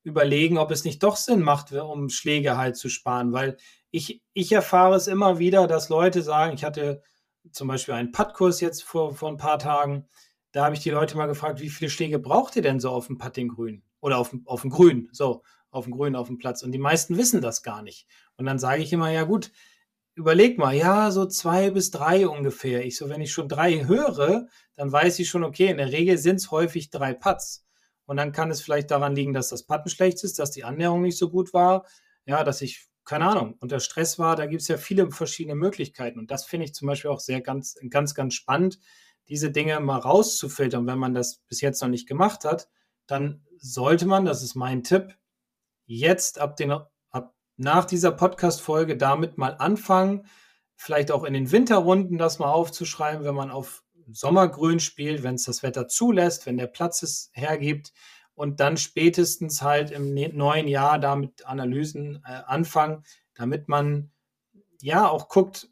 überlegen, 0.02 0.58
ob 0.58 0.72
es 0.72 0.84
nicht 0.84 1.04
doch 1.04 1.16
Sinn 1.16 1.42
macht, 1.42 1.72
um 1.72 2.10
Schläge 2.10 2.58
halt 2.58 2.76
zu 2.78 2.90
sparen, 2.90 3.32
weil 3.32 3.58
ich, 3.92 4.22
ich 4.34 4.52
erfahre 4.52 4.96
es 4.96 5.08
immer 5.08 5.38
wieder, 5.38 5.68
dass 5.68 5.90
Leute 5.90 6.24
sagen, 6.24 6.56
ich 6.56 6.64
hatte 6.64 7.04
zum 7.52 7.68
Beispiel 7.68 7.94
einen 7.94 8.12
Puttkurs 8.12 8.60
jetzt 8.60 8.84
vor, 8.84 9.14
vor 9.16 9.30
ein 9.30 9.38
paar 9.38 9.60
Tagen, 9.60 10.10
da 10.54 10.66
habe 10.66 10.76
ich 10.76 10.82
die 10.82 10.92
Leute 10.92 11.18
mal 11.18 11.26
gefragt, 11.26 11.60
wie 11.60 11.70
viele 11.70 11.90
Schläge 11.90 12.20
braucht 12.20 12.56
ihr 12.56 12.62
denn 12.62 12.80
so 12.80 12.92
auf 12.92 13.08
dem 13.08 13.18
Puttinggrün? 13.18 13.84
Oder 14.00 14.20
auf, 14.20 14.36
auf 14.46 14.62
dem 14.62 14.70
Grün, 14.70 15.10
so, 15.12 15.44
auf 15.72 15.86
dem 15.86 15.94
Grün, 15.94 16.16
auf 16.16 16.28
dem 16.28 16.38
Platz. 16.38 16.62
Und 16.62 16.72
die 16.72 16.80
meisten 16.80 17.18
wissen 17.18 17.42
das 17.42 17.64
gar 17.64 17.82
nicht. 17.82 18.08
Und 18.38 18.46
dann 18.46 18.60
sage 18.60 18.84
ich 18.84 18.94
immer, 18.94 19.10
ja 19.10 19.24
gut, 19.24 19.52
überleg 20.14 20.60
mal, 20.60 20.76
ja, 20.76 21.10
so 21.10 21.26
zwei 21.26 21.72
bis 21.72 21.90
drei 21.90 22.28
ungefähr. 22.28 22.86
Ich 22.86 22.98
so, 22.98 23.10
wenn 23.10 23.22
ich 23.22 23.34
schon 23.34 23.50
drei 23.50 23.86
höre, 23.86 24.48
dann 24.76 24.92
weiß 24.92 25.18
ich 25.20 25.28
schon, 25.28 25.44
okay, 25.44 25.70
in 25.70 25.78
der 25.78 25.92
Regel 25.92 26.20
sind 26.20 26.36
es 26.36 26.52
häufig 26.52 26.92
drei 26.92 27.14
Putts. 27.14 27.66
Und 28.06 28.18
dann 28.18 28.32
kann 28.32 28.52
es 28.52 28.62
vielleicht 28.62 28.92
daran 28.92 29.16
liegen, 29.16 29.34
dass 29.34 29.50
das 29.50 29.64
Putten 29.64 29.90
schlecht 29.90 30.24
ist, 30.24 30.38
dass 30.38 30.52
die 30.52 30.66
Annäherung 30.66 31.02
nicht 31.02 31.18
so 31.18 31.30
gut 31.32 31.54
war, 31.54 31.86
ja, 32.26 32.44
dass 32.44 32.62
ich, 32.62 32.86
keine 33.06 33.26
Ahnung, 33.26 33.56
unter 33.60 33.80
Stress 33.80 34.20
war. 34.20 34.36
Da 34.36 34.46
gibt 34.46 34.62
es 34.62 34.68
ja 34.68 34.78
viele 34.78 35.10
verschiedene 35.10 35.56
Möglichkeiten. 35.56 36.20
Und 36.20 36.30
das 36.30 36.46
finde 36.46 36.66
ich 36.66 36.76
zum 36.76 36.88
Beispiel 36.88 37.10
auch 37.10 37.20
sehr 37.20 37.42
ganz, 37.42 37.76
ganz, 37.90 38.14
ganz 38.14 38.36
spannend, 38.36 38.78
diese 39.30 39.52
Dinge 39.52 39.80
mal 39.80 40.00
rauszufiltern. 40.00 40.88
Wenn 40.88 41.00
man 41.00 41.14
das 41.14 41.38
bis 41.48 41.62
jetzt 41.62 41.82
noch 41.82 41.90
nicht 41.90 42.08
gemacht 42.08 42.46
hat, 42.46 42.70
dann 43.08 43.46
sollte 43.58 44.06
man, 44.06 44.26
das 44.26 44.44
ist 44.44 44.56
mein 44.56 44.84
Tipp, 44.84 45.18
jetzt 45.86 46.40
ab, 46.40 46.56
den, 46.56 46.72
ab 46.72 47.36
nach 47.58 47.86
dieser 47.86 48.12
Podcast-Folge 48.12 48.98
damit 48.98 49.38
mal 49.38 49.56
anfangen, 49.58 50.28
vielleicht 50.76 51.12
auch 51.12 51.24
in 51.24 51.34
den 51.34 51.52
Winterrunden 51.52 52.18
das 52.18 52.40
mal 52.40 52.52
aufzuschreiben, 52.52 53.24
wenn 53.24 53.36
man 53.36 53.52
auf 53.52 53.84
Sommergrün 54.12 54.80
spielt, 54.80 55.24
wenn 55.24 55.36
es 55.36 55.44
das 55.44 55.64
Wetter 55.64 55.88
zulässt, 55.88 56.46
wenn 56.46 56.58
der 56.58 56.68
Platz 56.68 57.04
es 57.04 57.30
hergibt 57.34 57.94
und 58.36 58.60
dann 58.60 58.78
spätestens 58.78 59.62
halt 59.62 59.92
im 59.92 60.14
ne-, 60.14 60.34
neuen 60.34 60.68
Jahr 60.68 61.00
damit 61.00 61.46
Analysen 61.46 62.22
äh, 62.26 62.42
anfangen, 62.46 63.04
damit 63.34 63.70
man 63.70 64.12
ja 64.82 65.08
auch 65.08 65.30
guckt, 65.30 65.70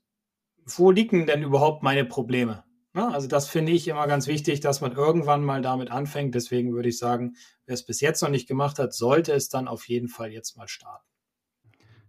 wo 0.66 0.92
liegen 0.92 1.26
denn 1.26 1.44
überhaupt 1.44 1.84
meine 1.84 2.06
Probleme? 2.06 2.64
Ja, 2.94 3.08
also 3.08 3.28
das 3.28 3.48
finde 3.48 3.72
ich 3.72 3.88
immer 3.88 4.06
ganz 4.08 4.28
wichtig, 4.28 4.60
dass 4.60 4.82
man 4.82 4.92
irgendwann 4.92 5.46
mal 5.46 5.62
damit 5.62 5.92
anfängt. 5.92 6.36
Deswegen 6.36 6.74
würde 6.74 6.90
ich 6.90 6.98
sagen, 6.98 7.36
wer 7.66 7.74
es 7.74 7.86
bis 7.86 8.02
jetzt 8.02 8.22
noch 8.22 8.30
nicht 8.30 8.50
gemacht 8.50 8.80
hat, 8.80 8.94
sollte 8.94 9.32
es 9.32 9.48
dann 9.48 9.70
auf 9.70 9.88
jeden 9.88 10.10
Fall 10.10 10.32
jetzt 10.32 10.58
mal 10.58 10.68
starten. 10.68 11.06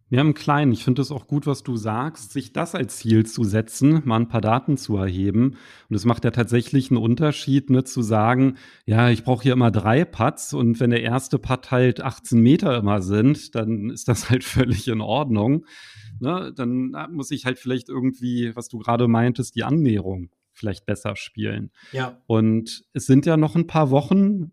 Wir 0.08 0.18
haben 0.18 0.34
klein, 0.34 0.72
ich 0.72 0.84
finde 0.84 1.00
es 1.00 1.10
auch 1.10 1.26
gut, 1.26 1.46
was 1.46 1.62
du 1.62 1.76
sagst, 1.76 2.32
sich 2.32 2.52
das 2.52 2.74
als 2.74 2.98
Ziel 2.98 3.24
zu 3.24 3.44
setzen, 3.44 4.02
mal 4.04 4.16
ein 4.16 4.28
paar 4.28 4.42
Daten 4.42 4.76
zu 4.76 4.96
erheben. 4.96 5.56
Und 5.88 5.96
es 5.96 6.04
macht 6.04 6.24
ja 6.24 6.32
tatsächlich 6.32 6.90
einen 6.90 7.00
Unterschied, 7.00 7.70
ne, 7.70 7.84
zu 7.84 8.02
sagen, 8.02 8.58
ja, 8.84 9.08
ich 9.08 9.24
brauche 9.24 9.44
hier 9.44 9.54
immer 9.54 9.70
drei 9.70 10.04
Putts 10.04 10.52
und 10.52 10.80
wenn 10.80 10.90
der 10.90 11.02
erste 11.02 11.38
Putt 11.38 11.70
halt 11.70 12.02
18 12.02 12.38
Meter 12.40 12.76
immer 12.76 13.00
sind, 13.00 13.54
dann 13.54 13.88
ist 13.88 14.08
das 14.08 14.28
halt 14.28 14.44
völlig 14.44 14.88
in 14.88 15.00
Ordnung. 15.00 15.64
Ne, 16.20 16.52
dann 16.54 16.94
muss 17.12 17.30
ich 17.30 17.46
halt 17.46 17.58
vielleicht 17.58 17.88
irgendwie, 17.88 18.54
was 18.54 18.68
du 18.68 18.80
gerade 18.80 19.08
meintest, 19.08 19.54
die 19.54 19.64
Annäherung 19.64 20.28
vielleicht 20.52 20.86
besser 20.86 21.16
spielen. 21.16 21.70
Ja. 21.92 22.20
Und 22.26 22.84
es 22.92 23.06
sind 23.06 23.26
ja 23.26 23.36
noch 23.36 23.56
ein 23.56 23.66
paar 23.66 23.90
Wochen, 23.90 24.52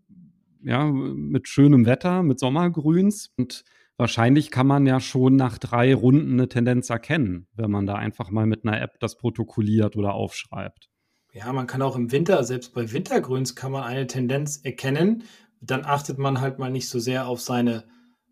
ja, 0.62 0.84
mit 0.84 1.48
schönem 1.48 1.86
Wetter, 1.86 2.22
mit 2.22 2.38
Sommergrüns 2.38 3.32
und 3.36 3.64
wahrscheinlich 3.96 4.50
kann 4.50 4.66
man 4.66 4.86
ja 4.86 5.00
schon 5.00 5.36
nach 5.36 5.58
drei 5.58 5.94
Runden 5.94 6.34
eine 6.34 6.48
Tendenz 6.48 6.90
erkennen, 6.90 7.46
wenn 7.54 7.70
man 7.70 7.86
da 7.86 7.94
einfach 7.94 8.30
mal 8.30 8.46
mit 8.46 8.64
einer 8.64 8.80
App 8.80 8.98
das 9.00 9.16
protokolliert 9.16 9.96
oder 9.96 10.14
aufschreibt. 10.14 10.88
Ja, 11.32 11.52
man 11.52 11.66
kann 11.66 11.82
auch 11.82 11.96
im 11.96 12.10
Winter, 12.10 12.42
selbst 12.44 12.74
bei 12.74 12.92
Wintergrüns 12.92 13.54
kann 13.54 13.72
man 13.72 13.84
eine 13.84 14.06
Tendenz 14.06 14.56
erkennen. 14.56 15.24
Dann 15.60 15.84
achtet 15.84 16.18
man 16.18 16.40
halt 16.40 16.58
mal 16.58 16.70
nicht 16.70 16.88
so 16.88 16.98
sehr 16.98 17.28
auf 17.28 17.40
seine, 17.40 17.84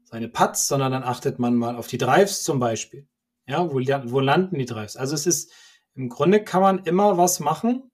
seine 0.05 0.29
Putts, 0.29 0.67
sondern 0.67 0.93
dann 0.93 1.05
achtet 1.05 1.39
man 1.39 1.55
mal 1.55 1.77
auf 1.77 1.87
die 1.87 1.99
Drives 1.99 2.43
zum 2.43 2.59
Beispiel. 2.59 3.07
Ja, 3.47 3.71
wo, 3.71 3.77
wo 3.77 4.21
landen 4.21 4.59
die 4.59 4.65
Drives? 4.65 4.97
Also 4.97 5.15
es 5.15 5.27
ist, 5.27 5.53
im 5.99 6.09
Grunde 6.09 6.43
kann 6.43 6.63
man 6.63 6.79
immer 6.85 7.19
was 7.19 7.41
machen. 7.41 7.91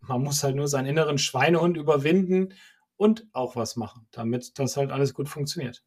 Man 0.00 0.22
muss 0.22 0.42
halt 0.44 0.54
nur 0.54 0.68
seinen 0.68 0.86
inneren 0.86 1.18
Schweinehund 1.18 1.76
überwinden 1.76 2.54
und 2.96 3.26
auch 3.32 3.56
was 3.56 3.76
machen, 3.76 4.06
damit 4.12 4.58
das 4.58 4.76
halt 4.76 4.92
alles 4.92 5.14
gut 5.14 5.28
funktioniert. 5.28 5.82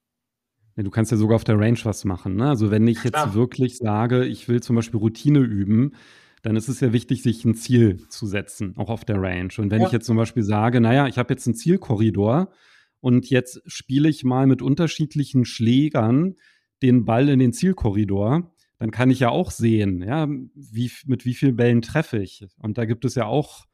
Ja, 0.75 0.83
du 0.83 0.89
kannst 0.89 1.11
ja 1.11 1.17
sogar 1.17 1.35
auf 1.35 1.43
der 1.45 1.57
Range 1.57 1.79
was 1.83 2.03
machen. 2.03 2.35
Ne? 2.35 2.49
Also 2.49 2.69
wenn 2.69 2.85
ich 2.87 3.03
jetzt 3.03 3.33
wirklich 3.33 3.77
sage, 3.77 4.25
ich 4.25 4.49
will 4.49 4.61
zum 4.61 4.75
Beispiel 4.75 4.99
Routine 4.99 5.39
üben, 5.39 5.93
dann 6.41 6.57
ist 6.57 6.67
es 6.67 6.81
ja 6.81 6.91
wichtig, 6.91 7.23
sich 7.23 7.45
ein 7.45 7.55
Ziel 7.55 8.07
zu 8.09 8.25
setzen, 8.27 8.75
auch 8.77 8.89
auf 8.89 9.05
der 9.05 9.21
Range. 9.21 9.53
Und 9.57 9.71
wenn 9.71 9.81
ja. 9.81 9.87
ich 9.87 9.93
jetzt 9.93 10.05
zum 10.05 10.17
Beispiel 10.17 10.43
sage, 10.43 10.81
naja, 10.81 11.07
ich 11.07 11.17
habe 11.17 11.33
jetzt 11.33 11.47
einen 11.47 11.55
Zielkorridor 11.55 12.51
und 12.99 13.29
jetzt 13.29 13.61
spiele 13.67 14.09
ich 14.09 14.25
mal 14.25 14.47
mit 14.47 14.61
unterschiedlichen 14.61 15.45
Schlägern 15.45 16.35
den 16.81 17.05
Ball 17.05 17.29
in 17.29 17.39
den 17.39 17.53
Zielkorridor, 17.53 18.52
dann 18.83 18.91
kann 18.91 19.09
ich 19.09 19.21
ja 19.21 19.29
auch 19.29 19.49
sehen, 19.49 20.01
ja, 20.01 20.27
wie, 20.55 20.91
mit 21.05 21.23
wie 21.23 21.35
vielen 21.35 21.55
Bällen 21.55 21.81
treffe 21.81 22.17
ich. 22.17 22.45
Und 22.57 22.77
da 22.77 22.83
gibt 22.83 23.05
es 23.05 23.15
ja 23.15 23.25
auch, 23.25 23.65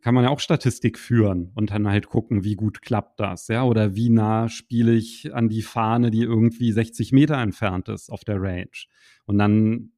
kann 0.00 0.14
man 0.14 0.24
ja 0.24 0.30
auch 0.30 0.40
Statistik 0.40 0.98
führen 0.98 1.52
und 1.54 1.70
dann 1.70 1.86
halt 1.86 2.06
gucken, 2.08 2.44
wie 2.44 2.54
gut 2.54 2.80
klappt 2.80 3.20
das, 3.20 3.48
ja, 3.48 3.62
oder 3.62 3.94
wie 3.94 4.08
nah 4.08 4.48
spiele 4.48 4.94
ich 4.94 5.34
an 5.34 5.50
die 5.50 5.60
Fahne, 5.60 6.10
die 6.10 6.22
irgendwie 6.22 6.72
60 6.72 7.12
Meter 7.12 7.36
entfernt 7.36 7.90
ist 7.90 8.08
auf 8.08 8.24
der 8.24 8.40
Range. 8.40 8.70
Und 9.26 9.36
dann 9.36 9.92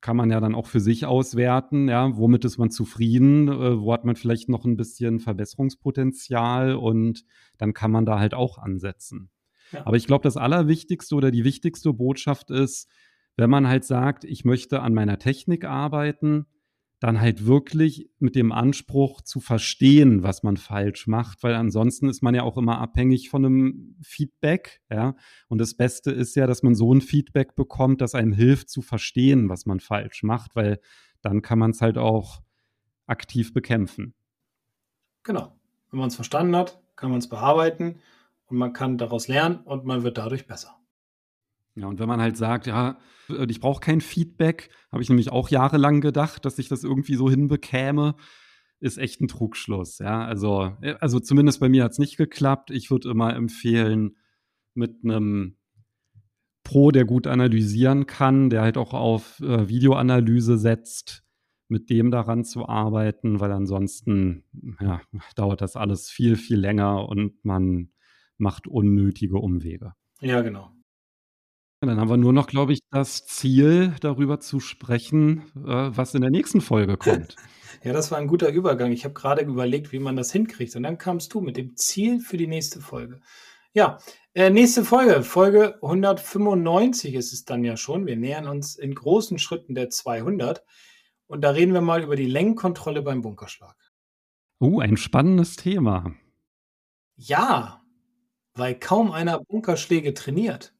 kann 0.00 0.16
man 0.16 0.32
ja 0.32 0.40
dann 0.40 0.56
auch 0.56 0.66
für 0.66 0.80
sich 0.80 1.06
auswerten, 1.06 1.86
ja, 1.86 2.16
womit 2.16 2.44
ist 2.44 2.58
man 2.58 2.72
zufrieden, 2.72 3.46
äh, 3.46 3.80
wo 3.80 3.92
hat 3.92 4.04
man 4.04 4.16
vielleicht 4.16 4.48
noch 4.48 4.64
ein 4.64 4.76
bisschen 4.76 5.20
Verbesserungspotenzial 5.20 6.74
und 6.74 7.24
dann 7.58 7.74
kann 7.74 7.92
man 7.92 8.06
da 8.06 8.18
halt 8.18 8.34
auch 8.34 8.58
ansetzen. 8.58 9.30
Ja. 9.74 9.86
Aber 9.86 9.96
ich 9.96 10.06
glaube, 10.06 10.22
das 10.22 10.36
Allerwichtigste 10.36 11.14
oder 11.14 11.30
die 11.30 11.44
wichtigste 11.44 11.92
Botschaft 11.92 12.50
ist, 12.50 12.88
wenn 13.36 13.50
man 13.50 13.68
halt 13.68 13.84
sagt, 13.84 14.24
ich 14.24 14.44
möchte 14.44 14.80
an 14.80 14.94
meiner 14.94 15.18
Technik 15.18 15.64
arbeiten, 15.64 16.46
dann 17.00 17.20
halt 17.20 17.44
wirklich 17.44 18.08
mit 18.18 18.34
dem 18.34 18.52
Anspruch 18.52 19.20
zu 19.20 19.40
verstehen, 19.40 20.22
was 20.22 20.42
man 20.42 20.56
falsch 20.56 21.06
macht, 21.06 21.42
weil 21.42 21.54
ansonsten 21.54 22.08
ist 22.08 22.22
man 22.22 22.34
ja 22.34 22.44
auch 22.44 22.56
immer 22.56 22.78
abhängig 22.78 23.28
von 23.28 23.44
einem 23.44 23.96
Feedback, 24.00 24.80
ja. 24.90 25.14
Und 25.48 25.58
das 25.58 25.74
Beste 25.74 26.12
ist 26.12 26.34
ja, 26.36 26.46
dass 26.46 26.62
man 26.62 26.74
so 26.74 26.94
ein 26.94 27.02
Feedback 27.02 27.56
bekommt, 27.56 28.00
das 28.00 28.14
einem 28.14 28.32
hilft 28.32 28.70
zu 28.70 28.80
verstehen, 28.80 29.48
was 29.48 29.66
man 29.66 29.80
falsch 29.80 30.22
macht, 30.22 30.56
weil 30.56 30.80
dann 31.20 31.42
kann 31.42 31.58
man 31.58 31.72
es 31.72 31.82
halt 31.82 31.98
auch 31.98 32.42
aktiv 33.06 33.52
bekämpfen. 33.52 34.14
Genau. 35.24 35.58
Wenn 35.90 35.98
man 36.00 36.08
es 36.08 36.14
verstanden 36.14 36.56
hat, 36.56 36.80
kann 36.96 37.10
man 37.10 37.18
es 37.18 37.28
bearbeiten 37.28 38.00
man 38.54 38.72
kann 38.72 38.98
daraus 38.98 39.28
lernen 39.28 39.58
und 39.64 39.84
man 39.84 40.02
wird 40.02 40.18
dadurch 40.18 40.46
besser. 40.46 40.76
Ja, 41.76 41.86
und 41.88 41.98
wenn 41.98 42.08
man 42.08 42.20
halt 42.20 42.36
sagt, 42.36 42.66
ja, 42.66 42.98
äh, 43.28 43.46
ich 43.48 43.60
brauche 43.60 43.80
kein 43.80 44.00
Feedback, 44.00 44.70
habe 44.92 45.02
ich 45.02 45.08
nämlich 45.08 45.30
auch 45.30 45.48
jahrelang 45.48 46.00
gedacht, 46.00 46.44
dass 46.44 46.58
ich 46.58 46.68
das 46.68 46.84
irgendwie 46.84 47.16
so 47.16 47.28
hinbekäme, 47.28 48.14
ist 48.80 48.98
echt 48.98 49.20
ein 49.20 49.28
Trugschluss. 49.28 49.98
Ja, 49.98 50.24
also, 50.24 50.76
äh, 50.82 50.94
also 51.00 51.20
zumindest 51.20 51.60
bei 51.60 51.68
mir 51.68 51.84
hat 51.84 51.92
es 51.92 51.98
nicht 51.98 52.16
geklappt. 52.16 52.70
Ich 52.70 52.90
würde 52.90 53.10
immer 53.10 53.34
empfehlen, 53.34 54.16
mit 54.74 55.04
einem 55.04 55.56
Pro, 56.64 56.90
der 56.90 57.04
gut 57.04 57.26
analysieren 57.26 58.06
kann, 58.06 58.50
der 58.50 58.62
halt 58.62 58.76
auch 58.76 58.94
auf 58.94 59.40
äh, 59.40 59.68
Videoanalyse 59.68 60.58
setzt, 60.58 61.24
mit 61.68 61.90
dem 61.90 62.10
daran 62.10 62.44
zu 62.44 62.68
arbeiten, 62.68 63.40
weil 63.40 63.52
ansonsten 63.52 64.44
ja, 64.80 65.00
dauert 65.34 65.60
das 65.60 65.76
alles 65.76 66.08
viel, 66.08 66.36
viel 66.36 66.58
länger 66.58 67.08
und 67.08 67.44
man 67.44 67.90
macht 68.38 68.66
unnötige 68.66 69.38
Umwege. 69.38 69.92
Ja, 70.20 70.40
genau. 70.42 70.70
Dann 71.80 72.00
haben 72.00 72.08
wir 72.08 72.16
nur 72.16 72.32
noch, 72.32 72.46
glaube 72.46 72.72
ich, 72.72 72.80
das 72.90 73.26
Ziel, 73.26 73.94
darüber 74.00 74.40
zu 74.40 74.60
sprechen, 74.60 75.42
äh, 75.56 75.90
was 75.96 76.14
in 76.14 76.22
der 76.22 76.30
nächsten 76.30 76.60
Folge 76.60 76.96
kommt. 76.96 77.36
ja, 77.84 77.92
das 77.92 78.10
war 78.10 78.18
ein 78.18 78.26
guter 78.26 78.48
Übergang. 78.48 78.92
Ich 78.92 79.04
habe 79.04 79.14
gerade 79.14 79.42
überlegt, 79.42 79.92
wie 79.92 79.98
man 79.98 80.16
das 80.16 80.32
hinkriegt. 80.32 80.74
Und 80.76 80.84
dann 80.84 80.98
kamst 80.98 81.34
du 81.34 81.40
mit 81.40 81.56
dem 81.56 81.76
Ziel 81.76 82.20
für 82.20 82.36
die 82.36 82.46
nächste 82.46 82.80
Folge. 82.80 83.20
Ja, 83.72 83.98
äh, 84.34 84.50
nächste 84.50 84.84
Folge, 84.84 85.22
Folge 85.22 85.74
195 85.82 87.14
ist 87.14 87.32
es 87.32 87.44
dann 87.44 87.64
ja 87.64 87.76
schon. 87.76 88.06
Wir 88.06 88.16
nähern 88.16 88.48
uns 88.48 88.76
in 88.76 88.94
großen 88.94 89.38
Schritten 89.38 89.74
der 89.74 89.90
200. 89.90 90.64
Und 91.26 91.42
da 91.42 91.50
reden 91.50 91.72
wir 91.72 91.80
mal 91.80 92.02
über 92.02 92.16
die 92.16 92.26
Längenkontrolle 92.26 93.02
beim 93.02 93.22
Bunkerschlag. 93.22 93.76
Oh, 94.60 94.80
ein 94.80 94.96
spannendes 94.96 95.56
Thema. 95.56 96.14
Ja, 97.16 97.83
weil 98.54 98.74
kaum 98.74 99.10
einer 99.12 99.40
Bunkerschläge 99.40 100.14
trainiert. 100.14 100.72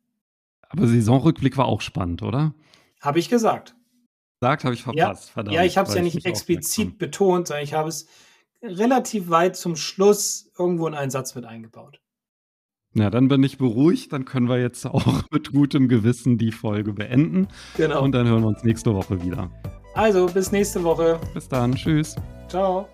Aber 0.69 0.87
Saisonrückblick 0.87 1.57
war 1.57 1.67
auch 1.67 1.81
spannend, 1.81 2.23
oder? 2.23 2.55
Habe 3.01 3.19
ich 3.19 3.29
gesagt. 3.29 3.75
Sagt, 4.41 4.65
habe 4.65 4.75
ich 4.75 4.83
verpasst. 4.83 5.29
Ja, 5.29 5.33
Verdammt, 5.33 5.55
ja 5.55 5.65
ich 5.65 5.79
habe 5.79 5.89
es 5.89 5.95
ja 5.95 6.03
nicht 6.03 6.25
explizit 6.27 6.99
betont, 6.99 7.49
sondern 7.49 7.65
ich 7.65 7.75
habe 7.75 7.89
es 7.89 8.09
relativ 8.63 9.31
weit 9.31 9.57
zum 9.57 9.77
Schluss 9.77 10.51
irgendwo 10.59 10.87
in 10.87 10.95
einen 10.95 11.11
Satz 11.11 11.35
mit 11.35 11.45
eingebaut. 11.45 12.01
Ja, 12.95 13.11
dann 13.11 13.29
bin 13.29 13.43
ich 13.43 13.59
beruhigt. 13.59 14.13
Dann 14.13 14.25
können 14.25 14.49
wir 14.49 14.61
jetzt 14.61 14.87
auch 14.87 15.23
mit 15.31 15.53
gutem 15.53 15.89
Gewissen 15.89 16.39
die 16.39 16.53
Folge 16.53 16.93
beenden. 16.93 17.49
Genau. 17.77 18.03
Und 18.03 18.13
dann 18.13 18.27
hören 18.27 18.43
wir 18.43 18.49
uns 18.49 18.63
nächste 18.63 18.95
Woche 18.95 19.23
wieder. 19.23 19.51
Also, 19.95 20.27
bis 20.27 20.53
nächste 20.53 20.83
Woche. 20.83 21.21
Bis 21.35 21.49
dann. 21.49 21.75
Tschüss. 21.75 22.17
Ciao. 22.49 22.89